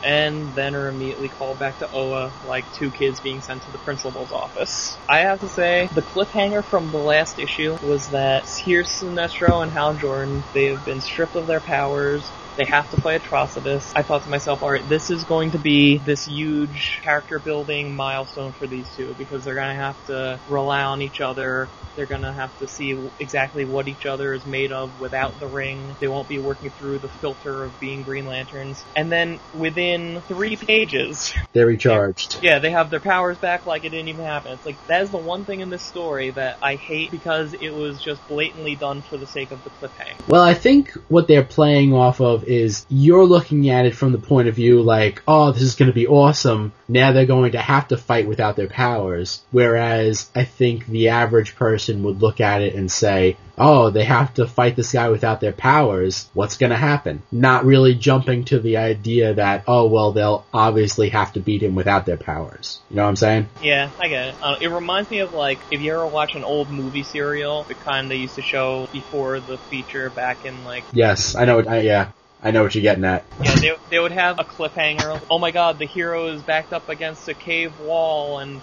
and 0.03 0.53
then 0.55 0.75
are 0.75 0.89
immediately 0.89 1.27
called 1.27 1.59
back 1.59 1.79
to 1.79 1.89
Oa 1.91 2.31
like 2.43 2.71
two 2.71 2.91
kids 2.91 3.19
being 3.19 3.41
sent 3.41 3.63
to 3.63 3.71
the 3.71 3.79
principal's 3.79 4.31
office. 4.31 4.97
I 5.09 5.19
have 5.19 5.39
to 5.41 5.49
say, 5.49 5.89
the 5.91 6.01
cliffhanger 6.01 6.63
from 6.63 6.91
the 6.91 6.97
last 6.97 7.39
issue 7.39 7.77
was 7.81 8.07
that 8.09 8.45
here's 8.63 8.89
Sinestro 8.89 9.63
and 9.63 9.71
Hal 9.71 9.95
Jordan, 9.95 10.43
they've 10.53 10.83
been 10.85 11.01
stripped 11.01 11.35
of 11.35 11.47
their 11.47 11.61
powers, 11.61 12.31
they 12.57 12.65
have 12.65 12.89
to 12.91 12.99
play 12.99 13.19
Atrocitus. 13.19 13.93
I 13.95 14.01
thought 14.01 14.23
to 14.23 14.29
myself, 14.29 14.63
alright, 14.63 14.87
this 14.89 15.09
is 15.09 15.23
going 15.23 15.51
to 15.51 15.59
be 15.59 15.97
this 15.99 16.25
huge 16.25 16.99
character 17.03 17.39
building 17.39 17.95
milestone 17.95 18.51
for 18.51 18.67
these 18.67 18.87
two 18.95 19.13
because 19.17 19.45
they're 19.45 19.55
gonna 19.55 19.75
have 19.75 20.05
to 20.07 20.39
rely 20.49 20.81
on 20.81 21.01
each 21.01 21.21
other. 21.21 21.69
They're 21.95 22.05
gonna 22.05 22.33
have 22.33 22.57
to 22.59 22.67
see 22.67 23.09
exactly 23.19 23.65
what 23.65 23.87
each 23.87 24.05
other 24.05 24.33
is 24.33 24.45
made 24.45 24.71
of 24.71 24.99
without 24.99 25.39
the 25.39 25.47
ring. 25.47 25.95
They 25.99 26.07
won't 26.07 26.27
be 26.27 26.39
working 26.39 26.71
through 26.71 26.99
the 26.99 27.09
filter 27.09 27.63
of 27.63 27.79
being 27.79 28.03
Green 28.03 28.25
Lanterns. 28.25 28.83
And 28.95 29.11
then 29.11 29.39
within 29.53 30.21
three 30.27 30.55
pages, 30.55 31.33
They're 31.53 31.65
recharged. 31.67 32.39
yeah, 32.41 32.59
they 32.59 32.71
have 32.71 32.89
their 32.89 32.99
powers 32.99 33.37
back 33.37 33.65
like 33.65 33.83
it 33.83 33.89
didn't 33.89 34.07
even 34.09 34.25
happen. 34.25 34.51
It's 34.53 34.65
like, 34.65 34.75
that 34.87 35.01
is 35.03 35.11
the 35.11 35.17
one 35.17 35.45
thing 35.45 35.59
in 35.61 35.69
this 35.69 35.83
story 35.83 36.31
that 36.31 36.57
I 36.61 36.75
hate 36.75 37.11
because 37.11 37.53
it 37.53 37.69
was 37.71 38.01
just 38.01 38.25
blatantly 38.27 38.75
done 38.75 39.01
for 39.01 39.17
the 39.17 39.27
sake 39.27 39.51
of 39.51 39.63
the 39.63 39.69
cliffhanger. 39.69 40.27
Well, 40.27 40.43
I 40.43 40.53
think 40.53 40.91
what 41.09 41.27
they're 41.27 41.43
playing 41.43 41.93
off 41.93 42.21
of 42.21 42.46
is 42.47 42.85
you're 42.89 43.25
looking 43.25 43.69
at 43.69 43.85
it 43.85 43.95
from 43.95 44.11
the 44.11 44.17
point 44.17 44.47
of 44.47 44.55
view 44.55 44.81
like, 44.81 45.21
oh, 45.27 45.51
this 45.51 45.61
is 45.61 45.75
going 45.75 45.87
to 45.87 45.93
be 45.93 46.07
awesome. 46.07 46.73
Now 46.87 47.11
they're 47.11 47.25
going 47.25 47.53
to 47.53 47.61
have 47.61 47.89
to 47.89 47.97
fight 47.97 48.27
without 48.27 48.55
their 48.55 48.67
powers. 48.67 49.43
Whereas 49.51 50.29
I 50.35 50.45
think 50.45 50.85
the 50.87 51.09
average 51.09 51.55
person 51.55 52.03
would 52.03 52.21
look 52.21 52.41
at 52.41 52.61
it 52.61 52.75
and 52.75 52.91
say, 52.91 53.37
oh, 53.57 53.89
they 53.89 54.03
have 54.03 54.33
to 54.35 54.47
fight 54.47 54.75
this 54.75 54.91
guy 54.91 55.09
without 55.09 55.41
their 55.41 55.51
powers. 55.51 56.29
What's 56.33 56.57
going 56.57 56.69
to 56.69 56.77
happen? 56.77 57.23
Not 57.31 57.65
really 57.65 57.95
jumping 57.95 58.45
to 58.45 58.59
the 58.59 58.77
idea 58.77 59.33
that, 59.33 59.63
oh, 59.67 59.87
well, 59.87 60.11
they'll 60.11 60.45
obviously 60.53 61.09
have 61.09 61.33
to 61.33 61.39
beat 61.39 61.63
him 61.63 61.75
without 61.75 62.05
their 62.05 62.17
powers. 62.17 62.79
You 62.89 62.97
know 62.97 63.03
what 63.03 63.09
I'm 63.09 63.15
saying? 63.15 63.49
Yeah, 63.61 63.89
I 63.99 64.07
get 64.07 64.27
it. 64.29 64.35
Uh, 64.41 64.57
it 64.61 64.67
reminds 64.67 65.09
me 65.09 65.19
of 65.19 65.33
like 65.33 65.59
if 65.71 65.81
you 65.81 65.93
ever 65.93 66.05
watch 66.05 66.35
an 66.35 66.43
old 66.43 66.69
movie 66.69 67.03
serial, 67.03 67.63
the 67.63 67.73
kind 67.73 68.09
they 68.11 68.17
used 68.17 68.35
to 68.35 68.41
show 68.41 68.87
before 68.91 69.39
the 69.39 69.57
feature 69.57 70.09
back 70.09 70.45
in 70.45 70.63
like 70.63 70.83
Yes, 70.93 71.35
I 71.35 71.45
know. 71.45 71.59
I, 71.61 71.81
yeah, 71.81 72.11
I 72.43 72.51
know 72.51 72.63
what 72.63 72.75
you're 72.75 72.81
getting 72.83 73.05
at. 73.05 73.23
yeah 73.43 73.55
they 73.55 73.71
they 73.89 73.99
would 73.99 74.11
have 74.11 74.39
a 74.39 74.43
cliffhanger. 74.43 75.21
Oh 75.29 75.39
my 75.39 75.51
God, 75.51 75.79
the 75.79 75.87
hero 75.87 76.27
is 76.27 76.43
backed 76.43 76.71
up 76.73 76.87
against 76.89 77.27
a 77.27 77.33
cave 77.33 77.77
wall 77.79 78.39
and 78.39 78.61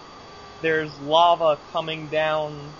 there's 0.62 0.98
lava 1.00 1.58
coming 1.72 2.08
down 2.08 2.72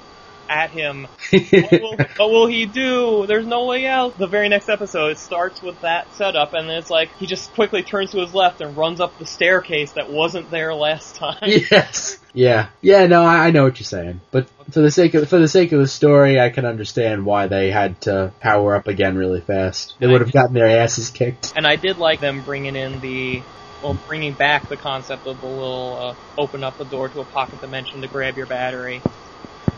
at 0.49 0.71
him. 0.71 1.07
what, 1.31 1.73
will, 1.73 1.97
what 1.97 2.31
will 2.31 2.47
he 2.47 2.67
do? 2.67 3.27
There's 3.27 3.47
no 3.47 3.67
way 3.67 3.87
out. 3.87 4.19
The 4.19 4.27
very 4.27 4.49
next 4.49 4.69
episode 4.69 5.13
it 5.13 5.19
starts 5.19 5.63
with 5.63 5.81
that 5.81 6.15
setup, 6.15 6.55
and 6.55 6.71
it's 6.71 6.91
like 6.91 7.11
he 7.19 7.27
just 7.27 7.53
quickly 7.55 7.83
turns 7.83 8.13
to 8.13 8.21
his 8.21 8.35
left 8.35 8.61
and 8.61 8.77
runs 8.77 9.01
up 9.01 9.19
the 9.19 9.27
staircase 9.27 9.93
that 9.93 10.11
wasn't 10.11 10.51
there 10.51 10.75
last 10.75 11.17
time. 11.17 11.39
yes. 11.43 12.19
Yeah. 12.33 12.69
Yeah. 12.81 13.07
No, 13.07 13.23
I, 13.23 13.47
I 13.47 13.51
know 13.51 13.65
what 13.65 13.79
you're 13.79 13.85
saying, 13.85 14.21
but 14.31 14.49
for 14.71 14.81
the 14.81 14.91
sake 14.91 15.15
of 15.15 15.29
for 15.29 15.39
the 15.39 15.49
sake 15.49 15.73
of 15.73 15.81
the 15.81 15.87
story, 15.87 16.41
I 16.41 16.51
can 16.51 16.65
understand 16.65 17.25
why 17.25 17.47
they 17.47 17.71
had 17.71 18.01
to 18.03 18.33
power 18.41 18.75
up 18.75 18.89
again 18.89 19.17
really 19.17 19.41
fast. 19.41 19.95
They 19.99 20.07
would 20.07 20.21
have 20.21 20.33
gotten 20.33 20.55
their 20.55 20.81
asses 20.81 21.11
kicked. 21.11 21.53
And 21.57 21.67
I 21.67 21.77
did 21.77 21.99
like 21.99 22.21
them 22.21 22.43
bringing 22.43 22.77
in 22.77 23.01
the, 23.01 23.43
well, 23.83 23.99
bringing 24.07 24.33
back 24.33 24.69
the 24.69 24.77
concept 24.77 25.27
of 25.27 25.41
the 25.41 25.47
little 25.47 25.97
uh, 25.99 26.41
open 26.41 26.65
up 26.65 26.79
the 26.79 26.85
door 26.85 27.09
to 27.09 27.21
a 27.21 27.25
pocket 27.25 27.61
dimension 27.61 28.01
to 28.03 28.09
grab 28.09 28.37
your 28.37 28.47
battery, 28.47 29.03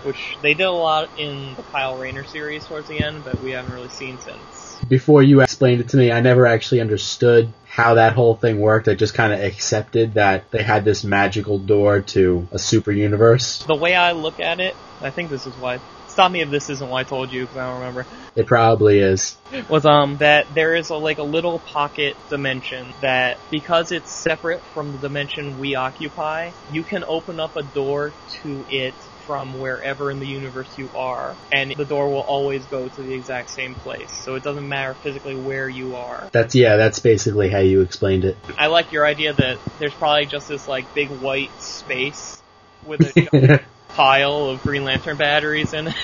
which 0.02 0.38
they 0.42 0.54
did 0.54 0.66
a 0.66 0.70
lot 0.70 1.08
in 1.18 1.54
the 1.54 1.62
Kyle 1.62 1.96
Rayner 1.96 2.24
series 2.24 2.66
towards 2.66 2.88
the 2.88 2.98
end, 2.98 3.24
but 3.24 3.40
we 3.40 3.52
haven't 3.52 3.72
really 3.72 3.88
seen 3.88 4.18
since. 4.18 4.78
Before 4.88 5.22
you 5.22 5.40
explained 5.40 5.80
it 5.80 5.88
to 5.90 5.96
me, 5.96 6.12
I 6.12 6.20
never 6.20 6.46
actually 6.46 6.80
understood 6.80 7.52
how 7.66 7.94
that 7.94 8.14
whole 8.14 8.34
thing 8.34 8.60
worked. 8.60 8.88
I 8.88 8.94
just 8.94 9.14
kind 9.14 9.32
of 9.32 9.40
accepted 9.40 10.14
that 10.14 10.50
they 10.50 10.62
had 10.62 10.84
this 10.84 11.04
magical 11.04 11.58
door 11.58 12.00
to 12.00 12.46
a 12.52 12.58
super 12.58 12.92
universe. 12.92 13.64
The 13.64 13.74
way 13.74 13.94
I 13.94 14.12
look 14.12 14.40
at 14.40 14.60
it, 14.60 14.74
I 15.00 15.10
think 15.10 15.30
this 15.30 15.46
is 15.46 15.54
why. 15.56 15.80
Stop 16.08 16.30
me 16.32 16.40
if 16.40 16.50
this 16.50 16.70
isn't 16.70 16.88
what 16.88 17.00
I 17.00 17.04
told 17.04 17.30
you, 17.30 17.42
because 17.42 17.58
I 17.58 17.66
don't 17.66 17.80
remember. 17.80 18.06
It 18.36 18.46
probably 18.46 19.00
is. 19.00 19.36
was 19.68 19.84
um 19.84 20.16
that 20.18 20.46
there 20.54 20.74
is 20.74 20.90
a 20.90 20.96
like 20.96 21.18
a 21.18 21.22
little 21.22 21.58
pocket 21.58 22.16
dimension 22.28 22.94
that 23.00 23.38
because 23.50 23.92
it's 23.92 24.10
separate 24.10 24.62
from 24.72 24.92
the 24.92 24.98
dimension 24.98 25.58
we 25.58 25.74
occupy, 25.74 26.52
you 26.70 26.82
can 26.82 27.04
open 27.04 27.40
up 27.40 27.56
a 27.56 27.62
door 27.62 28.12
to 28.42 28.64
it 28.70 28.94
from 29.26 29.58
wherever 29.58 30.10
in 30.10 30.20
the 30.20 30.26
universe 30.26 30.68
you 30.78 30.88
are, 30.94 31.34
and 31.52 31.74
the 31.76 31.84
door 31.84 32.08
will 32.08 32.20
always 32.20 32.64
go 32.66 32.88
to 32.88 33.02
the 33.02 33.12
exact 33.12 33.50
same 33.50 33.74
place. 33.74 34.12
So 34.12 34.36
it 34.36 34.42
doesn't 34.42 34.68
matter 34.68 34.94
physically 34.94 35.34
where 35.34 35.68
you 35.68 35.96
are. 35.96 36.28
That's 36.32 36.54
yeah. 36.54 36.76
That's 36.76 37.00
basically 37.00 37.48
how 37.50 37.58
you 37.58 37.80
explained 37.80 38.24
it. 38.24 38.36
I 38.56 38.68
like 38.68 38.92
your 38.92 39.04
idea 39.04 39.32
that 39.34 39.58
there's 39.78 39.94
probably 39.94 40.26
just 40.26 40.48
this 40.48 40.68
like 40.68 40.92
big 40.94 41.08
white 41.08 41.50
space 41.60 42.40
with 42.86 43.00
a 43.02 43.62
pile 43.88 44.46
of 44.46 44.62
Green 44.62 44.84
Lantern 44.84 45.16
batteries 45.16 45.72
in 45.72 45.88
it. 45.88 45.96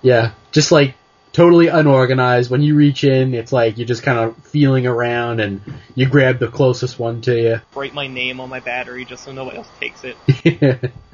Yeah, 0.00 0.32
just 0.50 0.72
like 0.72 0.94
totally 1.32 1.68
unorganized. 1.68 2.50
When 2.50 2.62
you 2.62 2.74
reach 2.74 3.04
in, 3.04 3.34
it's 3.34 3.52
like 3.52 3.78
you're 3.78 3.86
just 3.86 4.02
kind 4.02 4.18
of 4.18 4.36
feeling 4.46 4.86
around 4.86 5.40
and 5.40 5.60
you 5.94 6.08
grab 6.08 6.38
the 6.38 6.48
closest 6.48 6.98
one 6.98 7.20
to 7.22 7.34
you. 7.34 7.60
Write 7.74 7.94
my 7.94 8.06
name 8.06 8.40
on 8.40 8.48
my 8.48 8.60
battery 8.60 9.04
just 9.04 9.24
so 9.24 9.32
nobody 9.32 9.58
else 9.58 9.68
takes 9.80 10.04
it. 10.04 10.92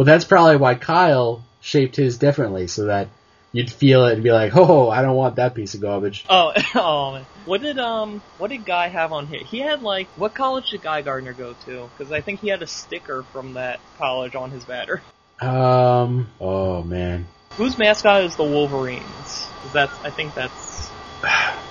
well, 0.00 0.06
that's 0.06 0.24
probably 0.24 0.56
why 0.56 0.76
Kyle 0.76 1.44
shaped 1.60 1.94
his 1.94 2.16
differently, 2.16 2.68
so 2.68 2.86
that 2.86 3.08
you'd 3.52 3.70
feel 3.70 4.06
it 4.06 4.14
and 4.14 4.22
be 4.22 4.32
like, 4.32 4.56
"Oh, 4.56 4.88
I 4.88 5.02
don't 5.02 5.14
want 5.14 5.36
that 5.36 5.54
piece 5.54 5.74
of 5.74 5.82
garbage." 5.82 6.24
Oh, 6.30 6.54
oh 6.74 7.12
man. 7.12 7.26
What 7.44 7.60
did 7.60 7.78
um 7.78 8.22
what 8.38 8.48
did 8.48 8.64
Guy 8.64 8.88
have 8.88 9.12
on 9.12 9.26
here? 9.26 9.44
He 9.44 9.58
had 9.58 9.82
like 9.82 10.06
what 10.16 10.34
college 10.34 10.70
did 10.70 10.80
Guy 10.80 11.02
Gardner 11.02 11.34
go 11.34 11.54
to? 11.66 11.90
Because 11.90 12.12
I 12.12 12.22
think 12.22 12.40
he 12.40 12.48
had 12.48 12.62
a 12.62 12.66
sticker 12.66 13.24
from 13.24 13.52
that 13.52 13.78
college 13.98 14.34
on 14.34 14.50
his 14.50 14.64
batter. 14.64 15.02
Um. 15.42 16.28
Oh 16.40 16.82
man. 16.82 17.26
Whose 17.58 17.76
mascot 17.76 18.24
is 18.24 18.36
the 18.36 18.44
Wolverines? 18.44 19.48
that's 19.74 19.92
I 20.02 20.08
think 20.08 20.34
that's 20.34 20.90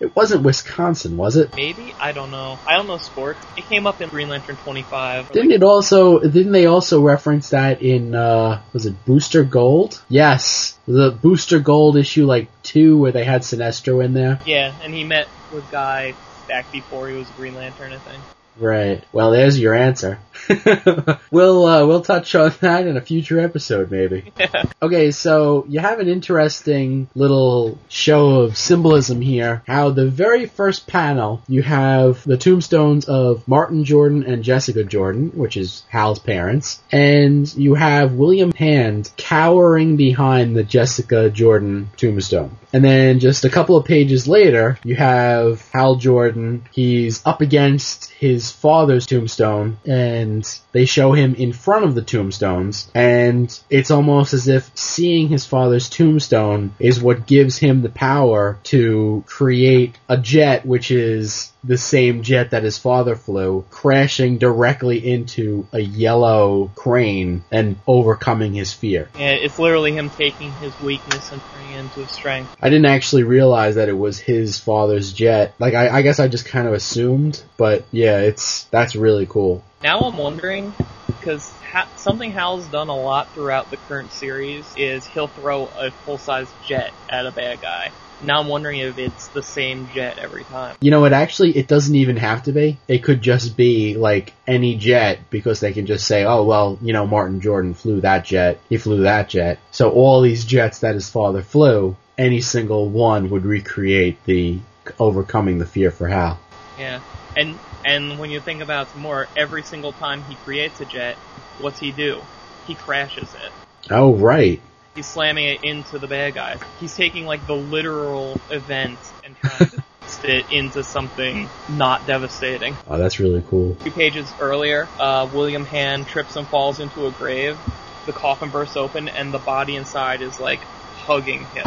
It 0.00 0.14
wasn't 0.14 0.44
Wisconsin, 0.44 1.16
was 1.16 1.36
it? 1.36 1.54
maybe 1.56 1.94
I 1.98 2.12
don't 2.12 2.30
know. 2.30 2.58
I 2.66 2.76
don't 2.76 2.86
know 2.86 2.98
sport. 2.98 3.36
It 3.56 3.64
came 3.66 3.86
up 3.86 4.00
in 4.00 4.08
Green 4.08 4.28
Lantern 4.28 4.56
25. 4.56 5.32
Didn't 5.32 5.50
it 5.50 5.62
also? 5.64 6.20
Didn't 6.20 6.52
they 6.52 6.66
also 6.66 7.02
reference 7.02 7.50
that 7.50 7.82
in? 7.82 8.14
uh 8.14 8.62
Was 8.72 8.86
it 8.86 9.04
Booster 9.04 9.42
Gold? 9.42 10.00
Yes, 10.08 10.78
the 10.86 11.10
Booster 11.10 11.58
Gold 11.58 11.96
issue 11.96 12.26
like 12.26 12.48
two 12.62 12.98
where 12.98 13.12
they 13.12 13.24
had 13.24 13.42
Sinestro 13.42 14.04
in 14.04 14.14
there. 14.14 14.40
Yeah, 14.46 14.72
and 14.82 14.94
he 14.94 15.04
met 15.04 15.28
with 15.52 15.68
Guy 15.70 16.14
back 16.46 16.70
before 16.70 17.08
he 17.08 17.16
was 17.16 17.28
Green 17.30 17.54
Lantern, 17.54 17.92
I 17.92 17.98
think. 17.98 18.22
Right. 18.58 19.04
Well, 19.12 19.30
there's 19.30 19.58
your 19.58 19.74
answer. 19.74 20.18
we'll 21.30 21.66
uh, 21.66 21.86
we'll 21.86 22.00
touch 22.00 22.34
on 22.34 22.52
that 22.60 22.86
in 22.86 22.96
a 22.96 23.00
future 23.00 23.40
episode, 23.40 23.90
maybe. 23.90 24.32
Okay, 24.80 25.10
so 25.10 25.66
you 25.68 25.80
have 25.80 25.98
an 25.98 26.06
interesting 26.06 27.08
little 27.16 27.78
show 27.88 28.42
of 28.42 28.56
symbolism 28.56 29.20
here. 29.20 29.62
How 29.66 29.90
the 29.90 30.06
very 30.06 30.46
first 30.46 30.86
panel 30.86 31.42
you 31.48 31.62
have 31.62 32.22
the 32.22 32.36
tombstones 32.36 33.06
of 33.06 33.46
Martin 33.48 33.84
Jordan 33.84 34.22
and 34.22 34.44
Jessica 34.44 34.84
Jordan, 34.84 35.32
which 35.34 35.56
is 35.56 35.82
Hal's 35.88 36.20
parents, 36.20 36.80
and 36.92 37.52
you 37.56 37.74
have 37.74 38.12
William 38.12 38.52
Hand 38.52 39.10
cowering 39.16 39.96
behind 39.96 40.56
the 40.56 40.62
Jessica 40.62 41.28
Jordan 41.28 41.90
tombstone. 41.96 42.56
And 42.72 42.84
then 42.84 43.18
just 43.18 43.44
a 43.44 43.50
couple 43.50 43.76
of 43.76 43.84
pages 43.84 44.28
later, 44.28 44.78
you 44.84 44.94
have 44.94 45.68
Hal 45.72 45.96
Jordan. 45.96 46.64
He's 46.70 47.24
up 47.26 47.40
against 47.40 48.10
his 48.10 48.47
father's 48.50 49.06
tombstone, 49.06 49.78
and 49.86 50.46
they 50.72 50.84
show 50.84 51.12
him 51.12 51.34
in 51.34 51.52
front 51.52 51.84
of 51.84 51.94
the 51.94 52.02
tombstones. 52.02 52.90
And 52.94 53.58
it's 53.70 53.90
almost 53.90 54.34
as 54.34 54.48
if 54.48 54.70
seeing 54.76 55.28
his 55.28 55.46
father's 55.46 55.88
tombstone 55.88 56.74
is 56.78 57.02
what 57.02 57.26
gives 57.26 57.58
him 57.58 57.82
the 57.82 57.88
power 57.88 58.58
to 58.64 59.24
create 59.26 59.98
a 60.08 60.16
jet, 60.16 60.66
which 60.66 60.90
is 60.90 61.52
the 61.64 61.78
same 61.78 62.22
jet 62.22 62.50
that 62.50 62.62
his 62.62 62.78
father 62.78 63.16
flew, 63.16 63.64
crashing 63.70 64.38
directly 64.38 65.06
into 65.06 65.66
a 65.72 65.80
yellow 65.80 66.70
crane 66.74 67.44
and 67.50 67.76
overcoming 67.86 68.54
his 68.54 68.72
fear. 68.72 69.08
Yeah, 69.18 69.30
it's 69.30 69.58
literally 69.58 69.92
him 69.92 70.10
taking 70.10 70.52
his 70.52 70.78
weakness 70.80 71.32
and 71.32 71.40
turning 71.52 71.72
it 71.72 71.78
into 71.78 72.06
strength. 72.08 72.56
I 72.60 72.70
didn't 72.70 72.86
actually 72.86 73.24
realize 73.24 73.74
that 73.74 73.88
it 73.88 73.98
was 73.98 74.18
his 74.18 74.58
father's 74.58 75.12
jet. 75.12 75.54
Like 75.58 75.74
I, 75.74 75.88
I 75.88 76.02
guess 76.02 76.20
I 76.20 76.28
just 76.28 76.46
kind 76.46 76.66
of 76.66 76.74
assumed, 76.74 77.42
but 77.56 77.84
yeah, 77.90 78.18
it's 78.28 78.64
that's 78.64 78.94
really 78.94 79.26
cool. 79.26 79.64
Now 79.82 80.00
I'm 80.00 80.16
wondering, 80.16 80.74
because 81.06 81.50
ha- 81.72 81.88
something 81.96 82.30
Hal's 82.30 82.66
done 82.66 82.88
a 82.88 82.96
lot 82.96 83.28
throughout 83.30 83.70
the 83.70 83.76
current 83.76 84.12
series 84.12 84.66
is 84.76 85.06
he'll 85.06 85.28
throw 85.28 85.66
a 85.66 85.90
full-size 85.90 86.52
jet 86.64 86.92
at 87.08 87.26
a 87.26 87.32
bad 87.32 87.60
guy. 87.60 87.90
Now 88.20 88.40
I'm 88.40 88.48
wondering 88.48 88.80
if 88.80 88.98
it's 88.98 89.28
the 89.28 89.44
same 89.44 89.88
jet 89.94 90.18
every 90.18 90.42
time. 90.44 90.76
You 90.80 90.90
know 90.90 91.00
what? 91.00 91.12
Actually, 91.12 91.56
it 91.56 91.68
doesn't 91.68 91.94
even 91.94 92.16
have 92.16 92.42
to 92.44 92.52
be. 92.52 92.76
It 92.88 93.04
could 93.04 93.22
just 93.22 93.56
be 93.56 93.94
like 93.94 94.32
any 94.46 94.76
jet 94.76 95.20
because 95.30 95.60
they 95.60 95.72
can 95.72 95.86
just 95.86 96.06
say, 96.06 96.24
"Oh 96.24 96.44
well, 96.44 96.78
you 96.82 96.92
know, 96.92 97.06
Martin 97.06 97.40
Jordan 97.40 97.74
flew 97.74 98.00
that 98.00 98.24
jet. 98.24 98.60
He 98.68 98.76
flew 98.76 99.02
that 99.02 99.28
jet." 99.28 99.60
So 99.70 99.90
all 99.90 100.20
these 100.20 100.44
jets 100.44 100.80
that 100.80 100.94
his 100.94 101.08
father 101.08 101.42
flew, 101.42 101.96
any 102.16 102.40
single 102.40 102.88
one 102.88 103.30
would 103.30 103.44
recreate 103.44 104.18
the 104.24 104.58
overcoming 104.98 105.58
the 105.58 105.66
fear 105.66 105.92
for 105.92 106.08
Hal. 106.08 106.40
Yeah, 106.76 107.00
and 107.36 107.56
and 107.84 108.18
when 108.18 108.30
you 108.30 108.40
think 108.40 108.62
about 108.62 108.88
it 108.88 108.96
more, 108.96 109.28
every 109.36 109.62
single 109.62 109.92
time 109.92 110.24
he 110.24 110.36
creates 110.36 110.80
a 110.80 110.84
jet, 110.84 111.18
what's 111.58 111.78
he 111.78 111.92
do? 111.92 112.22
He 112.66 112.74
crashes 112.74 113.34
it. 113.34 113.52
Oh, 113.90 114.16
right. 114.16 114.60
He's 114.94 115.06
slamming 115.06 115.46
it 115.46 115.60
into 115.62 115.98
the 115.98 116.06
bad 116.06 116.34
guys. 116.34 116.60
He's 116.78 116.94
taking 116.96 117.24
like 117.24 117.46
the 117.46 117.54
literal 117.54 118.40
event 118.50 118.98
and 119.24 119.36
trying 119.36 119.70
to 119.70 119.82
it 120.24 120.46
into 120.50 120.82
something 120.82 121.48
not 121.68 122.06
devastating. 122.06 122.76
Oh, 122.88 122.98
that's 122.98 123.20
really 123.20 123.42
cool. 123.48 123.76
Two 123.76 123.90
pages 123.90 124.34
earlier, 124.40 124.88
uh, 124.98 125.28
William 125.32 125.64
Hand 125.64 126.06
trips 126.06 126.34
and 126.36 126.46
falls 126.48 126.80
into 126.80 127.06
a 127.06 127.12
grave. 127.12 127.58
The 128.06 128.12
coffin 128.12 128.50
bursts 128.50 128.76
open, 128.76 129.08
and 129.08 129.34
the 129.34 129.38
body 129.38 129.76
inside 129.76 130.22
is 130.22 130.40
like 130.40 130.60
hugging 130.94 131.46
him, 131.48 131.66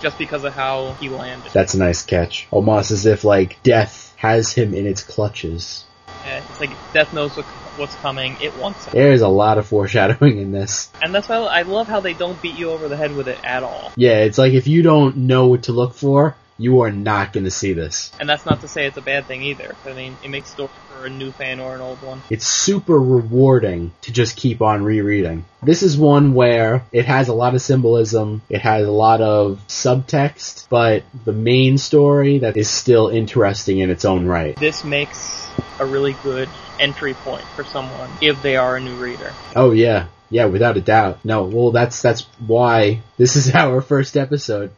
just 0.00 0.16
because 0.16 0.44
of 0.44 0.54
how 0.54 0.94
he 1.00 1.08
landed. 1.08 1.52
That's 1.52 1.74
a 1.74 1.78
nice 1.78 2.02
catch. 2.02 2.46
Almost 2.52 2.92
as 2.92 3.04
if 3.04 3.24
like 3.24 3.62
death 3.64 4.11
has 4.22 4.52
him 4.52 4.72
in 4.72 4.86
its 4.86 5.02
clutches. 5.02 5.84
Yeah, 6.24 6.42
it's 6.48 6.60
like 6.60 6.70
death 6.94 7.12
knows 7.12 7.36
what, 7.36 7.46
what's 7.76 7.96
coming. 7.96 8.36
It 8.40 8.56
wants 8.56 8.86
it, 8.86 8.92
There's 8.92 9.20
a 9.22 9.28
lot 9.28 9.58
of 9.58 9.66
foreshadowing 9.66 10.38
in 10.38 10.52
this. 10.52 10.88
and 11.02 11.12
that's 11.12 11.28
why 11.28 11.38
I 11.38 11.62
love 11.62 11.88
how 11.88 12.00
they 12.00 12.14
don't 12.14 12.40
beat 12.40 12.54
you 12.54 12.70
over 12.70 12.88
the 12.88 12.96
head 12.96 13.12
with 13.12 13.26
it 13.26 13.40
at 13.42 13.64
all. 13.64 13.92
Yeah, 13.96 14.18
it's 14.18 14.38
like 14.38 14.52
if 14.52 14.68
you 14.68 14.82
don't 14.84 15.16
know 15.16 15.48
what 15.48 15.64
to 15.64 15.72
look 15.72 15.94
for, 15.94 16.36
you 16.62 16.82
are 16.82 16.92
not 16.92 17.32
going 17.32 17.44
to 17.44 17.50
see 17.50 17.72
this. 17.72 18.12
And 18.20 18.28
that's 18.28 18.46
not 18.46 18.60
to 18.60 18.68
say 18.68 18.86
it's 18.86 18.96
a 18.96 19.02
bad 19.02 19.26
thing 19.26 19.42
either. 19.42 19.74
I 19.84 19.92
mean, 19.92 20.16
it 20.22 20.28
makes 20.28 20.50
story 20.50 20.70
for 20.88 21.06
a 21.06 21.10
new 21.10 21.32
fan 21.32 21.58
or 21.58 21.74
an 21.74 21.80
old 21.80 22.00
one. 22.02 22.22
It's 22.30 22.46
super 22.46 22.98
rewarding 22.98 23.92
to 24.02 24.12
just 24.12 24.36
keep 24.36 24.62
on 24.62 24.84
rereading. 24.84 25.44
This 25.62 25.82
is 25.82 25.98
one 25.98 26.34
where 26.34 26.84
it 26.92 27.06
has 27.06 27.28
a 27.28 27.34
lot 27.34 27.54
of 27.54 27.62
symbolism, 27.62 28.42
it 28.48 28.60
has 28.60 28.86
a 28.86 28.92
lot 28.92 29.20
of 29.20 29.60
subtext, 29.66 30.68
but 30.68 31.02
the 31.24 31.32
main 31.32 31.78
story 31.78 32.38
that 32.38 32.56
is 32.56 32.70
still 32.70 33.08
interesting 33.08 33.78
in 33.78 33.90
its 33.90 34.04
own 34.04 34.26
right. 34.26 34.56
This 34.56 34.84
makes 34.84 35.48
a 35.80 35.86
really 35.86 36.14
good 36.22 36.48
entry 36.78 37.14
point 37.14 37.44
for 37.56 37.64
someone 37.64 38.10
if 38.20 38.40
they 38.42 38.56
are 38.56 38.76
a 38.76 38.80
new 38.80 38.94
reader. 38.96 39.32
Oh 39.54 39.72
yeah, 39.72 40.06
yeah, 40.30 40.46
without 40.46 40.76
a 40.76 40.80
doubt. 40.80 41.24
No, 41.24 41.44
well 41.44 41.70
that's 41.72 42.02
that's 42.02 42.22
why 42.38 43.02
this 43.16 43.36
is 43.36 43.50
our 43.54 43.80
first 43.80 44.16
episode 44.16 44.72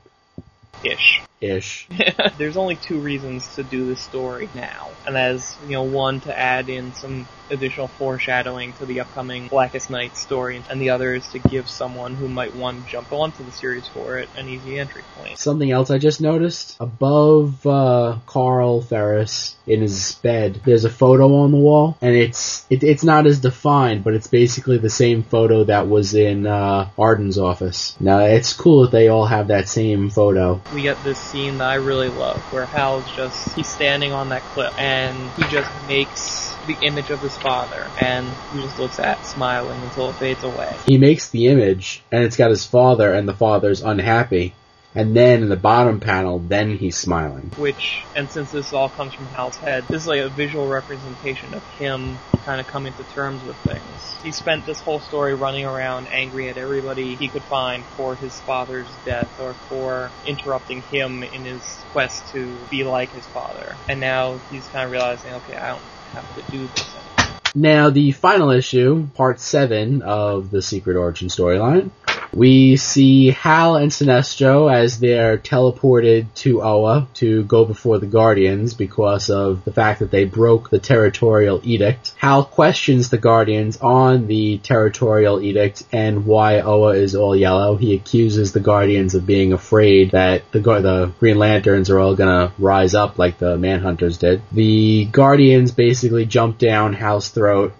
Ish. 0.85 1.22
Ish. 1.45 1.86
There's 2.38 2.57
only 2.57 2.76
two 2.76 3.01
reasons 3.01 3.55
to 3.57 3.62
do 3.62 3.86
this 3.86 4.03
story 4.03 4.51
now, 4.55 4.92
and 5.07 5.16
that 5.16 5.32
is, 5.32 5.59
you 5.62 5.72
know, 5.72 5.82
one 5.84 6.20
to 6.22 6.38
add 6.38 6.68
in 6.68 6.92
some 6.95 7.28
additional 7.51 7.88
foreshadowing 7.88 8.72
to 8.74 8.86
the 8.86 9.01
upcoming 9.01 9.49
Blackest 9.49 9.90
Night 9.90 10.16
story, 10.16 10.62
and 10.68 10.80
the 10.80 10.90
other 10.90 11.14
is 11.14 11.26
to 11.28 11.38
give 11.38 11.68
someone 11.68 12.14
who 12.14 12.28
might 12.28 12.55
want 12.55 12.84
to 12.84 12.90
jump 12.90 13.12
onto 13.12 13.45
the 13.45 13.53
series 13.53 13.86
for 13.88 14.18
it 14.18 14.28
an 14.36 14.49
easy 14.49 14.78
entry 14.78 15.03
point. 15.16 15.38
Something 15.38 15.70
else 15.70 15.90
I 15.90 15.99
just 15.99 16.20
noticed 16.20 16.76
above 16.80 17.66
uh, 17.66 18.18
Carl 18.26 18.80
Ferris 18.80 19.57
in 19.66 19.80
his 19.80 20.14
bed, 20.16 20.61
there's 20.64 20.84
a 20.84 20.90
photo 20.90 21.34
on 21.36 21.51
the 21.51 21.59
wall, 21.59 21.97
and 22.01 22.14
it's 22.14 22.66
it, 22.70 22.82
it's 22.82 23.05
not 23.05 23.26
as 23.26 23.40
defined, 23.40 24.05
but 24.05 24.14
it's 24.14 24.26
basically 24.26 24.78
the 24.78 24.90
same 24.90 25.22
photo 25.22 25.64
that 25.64 25.88
was 25.88 26.14
in 26.14 26.47
uh, 26.47 26.90
Arden's 26.99 27.38
office. 27.38 27.97
Now 28.01 28.20
it's 28.20 28.53
cool 28.53 28.82
that 28.82 28.92
they 28.92 29.09
all 29.09 29.26
have 29.26 29.49
that 29.49 29.68
same 29.68 30.11
photo. 30.11 30.61
We 30.74 30.82
get 30.82 31.03
this 31.05 31.18
scene 31.18 31.59
that 31.59 31.68
I 31.68 31.76
really 31.76 32.09
love, 32.09 32.40
where 32.53 32.66
Hal's 32.66 33.11
just 33.12 33.55
he's 33.55 33.68
standing 33.68 34.12
on 34.12 34.30
that 34.30 34.42
cliff, 34.42 34.74
and 34.78 35.30
he 35.32 35.45
just 35.45 35.70
makes 35.88 36.55
the 36.66 36.76
image 36.82 37.11
of 37.11 37.20
his 37.35 37.43
father, 37.43 37.91
and 38.01 38.35
he 38.53 38.62
just 38.62 38.78
looks 38.78 38.99
at, 38.99 39.24
smiling 39.26 39.82
until 39.82 40.11
it 40.11 40.16
fades 40.16 40.43
away. 40.45 40.78
He 40.87 40.99
makes 40.99 41.30
the 41.30 41.49
image, 41.49 42.03
and 42.12 42.24
it's 42.24 42.37
got 42.37 42.51
his 42.51 42.64
father, 42.64 43.12
and 43.12 43.28
the 43.28 43.35
father's 43.35 43.82
unhappy. 43.82 44.55
And 44.97 45.16
then 45.16 45.43
in 45.43 45.49
the 45.49 45.57
bottom 45.57 45.99
panel, 45.99 46.39
then 46.39 46.76
he's 46.76 46.97
smiling. 46.97 47.51
which, 47.57 48.05
and 48.14 48.30
since 48.30 48.53
this 48.53 48.72
all 48.72 48.89
comes 48.89 49.12
from 49.12 49.26
Hal's 49.26 49.57
head, 49.57 49.89
this 49.89 50.03
is 50.03 50.07
like 50.07 50.20
a 50.20 50.28
visual 50.28 50.68
representation 50.68 51.53
of 51.53 51.64
him 51.78 52.16
kind 52.45 52.61
of 52.61 52.68
coming 52.68 52.93
to 52.93 53.03
terms 53.12 53.43
with 53.43 53.57
things. 53.57 54.22
He 54.22 54.30
spent 54.30 54.66
this 54.66 54.80
whole 54.80 55.01
story 55.01 55.35
running 55.35 55.64
around 55.64 56.07
angry 56.12 56.49
at 56.49 56.57
everybody 56.57 57.16
he 57.16 57.26
could 57.26 57.43
find 57.43 57.82
for 57.97 58.14
his 58.14 58.39
father's 58.43 58.87
death 59.05 59.41
or 59.41 59.55
for 59.68 60.12
interrupting 60.26 60.82
him 60.82 61.24
in 61.24 61.45
his 61.45 61.62
quest 61.91 62.30
to 62.32 62.57
be 62.70 62.85
like 62.85 63.11
his 63.11 63.26
father. 63.26 63.74
And 63.89 63.99
now 63.99 64.39
he's 64.53 64.68
kind 64.68 64.85
of 64.85 64.93
realizing, 64.93 65.32
okay, 65.32 65.57
I 65.57 65.70
don't 65.70 65.82
have 66.12 66.37
to 66.37 66.43
do 66.53 66.68
this 66.68 66.95
anymore. 66.95 67.13
Now, 67.55 67.90
the 67.90 68.11
final 68.11 68.50
issue, 68.50 69.07
part 69.14 69.38
7 69.38 70.02
of 70.02 70.50
the 70.50 70.61
Secret 70.61 70.96
Origin 70.96 71.28
storyline, 71.28 71.90
we 72.35 72.76
see 72.76 73.30
Hal 73.30 73.76
and 73.76 73.91
Sinestro 73.91 74.72
as 74.72 74.99
they're 74.99 75.39
teleported 75.39 76.26
to 76.37 76.62
Oa 76.62 77.07
to 77.14 77.45
go 77.45 77.64
before 77.64 77.99
the 77.99 78.07
Guardians 78.07 78.74
because 78.74 79.30
of 79.30 79.64
the 79.64 79.72
fact 79.72 80.01
that 80.01 80.11
they 80.11 80.24
broke 80.24 80.70
the 80.70 80.78
territorial 80.78 81.61
edict. 81.62 82.12
Hal 82.16 82.45
questions 82.45 83.11
the 83.11 83.18
Guardians 83.18 83.76
on 83.78 84.26
the 84.26 84.59
territorial 84.59 85.41
edict 85.41 85.85
and 85.93 86.26
why 86.26 86.61
Oa 86.61 86.95
is 86.95 87.14
all 87.14 87.37
yellow. 87.37 87.76
He 87.76 87.95
accuses 87.95 88.53
the 88.53 88.61
Guardians 88.61 89.14
of 89.14 89.26
being 89.26 89.53
afraid 89.53 90.11
that 90.11 90.51
the, 90.53 90.61
the 90.61 91.12
Green 91.20 91.39
Lanterns 91.39 91.91
are 91.91 92.01
all 92.01 92.16
gonna 92.16 92.53
rise 92.59 92.95
up 92.95 93.18
like 93.18 93.39
the 93.39 93.57
Manhunters 93.57 94.18
did. 94.18 94.43
The 94.53 95.07
Guardians 95.07 95.70
basically 95.70 96.26
jump 96.26 96.59
down 96.59 96.95
Hal's 96.95 97.28
throat 97.28 97.72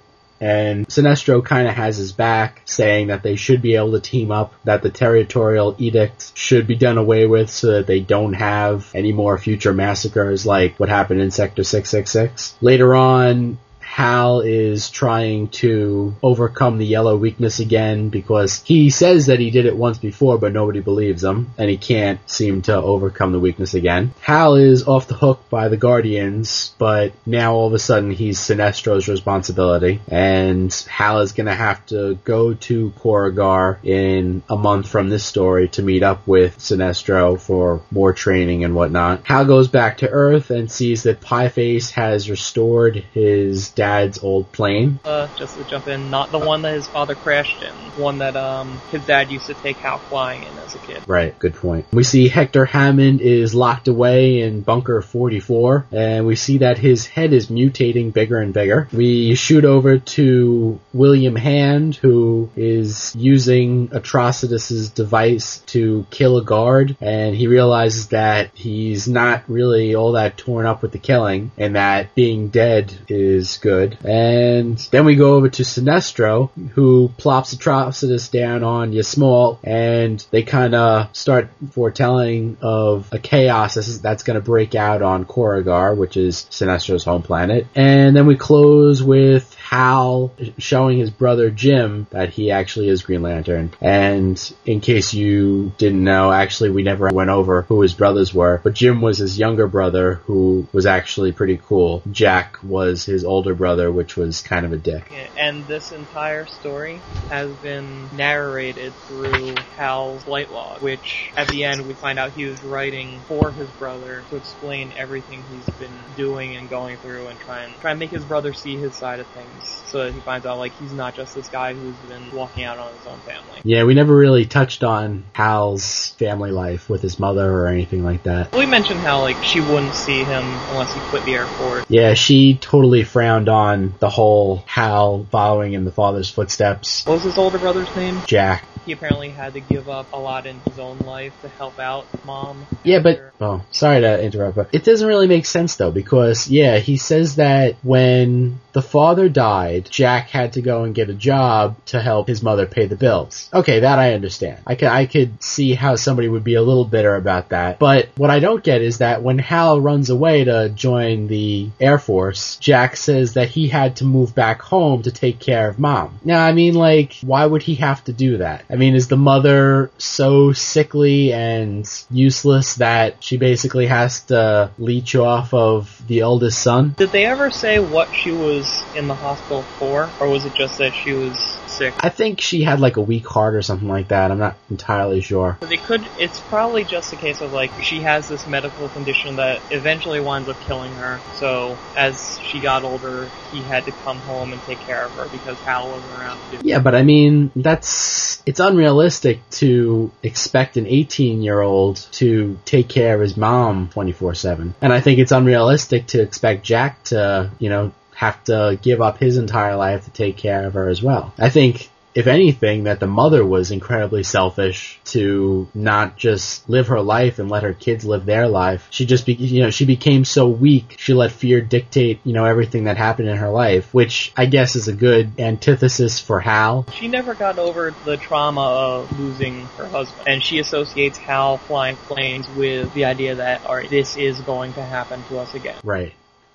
and 0.45 0.87
Sinestro 0.89 1.43
kind 1.43 1.67
of 1.67 1.73
has 1.73 1.97
his 1.97 2.13
back, 2.13 2.61
saying 2.67 3.07
that 3.07 3.23
they 3.23 3.35
should 3.35 3.63
be 3.63 3.77
able 3.77 3.93
to 3.93 4.01
team 4.01 4.31
up, 4.31 4.53
that 4.65 4.83
the 4.83 4.91
territorial 4.91 5.75
edict 5.79 6.37
should 6.37 6.67
be 6.67 6.77
done 6.77 6.99
away 6.99 7.25
with 7.27 7.49
so 7.49 7.69
that 7.69 7.87
they 7.87 8.01
don't 8.01 8.35
have 8.35 8.91
any 8.95 9.15
more 9.15 9.39
future 9.39 9.73
massacres 9.73 10.45
like 10.45 10.79
what 10.79 10.91
happened 10.91 11.23
in 11.23 11.31
Sector 11.31 11.65
666. 11.65 12.57
Later 12.61 12.95
on, 12.95 13.57
Hal 13.95 14.41
is 14.41 14.91
trying 14.91 15.47
to 15.63 16.17
overcome 16.21 16.79
the 16.79 16.85
yellow 16.85 17.17
weakness 17.17 17.61
again 17.61 18.09
because 18.09 18.61
he 18.65 18.91
says 18.91 19.27
that 19.27 19.39
he 19.39 19.53
did 19.53 19.67
it 19.67 19.77
once 19.77 19.99
before, 19.99 20.37
but 20.37 20.53
nobody 20.53 20.81
believes 20.81 21.23
him, 21.23 21.53
and 21.57 21.71
he 21.71 21.77
can't 21.77 22.19
seem 22.29 22.63
to 22.63 22.75
overcome 22.75 23.31
the 23.31 23.39
weakness 23.39 23.73
again. 23.73 24.13
Hal 24.21 24.57
is 24.57 24.89
off 24.89 25.07
the 25.07 25.15
hook 25.15 25.49
by 25.49 25.69
the 25.69 25.77
Guardians, 25.77 26.75
but 26.77 27.13
now 27.25 27.55
all 27.55 27.69
of 27.69 27.73
a 27.73 27.79
sudden 27.79 28.11
he's 28.11 28.41
Sinestro's 28.41 29.07
responsibility, 29.07 30.01
and 30.09 30.73
Hal 30.91 31.21
is 31.21 31.31
gonna 31.31 31.55
have 31.55 31.87
to 31.87 32.19
go 32.25 32.53
to 32.53 32.91
Korugar 32.99 33.79
in 33.85 34.43
a 34.51 34.57
month 34.57 34.89
from 34.89 35.09
this 35.09 35.25
story 35.25 35.69
to 35.69 35.83
meet 35.85 36.03
up 36.03 36.27
with 36.27 36.59
Sinestro 36.59 37.39
for 37.39 37.81
more 37.93 38.13
training 38.13 38.65
and 38.65 38.75
whatnot. 38.75 39.21
Hal 39.23 39.45
goes 39.45 39.69
back 39.69 39.99
to 39.99 40.11
Earth 40.11 40.51
and 40.51 40.69
sees 40.69 41.05
that 41.05 41.21
Pieface 41.21 41.93
has 41.93 42.29
restored 42.29 42.97
his 43.15 43.71
dad's 43.85 44.19
old 44.25 44.51
plane. 44.51 44.99
Uh, 45.05 45.29
just 45.37 45.59
to 45.59 45.65
jump 45.65 45.89
in, 45.89 46.11
not 46.11 46.33
the 46.33 46.39
one 46.39 46.63
that 46.63 46.73
his 46.73 46.87
father 46.87 47.15
crashed 47.15 47.63
in, 47.63 47.73
one 48.01 48.17
that 48.19 48.35
um 48.35 48.81
his 48.91 49.05
dad 49.05 49.31
used 49.31 49.47
to 49.47 49.55
take 49.55 49.77
Hal 49.77 49.99
flying 49.99 50.43
in 50.43 50.59
as 50.59 50.75
a 50.75 50.79
kid. 50.79 51.03
Right, 51.07 51.39
good 51.39 51.55
point. 51.55 51.85
We 51.93 52.03
see 52.03 52.29
Hector 52.29 52.65
Hammond 52.65 53.21
is 53.21 53.55
locked 53.55 53.89
away 53.89 54.41
in 54.41 54.63
bunker 54.63 55.03
44, 55.03 55.87
and 55.93 56.27
we 56.27 56.35
see 56.35 56.59
that 56.59 56.79
his 56.79 57.07
head 57.07 57.35
is 57.35 57.49
mutating 57.49 58.15
bigger 58.15 58.39
and 58.39 58.55
bigger. 58.55 58.89
We 58.91 59.35
shoot 59.35 59.67
over 59.67 59.99
to 59.99 60.81
William 60.95 61.37
Hand, 61.37 61.97
who 61.97 62.49
is 62.57 63.15
using 63.15 63.89
Atrocitus's 63.89 64.89
device 64.89 65.59
to 65.67 66.07
kill 66.11 66.39
a 66.39 66.45
guard, 66.45 66.97
and 67.03 67.37
he 67.37 67.49
realizes 67.49 68.09
that 68.09 68.51
he's 68.55 69.07
not 69.07 69.43
really 69.47 69.95
all 69.95 70.13
that 70.13 70.39
torn 70.39 70.65
up 70.65 70.81
with 70.81 70.93
the 70.93 70.99
killing, 70.99 71.51
and 71.59 71.77
that 71.77 72.15
being 72.15 72.49
dead 72.49 72.95
is 73.09 73.59
good. 73.59 73.74
And 74.05 74.79
then 74.91 75.05
we 75.05 75.17
go 75.17 75.35
over 75.35 75.49
to 75.49 75.63
Sinestro, 75.63 76.51
who 76.73 77.11
plops 77.17 77.55
Atrocitus 77.55 78.31
down 78.31 78.65
on 78.65 78.93
Ysmault, 78.93 79.59
and 79.65 80.25
they 80.31 80.43
kind 80.43 80.75
of 80.75 81.15
start 81.17 81.49
foretelling 81.73 82.57
of 82.61 83.09
a 83.13 83.19
chaos 83.19 83.75
that's, 83.75 84.25
going 84.25 84.37
to 84.37 84.45
break 84.45 84.75
out 84.75 85.03
on 85.03 85.27
Korugar, 85.27 85.97
which 85.97 86.17
is 86.17 86.47
Sinestro's 86.51 87.05
home 87.05 87.23
planet. 87.23 87.67
And 87.75 88.17
then 88.17 88.27
we 88.27 88.37
close 88.37 89.03
with 89.03 89.54
Hal 89.65 90.33
showing 90.59 90.99
his 90.99 91.11
brother 91.11 91.49
Jim 91.51 92.07
that 92.11 92.29
he 92.29 92.51
actually 92.51 92.89
is 92.89 93.03
Green 93.03 93.23
Lantern. 93.23 93.73
And 93.81 94.39
in 94.67 94.81
case 94.81 95.15
you 95.15 95.73
didn't 95.79 96.05
know, 96.05 96.31
actually 96.31 96.69
we 96.69 96.83
never 96.83 97.09
went 97.09 97.31
over 97.31 97.63
who 97.63 97.81
his 97.81 97.95
brothers 97.95 98.35
were, 98.35 98.61
but 98.63 98.75
Jim 98.75 99.01
was 99.01 99.19
his 99.19 99.39
younger 99.39 99.67
brother 99.67 100.15
who 100.27 100.69
was 100.73 100.85
actually 100.85 101.33
pretty 101.33 101.59
cool. 101.67 102.03
Jack 102.13 102.59
was 102.63 103.07
his 103.07 103.25
older 103.25 103.55
brother, 103.55 103.91
which 103.91 104.17
was 104.17 104.43
kind 104.43 104.67
of 104.67 104.73
a 104.73 104.77
dick. 104.77 105.11
And 105.37 105.67
this 105.67 105.93
entire 105.93 106.47
story 106.47 107.01
has 107.31 107.51
been 107.57 108.11
narrated 108.15 108.93
through 109.09 109.55
Hal's 109.77 110.27
light 110.27 110.53
log, 110.53 110.83
which 110.83 111.33
at 111.37 111.49
the 111.49 111.65
end 111.65 111.89
we 111.89 111.95
find 111.95 112.19
out 112.19 112.33
he 112.33 112.45
was 112.45 112.63
writing 112.63 113.19
for 113.29 113.51
his 113.51 113.71
brother 113.71 114.23
to 114.29 114.37
explain 114.37 114.93
everything 114.97 115.43
he's 115.51 115.75
been 115.77 115.99
doing 116.17 116.55
and 116.55 116.69
going 116.69 116.99
through 116.99 117.29
and 117.29 117.39
try 117.41 117.63
and 117.63 117.75
try 117.81 117.93
and 117.93 117.99
make 117.99 118.11
his 118.11 118.25
brother 118.25 118.53
see 118.53 118.77
his 118.77 118.95
side 118.95 119.21
of 119.21 119.27
things 119.29 119.54
so 119.63 120.05
that 120.05 120.15
he 120.15 120.21
finds 120.21 120.47
out 120.47 120.59
like 120.59 120.73
he's 120.73 120.93
not 120.93 121.15
just 121.15 121.35
this 121.35 121.49
guy 121.49 121.75
who's 121.75 121.97
been 121.97 122.31
walking 122.33 122.65
out 122.65 122.79
on 122.79 122.93
his 122.95 123.07
own 123.07 123.21
family. 123.21 123.61
Yeah, 123.65 123.85
we 123.85 123.95
never 123.95 124.15
really 124.15 124.45
touched 124.45 124.83
on 124.83 125.25
Hal's 125.35 126.09
family 126.19 126.51
life 126.51 126.91
with 126.91 127.03
his 127.03 127.19
mother 127.19 127.51
or 127.51 127.69
anything 127.69 128.05
like 128.05 128.25
that. 128.25 128.55
We 128.55 128.67
mentioned 128.67 129.01
how 129.01 129.21
like 129.21 129.43
she 129.43 129.61
wouldn't 129.61 129.95
see 129.95 130.25
him 130.25 130.61
unless 130.69 130.93
he 130.95 131.01
quit 131.01 131.25
the 131.25 131.35
Air 131.35 131.47
Force. 131.47 131.85
Yeah, 131.89 132.15
she 132.15 132.55
totally 132.55 133.05
frowned 133.05 133.49
on 133.49 133.95
the 134.01 134.11
whole 134.11 134.65
Hal 134.67 135.27
following 135.31 135.75
in 135.75 135.85
the 135.85 135.93
father's 135.93 136.31
footsteps. 136.31 137.07
What 137.07 137.15
was 137.15 137.23
his 137.25 137.39
older 137.39 137.59
brother's 137.59 137.95
name? 137.95 138.23
Jack. 138.27 138.67
He 138.87 138.93
apparently 138.93 139.31
had 139.31 139.55
to 139.55 139.61
give 139.61 139.89
up 139.89 140.13
a 140.13 140.19
lot 140.19 140.47
in 140.47 140.61
his 140.61 140.79
own 140.79 140.99
life 140.99 141.33
to 141.43 141.49
help 141.49 141.79
out 141.79 142.07
mom. 142.25 142.67
Yeah, 142.83 142.99
but 142.99 143.33
oh, 143.41 143.63
sorry 143.71 144.01
to 144.01 144.23
interrupt, 144.23 144.57
but 144.57 144.69
it 144.73 144.85
doesn't 144.85 145.07
really 145.07 145.27
make 145.27 145.47
sense 145.47 145.77
though 145.77 145.91
because 145.91 146.49
yeah, 146.49 146.79
he 146.79 146.97
says 146.97 147.37
that 147.37 147.77
when 147.83 148.61
the 148.75 148.83
father 148.83 149.29
died, 149.29 149.89
Jack 149.91 150.29
had 150.29 150.55
to 150.55 150.63
go 150.63 150.85
and 150.85 150.95
get 150.95 151.09
a 151.09 151.15
job 151.15 151.77
to 151.87 152.03
help 152.03 152.29
his 152.29 152.43
mother 152.43 152.67
pay 152.67 152.87
the 152.87 152.97
bills. 152.97 153.49
Okay, 153.55 153.81
that 153.81 153.99
I 153.99 154.15
understand. 154.15 154.61
I 154.67 154.75
could 154.75 154.89
I 154.89 155.07
could 155.07 155.43
see 155.43 155.75
how 155.75 155.97
somebody 155.97 156.29
would 156.29 156.45
be 156.45 156.55
a 156.55 156.63
little 156.63 156.85
bitter 156.85 157.15
about 157.15 157.51
that. 157.51 157.79
But 157.79 158.09
what 158.17 158.31
I 158.31 158.41
don't 158.41 158.63
get 158.63 158.83
is 158.83 158.99
that 158.99 159.23
when 159.23 159.39
Hal 159.39 159.81
runs 159.81 160.11
away 160.11 160.45
to 160.45 160.69
join 160.69 161.29
the 161.29 161.71
Air 161.81 161.99
Force, 161.99 162.57
Jack 162.57 162.97
says 162.97 163.35
that 163.35 163.49
he 163.49 163.69
had 163.69 163.97
to 163.97 164.05
move 164.05 164.35
back 164.35 164.61
home 164.61 165.03
to 165.03 165.11
take 165.11 165.39
care 165.39 165.69
of 165.69 165.79
mom. 165.79 166.19
Now, 166.25 166.45
I 166.45 166.53
mean 166.53 166.75
like 166.75 167.15
why 167.23 167.47
would 167.47 167.63
he 167.63 167.77
have 167.77 168.05
to 168.05 168.13
do 168.13 168.39
that? 168.39 168.65
I 168.75 168.77
mean, 168.77 168.97
is 168.97 169.07
the 169.07 169.17
mother 169.17 169.89
so 169.99 170.53
sickly 170.53 171.33
and 171.33 171.89
useless 172.11 172.75
that 172.75 173.23
she 173.23 173.37
basically 173.37 173.87
has 173.87 174.23
to 174.25 174.73
leech 174.79 175.15
off 175.15 175.55
of 175.55 176.03
the 176.09 176.21
eldest 176.21 176.61
son? 176.61 176.93
Did 176.99 177.13
they 177.13 177.25
ever 177.25 177.53
say 177.53 177.79
what 177.79 178.09
she 178.13 178.33
was 178.33 178.67
in 178.93 179.07
the 179.07 179.15
hospital 179.15 179.63
for, 179.79 180.11
or 180.19 180.29
was 180.29 180.45
it 180.45 180.55
just 180.55 180.79
that 180.79 180.93
she 180.93 181.13
was 181.13 181.39
sick? 181.69 181.95
I 182.01 182.09
think 182.09 182.41
she 182.41 182.63
had 182.63 182.81
like 182.81 182.97
a 182.97 183.01
weak 183.01 183.29
heart 183.29 183.55
or 183.55 183.63
something 183.63 183.87
like 183.87 184.09
that. 184.09 184.33
I'm 184.33 184.41
not 184.41 184.57
entirely 184.69 185.21
sure. 185.21 185.57
They 185.61 185.77
could. 185.77 186.09
It's 186.19 186.41
probably 186.41 186.83
just 186.83 187.13
a 187.13 187.17
case 187.17 187.43
of 187.43 187.53
like 187.53 187.71
she 187.81 188.01
has 188.01 188.27
this 188.27 188.45
medical 188.45 188.89
condition 188.89 189.37
that 189.37 189.63
eventually 189.71 190.19
winds 190.19 190.49
up 190.49 190.59
killing 190.59 190.95
her. 190.95 191.21
So 191.37 191.79
as 191.95 192.41
she 192.41 192.59
got 192.59 192.83
older, 192.83 193.31
he 193.53 193.63
had 193.63 193.85
to 193.85 193.93
come 193.93 194.19
home 194.19 194.53
and 194.53 194.61
take 194.65 194.81
care 194.81 195.07
of 195.07 195.13
her 195.13 195.29
because 195.29 195.61
Hal 195.61 195.91
wasn't 195.91 196.13
around 196.13 196.41
to 196.51 196.59
do. 196.59 196.69
Yeah, 196.69 196.81
but 196.81 196.97
I 196.97 197.03
mean, 197.03 197.53
that's, 197.55 198.43
it's 198.47 198.61
unrealistic 198.69 199.49
to 199.51 200.11
expect 200.23 200.77
an 200.77 200.87
18 200.87 201.43
year 201.43 201.61
old 201.61 201.97
to 202.13 202.59
take 202.65 202.89
care 202.89 203.15
of 203.15 203.21
his 203.21 203.37
mom 203.37 203.89
24-7. 203.89 204.75
And 204.81 204.93
I 204.93 205.01
think 205.01 205.19
it's 205.19 205.33
unrealistic 205.33 206.07
to 206.09 206.23
expect 206.23 206.65
Jack 206.65 207.05
to, 207.05 207.51
you 207.59 207.69
know, 207.69 207.93
have 208.15 208.43
to 208.45 208.79
give 208.81 209.01
up 209.01 209.19
his 209.19 209.37
entire 209.37 209.77
life 209.77 210.05
to 210.05 210.11
take 210.11 210.37
care 210.37 210.67
of 210.67 210.75
her 210.75 210.89
as 210.89 211.03
well. 211.03 211.35
I 211.39 211.51
think, 211.51 211.91
if 212.15 212.27
anything, 212.27 212.85
that 212.85 213.01
the 213.01 213.07
mother 213.07 213.45
was 213.45 213.71
incredibly 213.71 214.23
selfish 214.23 215.01
to 215.05 215.69
not 215.75 216.17
just 216.17 216.69
live 216.69 216.89
her 216.89 217.01
life 217.01 217.39
and 217.39 217.51
let 217.51 217.63
her 217.63 217.75
kids 217.75 218.05
live 218.05 218.25
their 218.25 218.47
life. 218.47 218.87
She 218.91 219.05
just, 219.05 219.27
be, 219.27 219.35
you 219.35 219.63
know, 219.63 219.71
she 219.71 219.85
became 219.85 220.25
so 220.25 220.49
weak. 220.49 220.97
She 220.99 221.13
let 221.13 221.33
fear 221.33 221.61
dictate, 221.61 222.21
you 222.25 222.33
know, 222.33 222.45
everything 222.45 222.85
that 222.85 222.97
happened 222.97 223.29
in 223.29 223.37
her 223.37 223.51
life, 223.51 223.93
which 223.93 224.33
I 224.37 224.47
guess 224.47 224.77
is 224.77 224.89
a 224.89 224.93
good 224.93 225.41
antithesis 225.41 226.21
for 226.21 226.41
Hal. 226.41 226.87
She 226.95 227.09
never 227.09 227.35
got 227.35 227.59
over 227.59 227.95
the 228.05 228.17
trauma 228.17 228.63
of 228.63 229.19
losing 229.19 229.63
her 229.77 229.87
husband, 229.87 230.29
and 230.29 230.43
she 230.43 230.59
associates 230.61 231.19
Hal 231.19 231.59
flying 231.59 231.97
planes 231.97 232.47
with 232.57 232.93
the 232.95 233.07
idea 233.07 233.37
that, 233.37 233.65
alright, 233.67 233.91
this 233.91 234.17
is 234.17 234.41
going 234.41 234.73
to 234.75 234.83
happen 234.83 235.23
to 235.25 235.39
us 235.39 235.55
again. 235.55 235.79
Right. 235.83 236.15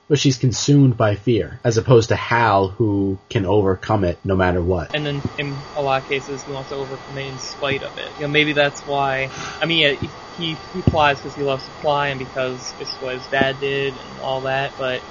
But 0.10 0.18
she's 0.18 0.38
consumed 0.38 0.97
by 0.97 1.14
fear, 1.14 1.60
as 1.64 1.78
opposed 1.78 2.10
to 2.10 2.16
Hal, 2.16 2.68
who 2.68 3.20
can 3.30 3.45
overcome 3.45 4.03
it 4.03 4.20
no 4.26 4.36
matter 4.36 4.62
what. 4.62 4.93
And 4.95 5.05
then 5.05 5.22
in 5.38 5.62
a 5.76 5.82
lot 5.82 6.01
of 6.01 6.10
cases, 6.10 6.43
he 6.43 6.51
wants 6.51 6.70
to 6.70 6.76
overcome 6.76 7.18
it 7.20 7.28
in 7.28 7.38
spite 7.38 7.84
of 7.84 7.95
it. 7.95 8.16
You 8.18 8.24
know, 8.24 8.28
maybe 8.30 8.53
that's 8.53 8.82
why. 8.88 9.30
I 9.62 9.68
mean, 9.68 9.99
yeah, 10.01 10.10
he 10.36 10.57
he 10.74 10.82
flies 10.82 11.20
because 11.20 11.36
he 11.36 11.43
loves 11.43 11.66
to 11.66 11.72
fly 11.80 12.07
and 12.07 12.18
because 12.18 12.74
it's 12.80 12.99
what 12.99 13.14
his 13.14 13.28
dad 13.28 13.60
did 13.60 13.97
and 13.97 14.20
all 14.20 14.41
that. 14.41 14.74
But 14.78 15.03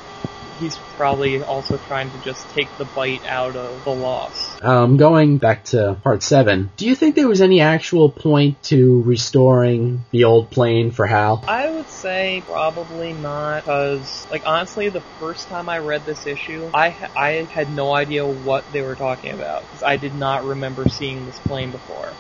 he's 0.59 0.77
probably 0.97 1.43
also 1.43 1.77
trying 1.77 2.11
to 2.11 2.19
just 2.19 2.51
take 2.51 2.77
the 2.77 2.85
bite 2.85 3.25
out 3.25 3.55
of 3.55 3.85
the 3.85 3.91
loss. 3.91 4.48
Um, 4.61 4.97
going 4.97 5.39
back 5.39 5.65
to 5.67 5.97
part 6.03 6.23
seven, 6.23 6.71
do 6.77 6.87
you 6.87 6.95
think 6.95 7.15
there 7.15 7.29
was 7.29 7.41
any 7.41 7.61
actual 7.61 8.11
point 8.11 8.63
to 8.65 9.03
restoring 9.03 10.05
the 10.11 10.25
old 10.25 10.51
plane 10.51 10.91
for 10.91 11.07
Hal? 11.07 11.45
I 11.47 11.71
would 11.71 11.89
say 11.89 12.43
probably 12.47 13.13
not, 13.13 13.65
because 13.65 14.27
like 14.31 14.43
honestly, 14.45 14.89
the 14.89 15.03
first 15.19 15.49
time 15.49 15.69
I 15.69 15.79
read 15.79 16.05
this 16.05 16.27
issue, 16.27 16.71
I 16.75 16.97
I 17.15 17.49
had 17.53 17.71
no 17.71 17.95
idea 17.95 18.27
what 18.27 18.71
they 18.73 18.83
were 18.83 18.97
talking 18.97 19.33
about 19.33 19.63
because 19.63 19.83
I 19.83 19.97
did 19.97 20.15
not 20.15 20.45
remember 20.45 20.89
seeing 20.89 21.27
this 21.27 21.39
plane 21.39 21.71
before. 21.71 22.13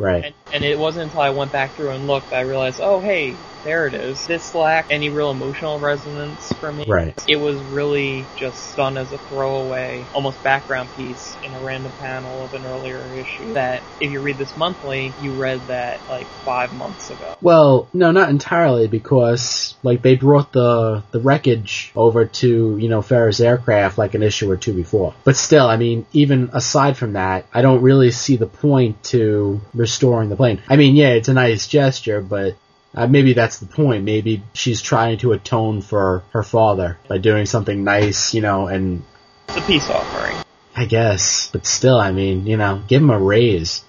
Right. 0.00 0.24
And, 0.24 0.34
and 0.52 0.64
it 0.64 0.78
wasn't 0.78 1.04
until 1.04 1.20
I 1.20 1.30
went 1.30 1.52
back 1.52 1.76
through 1.76 1.94
and 1.94 2.06
looked 2.06 2.30
that 2.30 2.38
I 2.38 2.42
realized, 2.42 2.80
oh 2.80 3.00
hey, 3.00 3.38
there 3.62 3.86
it 3.86 3.94
is. 3.94 4.24
This 4.26 4.54
lacked 4.54 4.90
any 4.90 5.10
real 5.10 5.30
emotional 5.30 5.78
resonance 5.78 6.50
for 6.58 6.72
me. 6.72 6.86
Right. 6.88 7.22
It 7.28 7.36
was 7.36 7.62
really 7.62 8.28
just 8.36 8.74
done 8.76 8.96
as 8.96 9.12
a 9.12 9.18
throwaway, 9.18 10.08
almost 10.14 10.42
background 10.42 10.90
piece 10.96 11.36
in 11.42 11.54
a 11.54 11.60
random 11.60 11.92
panel 11.92 12.44
of 12.44 12.54
an 12.54 12.64
earlier 12.64 13.14
issue 13.14 13.54
that 13.54 13.82
if 14.00 14.10
you 14.10 14.20
read 14.20 14.38
this 14.38 14.56
monthly, 14.56 15.14
you 15.18 15.36
read 15.36 15.66
that 15.66 16.00
like 16.08 16.28
five 16.44 16.72
months 16.72 17.10
ago. 17.10 17.36
Well, 17.42 17.88
no, 17.92 18.10
not 18.10 18.30
entirely, 18.30 18.88
because 18.88 19.76
like 19.82 20.02
they 20.02 20.16
brought 20.16 20.52
the 20.52 21.02
the 21.10 21.20
wreckage 21.20 21.92
over 21.94 22.24
to 22.24 22.78
you 22.78 22.88
know 22.88 23.02
Ferris 23.02 23.40
Aircraft 23.40 23.98
like 23.98 24.14
an 24.14 24.22
issue 24.22 24.50
or 24.50 24.56
two 24.56 24.72
before. 24.72 25.14
But 25.24 25.36
still, 25.36 25.66
I 25.66 25.76
mean, 25.76 26.06
even 26.12 26.50
aside 26.52 26.96
from 26.96 27.12
that, 27.12 27.46
I 27.52 27.62
don't 27.62 27.82
really 27.82 28.10
see 28.10 28.36
the 28.36 28.46
point 28.46 29.02
to 29.04 29.60
restoring 29.90 30.28
the 30.28 30.36
plane. 30.36 30.62
I 30.68 30.76
mean, 30.76 30.94
yeah, 30.94 31.10
it's 31.10 31.28
a 31.28 31.34
nice 31.34 31.66
gesture, 31.66 32.20
but 32.20 32.56
uh, 32.94 33.08
maybe 33.08 33.32
that's 33.32 33.58
the 33.58 33.66
point. 33.66 34.04
Maybe 34.04 34.42
she's 34.52 34.80
trying 34.80 35.18
to 35.18 35.32
atone 35.32 35.82
for 35.82 36.22
her 36.32 36.44
father 36.44 36.98
by 37.08 37.18
doing 37.18 37.46
something 37.46 37.82
nice, 37.82 38.32
you 38.32 38.40
know, 38.40 38.68
and 38.68 39.02
It's 39.48 39.58
a 39.58 39.62
peace 39.62 39.90
offering. 39.90 40.36
I 40.76 40.84
guess, 40.84 41.50
but 41.52 41.66
still, 41.66 41.98
I 41.98 42.12
mean, 42.12 42.46
you 42.46 42.56
know, 42.56 42.80
give 42.86 43.02
him 43.02 43.10
a 43.10 43.18
raise. 43.18 43.84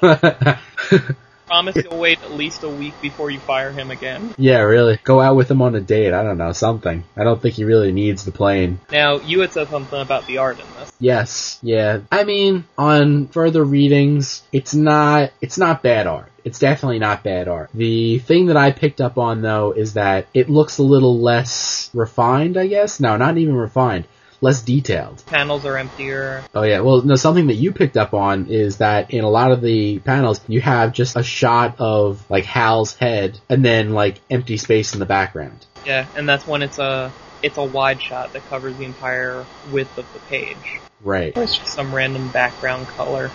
Promise 1.46 1.76
you'll 1.76 1.98
wait 1.98 2.20
at 2.22 2.32
least 2.32 2.62
a 2.62 2.68
week 2.68 2.94
before 3.00 3.30
you 3.30 3.38
fire 3.38 3.70
him 3.70 3.90
again. 3.90 4.34
yeah, 4.36 4.60
really. 4.60 4.98
Go 5.04 5.20
out 5.20 5.36
with 5.36 5.50
him 5.50 5.62
on 5.62 5.74
a 5.74 5.80
date. 5.80 6.12
I 6.12 6.22
don't 6.22 6.38
know, 6.38 6.52
something. 6.52 7.04
I 7.16 7.24
don't 7.24 7.40
think 7.40 7.54
he 7.54 7.64
really 7.64 7.92
needs 7.92 8.24
the 8.24 8.32
plane. 8.32 8.80
Now, 8.90 9.20
you 9.20 9.40
had 9.40 9.52
said 9.52 9.68
something 9.68 10.00
about 10.00 10.26
the 10.26 10.38
art 10.38 10.58
in 10.58 10.66
this. 10.78 10.92
Yes, 10.98 11.58
yeah. 11.62 12.00
I 12.10 12.24
mean, 12.24 12.64
on 12.76 13.28
further 13.28 13.62
readings, 13.64 14.42
it's 14.52 14.74
not, 14.74 15.32
it's 15.40 15.58
not 15.58 15.82
bad 15.82 16.06
art. 16.06 16.32
It's 16.44 16.58
definitely 16.58 17.00
not 17.00 17.24
bad 17.24 17.48
art. 17.48 17.70
The 17.74 18.18
thing 18.20 18.46
that 18.46 18.56
I 18.56 18.70
picked 18.70 19.00
up 19.00 19.18
on 19.18 19.42
though 19.42 19.72
is 19.72 19.94
that 19.94 20.28
it 20.32 20.48
looks 20.48 20.78
a 20.78 20.84
little 20.84 21.18
less 21.18 21.90
refined, 21.92 22.56
I 22.56 22.68
guess. 22.68 23.00
No, 23.00 23.16
not 23.16 23.36
even 23.36 23.56
refined. 23.56 24.06
Less 24.40 24.62
detailed. 24.62 25.22
Panels 25.26 25.64
are 25.64 25.78
emptier. 25.78 26.44
Oh 26.54 26.62
yeah, 26.62 26.80
well, 26.80 27.02
no, 27.02 27.16
something 27.16 27.46
that 27.46 27.54
you 27.54 27.72
picked 27.72 27.96
up 27.96 28.14
on 28.14 28.46
is 28.46 28.78
that 28.78 29.12
in 29.12 29.24
a 29.24 29.30
lot 29.30 29.52
of 29.52 29.62
the 29.62 29.98
panels, 30.00 30.40
you 30.46 30.60
have 30.60 30.92
just 30.92 31.16
a 31.16 31.22
shot 31.22 31.76
of 31.78 32.24
like 32.30 32.44
Hal's 32.44 32.94
head 32.94 33.38
and 33.48 33.64
then 33.64 33.90
like 33.90 34.20
empty 34.30 34.56
space 34.56 34.92
in 34.94 35.00
the 35.00 35.06
background. 35.06 35.64
Yeah, 35.84 36.06
and 36.16 36.28
that's 36.28 36.46
when 36.46 36.62
it's 36.62 36.78
a 36.78 37.12
it's 37.42 37.58
a 37.58 37.64
wide 37.64 38.02
shot 38.02 38.32
that 38.32 38.44
covers 38.48 38.76
the 38.76 38.84
entire 38.84 39.46
width 39.70 39.96
of 39.98 40.10
the 40.12 40.18
page. 40.20 40.80
Right. 41.02 41.36
Or 41.36 41.42
It's 41.42 41.58
just 41.58 41.72
some 41.72 41.94
random 41.94 42.28
background 42.28 42.86
color. 42.88 43.30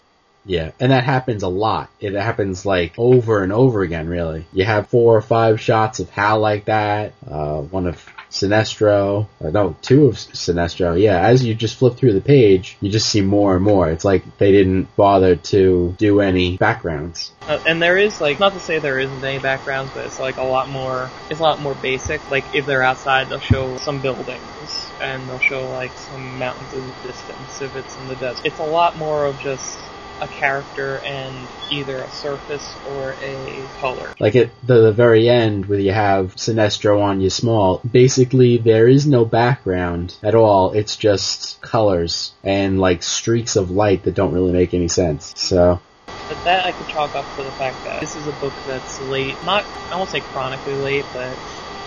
Yeah, 0.45 0.72
and 0.80 0.91
that 0.91 1.04
happens 1.04 1.43
a 1.43 1.47
lot. 1.47 1.89
It 1.99 2.14
happens 2.14 2.66
like 2.66 2.93
over 2.97 3.43
and 3.43 3.54
over 3.54 3.84
again, 3.84 4.10
really. 4.10 4.45
You 4.52 4.66
have 4.66 4.89
four 4.89 5.16
or 5.16 5.22
five 5.22 5.62
shots 5.62 5.99
of 5.99 6.10
Hal 6.10 6.39
like 6.39 6.66
that, 6.66 7.14
uh, 7.30 7.62
one 7.62 7.88
of 7.88 8.04
Sinestro, 8.32 9.27
no, 9.41 9.75
two 9.82 10.07
of 10.07 10.15
Sinestro. 10.15 10.99
Yeah, 10.99 11.19
as 11.19 11.43
you 11.43 11.53
just 11.53 11.77
flip 11.77 11.97
through 11.97 12.13
the 12.13 12.21
page, 12.21 12.77
you 12.82 12.89
just 12.89 13.09
see 13.09 13.21
more 13.21 13.55
and 13.55 13.63
more. 13.63 13.89
It's 13.89 14.05
like 14.05 14.38
they 14.38 14.51
didn't 14.51 14.95
bother 14.95 15.36
to 15.36 15.93
do 15.97 16.21
any 16.21 16.57
backgrounds. 16.57 17.34
Uh, 17.45 17.59
and 17.65 17.82
there 17.82 17.97
is 17.97 18.21
like 18.21 18.39
not 18.39 18.53
to 18.53 18.59
say 18.59 18.79
there 18.79 18.99
isn't 18.99 19.23
any 19.23 19.39
backgrounds, 19.39 19.91
but 19.93 20.05
it's 20.05 20.19
like 20.19 20.38
a 20.38 20.43
lot 20.43 20.69
more. 20.69 21.11
It's 21.29 21.39
a 21.39 21.43
lot 21.43 21.59
more 21.59 21.75
basic. 21.75 22.29
Like 22.29 22.45
if 22.53 22.65
they're 22.65 22.84
outside, 22.84 23.29
they'll 23.29 23.39
show 23.39 23.77
some 23.77 24.01
buildings, 24.01 24.91
and 25.01 25.27
they'll 25.27 25.39
show 25.39 25.69
like 25.69 25.91
some 25.97 26.38
mountains 26.39 26.73
in 26.73 26.88
the 26.88 27.07
distance. 27.07 27.61
If 27.61 27.75
it's 27.75 27.97
in 27.97 28.07
the 28.07 28.15
desert, 28.15 28.45
it's 28.45 28.59
a 28.59 28.63
lot 28.63 28.97
more 28.97 29.25
of 29.25 29.38
just 29.39 29.77
a 30.22 30.28
character 30.28 30.97
and 30.97 31.47
either 31.72 31.97
a 31.97 32.11
surface 32.11 32.76
or 32.89 33.11
a 33.22 33.67
color. 33.80 34.13
Like 34.19 34.36
at 34.36 34.49
the, 34.65 34.91
very 34.91 35.28
end, 35.30 35.65
where 35.65 35.80
you 35.80 35.91
have 35.91 36.36
Sinestro 36.36 37.01
on 37.01 37.22
Ysmault, 37.22 37.91
basically 37.91 38.57
there 38.57 38.88
is 38.88 39.07
no 39.07 39.26
background 39.26 40.15
at 40.22 40.36
all. 40.36 40.74
It's 40.74 40.95
just 40.95 41.61
colors 41.61 42.34
and 42.43 42.80
like 42.80 43.03
streaks 43.03 43.55
of 43.55 43.72
light 43.72 44.03
that 44.03 44.13
don't 44.13 44.34
really 44.34 44.51
make 44.51 44.74
any 44.74 44.89
sense. 44.89 45.34
So 45.38 45.80
But 46.28 46.43
that 46.43 46.65
I 46.65 46.72
could 46.74 46.88
chalk 46.88 47.15
up 47.15 47.26
to 47.36 47.43
the 47.43 47.51
fact 47.51 47.84
that 47.86 48.01
this 48.01 48.15
is 48.15 48.28
a 48.28 48.34
book 48.34 48.53
that's 48.65 48.99
late. 48.99 49.43
Not 49.43 49.65
I 49.89 49.95
won't 49.95 50.09
say 50.09 50.22
chronically 50.22 50.76
late, 50.76 51.05
but 51.13 51.38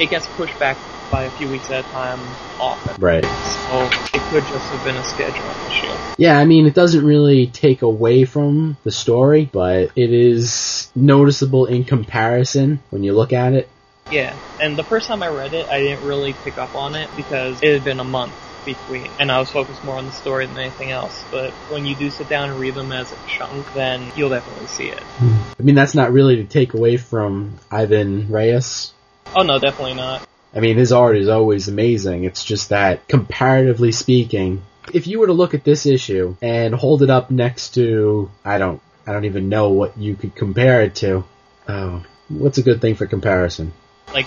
it 0.01 0.11
gets 0.11 0.27
pushed 0.29 0.59
back 0.59 0.79
by 1.15 1.27
a 1.27 1.31
few 1.31 1.49
weeks 1.49 1.71
at 1.71 1.87
a 1.87 1.89
time 1.91 2.21
often. 2.59 3.01
Right. 3.01 3.25
So 3.25 3.85
it 3.85 4.23
could 4.31 4.45
just 4.47 4.69
have 4.71 4.83
been 4.83 4.97
a 4.97 5.03
scheduling 5.03 5.55
issue. 5.69 5.97
Yeah, 6.19 6.37
I 6.37 6.45
mean, 6.45 6.67
it 6.67 6.75
doesn't 6.75 7.07
really 7.07 7.47
take 7.47 7.83
away 7.83 8.25
from 8.25 8.77
the 8.83 8.91
story, 8.91 9.49
but 9.53 9.93
it 9.95 10.13
is 10.13 10.91
noticeable 10.97 11.67
in 11.67 11.85
comparison 11.85 12.81
when 12.91 13.05
you 13.05 13.15
look 13.15 13.33
at 13.33 13.53
it. 13.53 13.69
Yeah, 14.11 14.37
and 14.61 14.77
the 14.77 14.83
first 14.83 15.07
time 15.07 15.23
I 15.23 15.29
read 15.29 15.55
it, 15.55 15.69
I 15.69 15.79
didn't 15.79 16.05
really 16.05 16.33
pick 16.33 16.59
up 16.59 16.75
on 16.75 16.97
it 16.97 17.09
because 17.15 17.63
it 17.63 17.73
had 17.73 17.85
been 17.85 18.01
a 18.01 18.05
month 18.05 18.35
between, 18.65 19.09
and 19.21 19.31
I 19.31 19.39
was 19.39 19.51
focused 19.51 19.85
more 19.85 19.97
on 19.97 20.07
the 20.07 20.13
story 20.13 20.47
than 20.47 20.59
anything 20.59 20.91
else. 20.91 21.25
But 21.31 21.53
when 21.71 21.87
you 21.87 21.95
do 21.95 22.11
sit 22.11 22.29
down 22.29 22.51
and 22.51 22.59
read 22.59 22.75
them 22.75 22.91
as 22.91 23.13
a 23.13 23.17
chunk, 23.29 23.73
then 23.73 24.11
you'll 24.17 24.31
definitely 24.31 24.67
see 24.67 24.89
it. 24.89 25.03
Hmm. 25.19 25.35
I 25.61 25.63
mean, 25.63 25.77
that's 25.77 25.95
not 25.95 26.13
really 26.13 26.37
to 26.37 26.45
take 26.45 26.75
away 26.75 26.97
from 26.97 27.53
Ivan 27.71 28.33
Reis. 28.33 28.93
Oh 29.37 29.43
no, 29.43 29.61
definitely 29.61 29.95
not. 29.95 30.23
I 30.55 30.61
mean, 30.61 30.77
his 30.77 30.93
art 30.93 31.17
is 31.17 31.29
always 31.29 31.69
amazing. 31.69 32.25
It's 32.25 32.45
just 32.45 32.69
that, 32.69 33.09
comparatively 33.09 33.91
speaking, 33.91 34.63
if 34.93 35.07
you 35.07 35.19
were 35.19 35.27
to 35.27 35.33
look 35.33 35.55
at 35.55 35.65
this 35.65 35.85
issue 35.87 36.37
and 36.41 36.75
hold 36.75 37.03
it 37.03 37.11
up 37.11 37.31
next 37.31 37.75
to, 37.75 38.31
I 38.45 38.59
don't, 38.59 38.81
I 39.07 39.13
don't 39.13 39.25
even 39.25 39.49
know 39.49 39.71
what 39.71 39.99
you 39.99 40.15
could 40.15 40.35
compare 40.35 40.83
it 40.83 40.95
to. 40.97 41.25
Oh, 41.69 42.05
what's 42.29 42.59
a 42.59 42.63
good 42.63 42.81
thing 42.81 42.95
for 42.95 43.07
comparison? 43.07 43.73
Like 44.13 44.27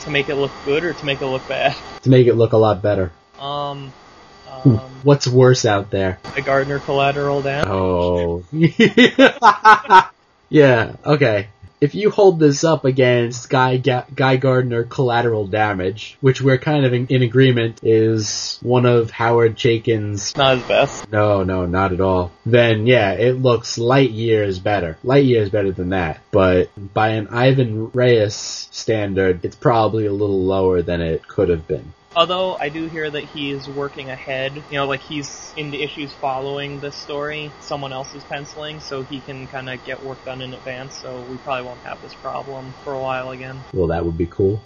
to 0.00 0.10
make 0.10 0.28
it 0.28 0.34
look 0.34 0.50
good 0.64 0.84
or 0.84 0.92
to 0.92 1.04
make 1.06 1.22
it 1.22 1.26
look 1.26 1.46
bad. 1.48 1.76
To 2.02 2.10
make 2.10 2.26
it 2.26 2.34
look 2.34 2.52
a 2.52 2.56
lot 2.56 2.82
better. 2.82 3.12
Um, 3.38 3.92
um, 4.50 4.78
What's 5.04 5.28
worse 5.28 5.64
out 5.64 5.92
there? 5.92 6.18
the 6.34 6.42
Gardner 6.42 6.80
collateral 6.80 7.42
damage. 7.42 7.68
Oh. 7.68 8.42
yeah, 10.48 10.96
okay. 11.06 11.46
If 11.82 11.96
you 11.96 12.10
hold 12.10 12.38
this 12.38 12.62
up 12.62 12.84
against 12.84 13.50
Guy, 13.50 13.76
Ga- 13.76 14.04
Guy 14.14 14.36
Gardner 14.36 14.84
collateral 14.84 15.48
damage, 15.48 16.16
which 16.20 16.40
we're 16.40 16.56
kind 16.56 16.86
of 16.86 16.92
in, 16.92 17.08
in 17.08 17.22
agreement 17.22 17.80
is 17.82 18.60
one 18.62 18.86
of 18.86 19.10
Howard 19.10 19.56
Chaykin's 19.56 20.36
Not 20.36 20.58
his 20.58 20.66
best. 20.68 21.10
no, 21.10 21.42
no, 21.42 21.66
not 21.66 21.92
at 21.92 22.00
all. 22.00 22.30
Then 22.46 22.86
yeah, 22.86 23.14
it 23.14 23.32
looks 23.32 23.78
light 23.78 24.10
years 24.10 24.60
better. 24.60 24.96
Light 25.02 25.24
years 25.24 25.50
better 25.50 25.72
than 25.72 25.88
that. 25.88 26.20
But 26.30 26.70
by 26.94 27.08
an 27.08 27.26
Ivan 27.26 27.90
Reis 27.90 28.68
standard, 28.70 29.44
it's 29.44 29.56
probably 29.56 30.06
a 30.06 30.12
little 30.12 30.44
lower 30.44 30.82
than 30.82 31.00
it 31.00 31.26
could 31.26 31.48
have 31.48 31.66
been. 31.66 31.92
Although 32.14 32.58
I 32.60 32.68
do 32.68 32.86
hear 32.86 33.10
that 33.10 33.24
he's 33.24 33.68
working 33.68 34.10
ahead, 34.10 34.64
you 34.68 34.78
know, 34.78 34.86
like 34.86 35.00
he's 35.00 35.52
in 35.56 35.70
the 35.70 35.82
issues 35.82 36.12
following 36.12 36.80
this 36.80 36.96
story, 36.96 37.52
someone 37.60 37.92
else 37.92 38.14
is 38.14 38.24
penciling, 38.24 38.80
so 38.80 39.02
he 39.02 39.20
can 39.20 39.46
kind 39.46 39.70
of 39.70 39.82
get 39.84 40.02
work 40.02 40.22
done 40.24 40.42
in 40.42 40.52
advance, 40.52 40.96
so 40.96 41.22
we 41.22 41.38
probably 41.38 41.64
won't 41.64 41.80
have 41.84 42.02
this 42.02 42.14
problem 42.14 42.74
for 42.84 42.92
a 42.92 43.00
while 43.00 43.30
again. 43.30 43.64
Well, 43.72 43.88
that 43.88 44.04
would 44.04 44.18
be 44.18 44.26
cool. 44.26 44.60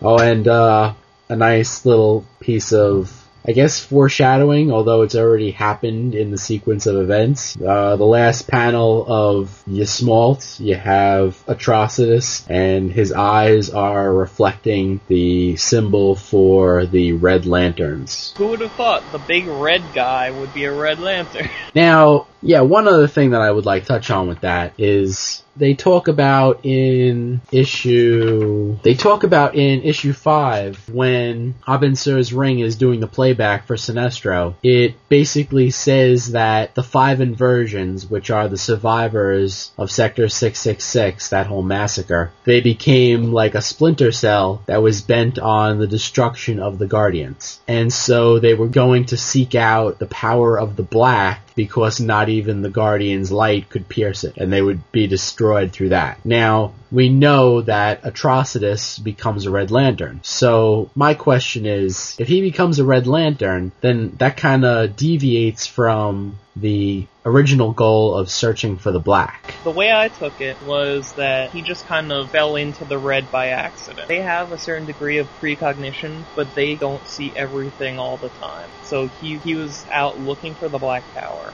Oh, 0.00 0.18
and 0.18 0.48
uh, 0.48 0.94
a 1.28 1.36
nice 1.36 1.84
little 1.84 2.24
piece 2.40 2.72
of, 2.72 3.25
I 3.46 3.52
guess, 3.52 3.78
foreshadowing, 3.78 4.72
although 4.72 5.02
it's 5.02 5.14
already 5.14 5.52
happened 5.52 6.16
in 6.16 6.32
the 6.32 6.38
sequence 6.38 6.86
of 6.86 6.96
events. 6.96 7.56
Uh, 7.56 7.94
the 7.94 8.04
last 8.04 8.48
panel 8.48 9.04
of 9.06 9.62
Ysmault, 9.68 10.58
you 10.58 10.74
have 10.74 11.44
Atrocitus, 11.46 12.44
and 12.50 12.90
his 12.90 13.12
eyes 13.12 13.70
are 13.70 14.12
reflecting 14.12 15.00
the 15.06 15.56
symbol 15.56 16.16
for 16.16 16.86
the 16.86 17.12
Red 17.12 17.46
Lanterns. 17.46 18.34
Who 18.36 18.48
would 18.48 18.60
have 18.60 18.72
thought 18.72 19.04
the 19.12 19.18
big 19.18 19.46
red 19.46 19.82
guy 19.94 20.32
would 20.32 20.52
be 20.52 20.64
a 20.64 20.72
red 20.72 20.98
lantern? 20.98 21.48
Now, 21.74 22.26
yeah, 22.46 22.60
one 22.60 22.86
other 22.86 23.08
thing 23.08 23.30
that 23.30 23.40
I 23.40 23.50
would 23.50 23.66
like 23.66 23.82
to 23.82 23.88
touch 23.88 24.10
on 24.10 24.28
with 24.28 24.40
that 24.40 24.74
is 24.78 25.42
they 25.56 25.74
talk 25.74 26.08
about 26.08 26.60
in 26.64 27.40
issue 27.50 28.78
they 28.82 28.94
talk 28.94 29.24
about 29.24 29.54
in 29.54 29.82
issue 29.82 30.12
5 30.12 30.90
when 30.90 31.54
Abin 31.66 31.96
Sur's 31.96 32.32
ring 32.32 32.58
is 32.58 32.76
doing 32.76 33.00
the 33.00 33.06
playback 33.06 33.66
for 33.66 33.76
Sinestro 33.76 34.54
it 34.62 34.94
basically 35.08 35.70
says 35.70 36.32
that 36.32 36.74
the 36.74 36.82
five 36.82 37.22
inversions 37.22 38.08
which 38.08 38.30
are 38.30 38.48
the 38.48 38.58
survivors 38.58 39.72
of 39.78 39.90
sector 39.90 40.28
666 40.28 41.30
that 41.30 41.46
whole 41.46 41.62
massacre 41.62 42.32
they 42.44 42.60
became 42.60 43.32
like 43.32 43.54
a 43.54 43.62
splinter 43.62 44.12
cell 44.12 44.62
that 44.66 44.82
was 44.82 45.00
bent 45.00 45.38
on 45.38 45.78
the 45.78 45.86
destruction 45.86 46.60
of 46.60 46.78
the 46.78 46.86
guardians. 46.86 47.60
And 47.66 47.92
so 47.92 48.38
they 48.38 48.54
were 48.54 48.68
going 48.68 49.06
to 49.06 49.16
seek 49.16 49.54
out 49.54 49.98
the 49.98 50.06
power 50.06 50.58
of 50.58 50.76
the 50.76 50.82
black 50.82 51.45
because 51.56 51.98
not 52.00 52.28
even 52.28 52.62
the 52.62 52.70
Guardian's 52.70 53.32
light 53.32 53.68
could 53.68 53.88
pierce 53.88 54.22
it, 54.22 54.36
and 54.36 54.52
they 54.52 54.62
would 54.62 54.92
be 54.92 55.08
destroyed 55.08 55.72
through 55.72 55.88
that. 55.88 56.24
Now, 56.24 56.74
we 56.90 57.08
know 57.08 57.62
that 57.62 58.02
Atrocitus 58.02 59.02
becomes 59.02 59.46
a 59.46 59.50
Red 59.50 59.70
Lantern. 59.70 60.20
So, 60.22 60.90
my 60.94 61.14
question 61.14 61.66
is, 61.66 62.16
if 62.18 62.28
he 62.28 62.40
becomes 62.40 62.78
a 62.78 62.84
Red 62.84 63.06
Lantern, 63.06 63.72
then 63.80 64.14
that 64.18 64.36
kinda 64.36 64.88
deviates 64.88 65.66
from 65.66 66.38
the 66.54 67.06
original 67.24 67.72
goal 67.72 68.14
of 68.16 68.30
searching 68.30 68.76
for 68.76 68.90
the 68.90 69.00
black. 69.00 69.54
The 69.64 69.70
way 69.70 69.92
I 69.92 70.08
took 70.08 70.40
it 70.40 70.56
was 70.62 71.12
that 71.14 71.50
he 71.50 71.60
just 71.60 71.86
kind 71.86 72.12
of 72.12 72.30
fell 72.30 72.56
into 72.56 72.84
the 72.84 72.98
red 72.98 73.30
by 73.30 73.48
accident. 73.48 74.08
They 74.08 74.20
have 74.20 74.52
a 74.52 74.58
certain 74.58 74.86
degree 74.86 75.18
of 75.18 75.28
precognition, 75.40 76.24
but 76.34 76.54
they 76.54 76.76
don't 76.76 77.06
see 77.06 77.32
everything 77.34 77.98
all 77.98 78.16
the 78.16 78.28
time. 78.28 78.70
So 78.84 79.08
he, 79.20 79.36
he 79.38 79.54
was 79.54 79.84
out 79.90 80.20
looking 80.20 80.54
for 80.54 80.68
the 80.68 80.78
Black 80.78 81.02
Tower. 81.14 81.52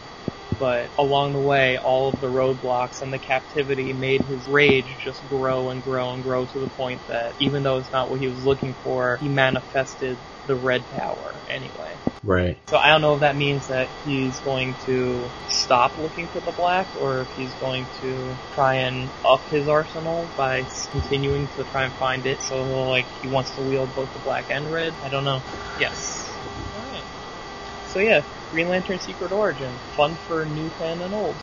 But 0.58 0.90
along 0.98 1.32
the 1.32 1.40
way, 1.40 1.78
all 1.78 2.08
of 2.08 2.20
the 2.20 2.28
roadblocks 2.28 3.02
and 3.02 3.12
the 3.12 3.18
captivity 3.18 3.92
made 3.92 4.22
his 4.22 4.48
rage 4.48 4.96
just 5.02 5.26
grow 5.28 5.70
and 5.70 5.82
grow 5.82 6.12
and 6.12 6.22
grow 6.22 6.46
to 6.46 6.58
the 6.58 6.68
point 6.68 7.06
that 7.08 7.34
even 7.38 7.62
though 7.62 7.78
it's 7.78 7.92
not 7.92 8.10
what 8.10 8.20
he 8.20 8.28
was 8.28 8.44
looking 8.44 8.74
for, 8.74 9.18
he 9.18 9.28
manifested 9.28 10.18
the 10.46 10.54
Red 10.54 10.88
power 10.90 11.34
anyway. 11.48 11.96
Right. 12.24 12.56
So 12.68 12.76
I 12.76 12.88
don't 12.88 13.00
know 13.00 13.14
if 13.14 13.20
that 13.20 13.36
means 13.36 13.68
that 13.68 13.88
he's 14.04 14.38
going 14.40 14.74
to 14.86 15.28
stop 15.48 15.98
looking 15.98 16.26
for 16.28 16.40
the 16.40 16.52
black, 16.52 16.88
or 17.00 17.22
if 17.22 17.30
he's 17.36 17.52
going 17.54 17.86
to 18.00 18.36
try 18.52 18.76
and 18.76 19.10
up 19.24 19.42
his 19.48 19.68
arsenal 19.68 20.28
by 20.36 20.64
continuing 20.90 21.48
to 21.48 21.64
try 21.64 21.84
and 21.84 21.92
find 21.94 22.26
it. 22.26 22.42
So 22.42 22.62
like 22.88 23.06
he 23.20 23.28
wants 23.28 23.50
to 23.52 23.62
wield 23.62 23.94
both 23.94 24.12
the 24.12 24.20
black 24.20 24.50
and 24.50 24.70
red. 24.70 24.94
I 25.02 25.08
don't 25.08 25.24
know. 25.24 25.42
Yes. 25.78 26.31
So 27.92 27.98
yeah, 27.98 28.22
Green 28.52 28.68
Lantern 28.68 28.98
Secret 28.98 29.32
Origin, 29.32 29.70
fun 29.96 30.14
for 30.26 30.46
new 30.46 30.68
fan 30.70 31.02
and 31.02 31.12
old. 31.12 31.34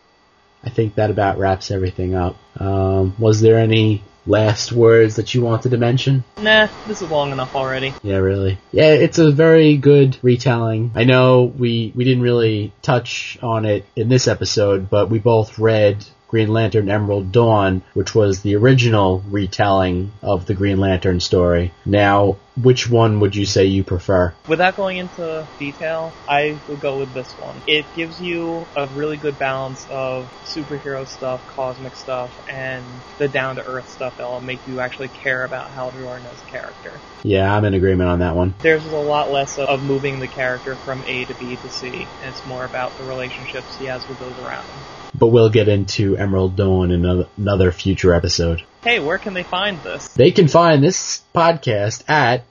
I 0.63 0.69
think 0.69 0.95
that 0.95 1.11
about 1.11 1.37
wraps 1.37 1.69
everything 1.69 2.15
up. 2.15 2.37
Um, 2.59 3.15
was 3.19 3.39
there 3.39 3.59
any 3.59 4.03
last 4.25 4.71
words 4.71 5.15
that 5.17 5.33
you 5.33 5.41
wanted 5.41 5.69
to 5.69 5.77
mention? 5.77 6.23
Nah, 6.39 6.67
this 6.87 7.01
is 7.03 7.09
long 7.09 7.31
enough 7.31 7.55
already. 7.55 7.93
Yeah, 8.03 8.17
really. 8.17 8.57
Yeah, 8.71 8.93
it's 8.93 9.19
a 9.19 9.31
very 9.31 9.77
good 9.77 10.17
retelling. 10.23 10.91
I 10.95 11.03
know 11.03 11.43
we 11.43 11.93
we 11.95 12.03
didn't 12.03 12.23
really 12.23 12.73
touch 12.81 13.37
on 13.43 13.65
it 13.65 13.85
in 13.95 14.09
this 14.09 14.27
episode, 14.27 14.89
but 14.89 15.09
we 15.09 15.19
both 15.19 15.59
read 15.59 16.03
Green 16.29 16.49
Lantern 16.49 16.89
Emerald 16.89 17.31
Dawn, 17.31 17.81
which 17.95 18.13
was 18.13 18.41
the 18.41 18.55
original 18.55 19.23
retelling 19.29 20.11
of 20.21 20.45
the 20.45 20.53
Green 20.53 20.77
Lantern 20.77 21.19
story. 21.19 21.71
Now, 21.85 22.37
which 22.55 22.87
one 22.89 23.19
would 23.19 23.35
you 23.35 23.45
say 23.45 23.65
you 23.65 23.83
prefer? 23.83 24.33
Without 24.47 24.75
going 24.75 24.97
into 24.97 25.47
detail, 25.57 26.13
I 26.27 26.59
would 26.67 26.81
go 26.81 26.97
with 26.97 27.13
this 27.13 27.35
one. 27.39 27.63
It 27.65 27.85
gives 27.95 28.21
you 28.21 28.67
a 28.75 28.85
really 28.87 29.17
good 29.17 29.39
balance 29.39 29.87
of 29.89 30.29
superhero 30.45 31.07
stuff, 31.07 31.45
cosmic 31.47 31.95
stuff, 31.95 32.31
and 32.47 32.85
the 33.17 33.27
down 33.27 33.55
to 33.55 33.63
earth 33.63 33.89
stuff 33.89 34.13
that'll 34.17 34.41
make 34.41 34.67
you 34.67 34.81
actually 34.81 35.07
care 35.07 35.43
about 35.45 35.71
Hal 35.71 35.91
Jordan 35.91 36.27
as 36.31 36.39
a 36.41 36.51
character. 36.51 36.99
Yeah, 37.23 37.53
I'm 37.53 37.65
in 37.65 37.73
agreement 37.73 38.09
on 38.09 38.19
that 38.19 38.35
one. 38.35 38.53
There's 38.61 38.85
a 38.85 38.95
lot 38.95 39.31
less 39.31 39.57
of- 39.57 39.67
of 39.67 39.81
moving 39.81 40.19
the 40.19 40.27
character 40.27 40.75
from 40.75 41.03
A 41.07 41.25
to 41.25 41.33
B 41.33 41.55
to 41.55 41.69
C, 41.69 42.07
and 42.21 42.29
it's 42.29 42.45
more 42.45 42.65
about 42.65 42.97
the 42.97 43.03
relationships 43.03 43.77
he 43.77 43.85
has 43.85 44.07
with 44.07 44.19
those 44.19 44.37
around 44.37 44.65
him. 44.65 44.77
But 45.19 45.27
we'll 45.27 45.49
get 45.49 45.67
into 45.67 46.17
Emerald 46.17 46.55
Dawn 46.55 46.91
in 46.91 47.03
another, 47.03 47.27
another 47.37 47.71
future 47.71 48.13
episode. 48.13 48.63
Hey, 48.83 48.99
where 48.99 49.17
can 49.17 49.33
they 49.33 49.43
find 49.43 49.81
this? 49.83 50.07
They 50.13 50.31
can 50.31 50.47
find 50.47 50.81
this 50.81 51.21
podcast 51.35 52.09
at 52.09 52.45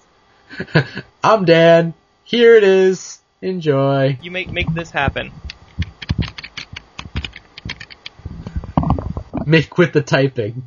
I'm 1.24 1.44
Dan. 1.44 1.94
Here 2.28 2.56
it 2.56 2.62
is. 2.62 3.20
Enjoy." 3.40 4.18
You 4.20 4.30
make 4.30 4.50
make 4.52 4.70
this 4.74 4.90
happen. 4.90 5.32
Make 9.46 9.70
quit 9.70 9.94
the 9.94 10.02
typing. 10.02 10.64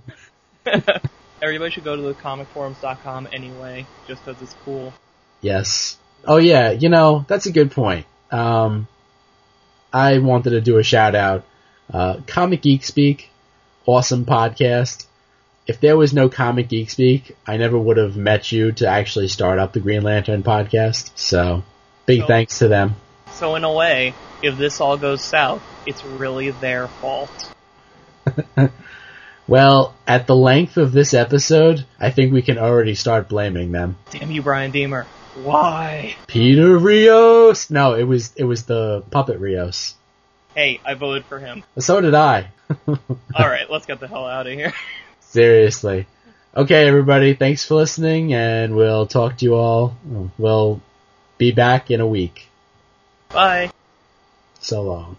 Everybody 1.41 1.69
should 1.71 1.83
go 1.83 1.95
to 1.95 2.01
the 2.01 2.15
comicforums.com 2.15 3.27
anyway, 3.31 3.85
just 4.07 4.25
'cause 4.25 4.41
it's 4.41 4.55
cool. 4.65 4.91
Yes. 5.41 5.97
Oh 6.25 6.37
yeah, 6.37 6.71
you 6.71 6.89
know, 6.89 7.23
that's 7.27 7.45
a 7.45 7.51
good 7.51 7.71
point. 7.71 8.07
Um, 8.31 8.87
I 9.93 10.17
wanted 10.17 10.51
to 10.51 10.61
do 10.61 10.79
a 10.79 10.83
shout 10.83 11.13
out. 11.13 11.43
Uh, 11.93 12.21
Comic 12.25 12.63
Geek 12.63 12.83
Speak, 12.83 13.29
awesome 13.85 14.25
podcast. 14.25 15.05
If 15.67 15.79
there 15.79 15.95
was 15.95 16.13
no 16.13 16.27
Comic 16.29 16.69
Geek 16.69 16.89
Speak, 16.89 17.35
I 17.45 17.57
never 17.57 17.77
would 17.77 17.97
have 17.97 18.17
met 18.17 18.51
you 18.51 18.71
to 18.73 18.87
actually 18.87 19.27
start 19.27 19.59
up 19.59 19.73
the 19.73 19.79
Green 19.79 20.01
Lantern 20.01 20.43
podcast. 20.43 21.11
So, 21.15 21.63
big 22.05 22.21
So- 22.21 22.27
thanks 22.27 22.59
to 22.59 22.67
them. 22.67 22.95
So 23.33 23.55
in 23.55 23.63
a 23.63 23.71
way, 23.71 24.13
if 24.43 24.57
this 24.57 24.81
all 24.81 24.97
goes 24.97 25.21
south, 25.23 25.63
it's 25.85 26.03
really 26.05 26.51
their 26.51 26.87
fault. 26.87 27.53
Well, 29.51 29.95
at 30.07 30.27
the 30.27 30.35
length 30.35 30.77
of 30.77 30.93
this 30.93 31.13
episode, 31.13 31.85
I 31.99 32.09
think 32.09 32.31
we 32.31 32.41
can 32.41 32.57
already 32.57 32.95
start 32.95 33.27
blaming 33.27 33.73
them. 33.73 33.97
Damn 34.09 34.31
you, 34.31 34.41
Bryan 34.41 34.71
Deemer. 34.71 35.05
Why? 35.43 36.15
Peter 36.27 36.77
Rios. 36.77 37.69
No, 37.69 37.93
it 37.95 38.03
was 38.03 38.33
it 38.37 38.45
was 38.45 38.63
the 38.63 39.03
puppet 39.11 39.39
Rios. 39.39 39.95
Hey, 40.55 40.79
I 40.85 40.93
voted 40.93 41.25
for 41.25 41.37
him. 41.37 41.63
So 41.79 41.99
did 41.99 42.13
I. 42.13 42.49
Alright, 43.35 43.69
let's 43.69 43.85
get 43.85 43.99
the 43.99 44.07
hell 44.07 44.25
out 44.25 44.47
of 44.47 44.53
here. 44.53 44.73
Seriously. 45.31 46.07
Okay, 46.55 46.85
everybody, 46.85 47.33
thanks 47.33 47.63
for 47.63 47.75
listening, 47.75 48.33
and 48.33 48.75
we'll 48.75 49.07
talk 49.07 49.37
to 49.37 49.45
you 49.45 49.55
all. 49.55 49.95
We'll 50.37 50.81
be 51.37 51.53
back 51.53 51.89
in 51.89 52.01
a 52.01 52.07
week. 52.07 52.49
Bye. 53.29 53.71
So 54.59 54.81
long. 54.83 55.15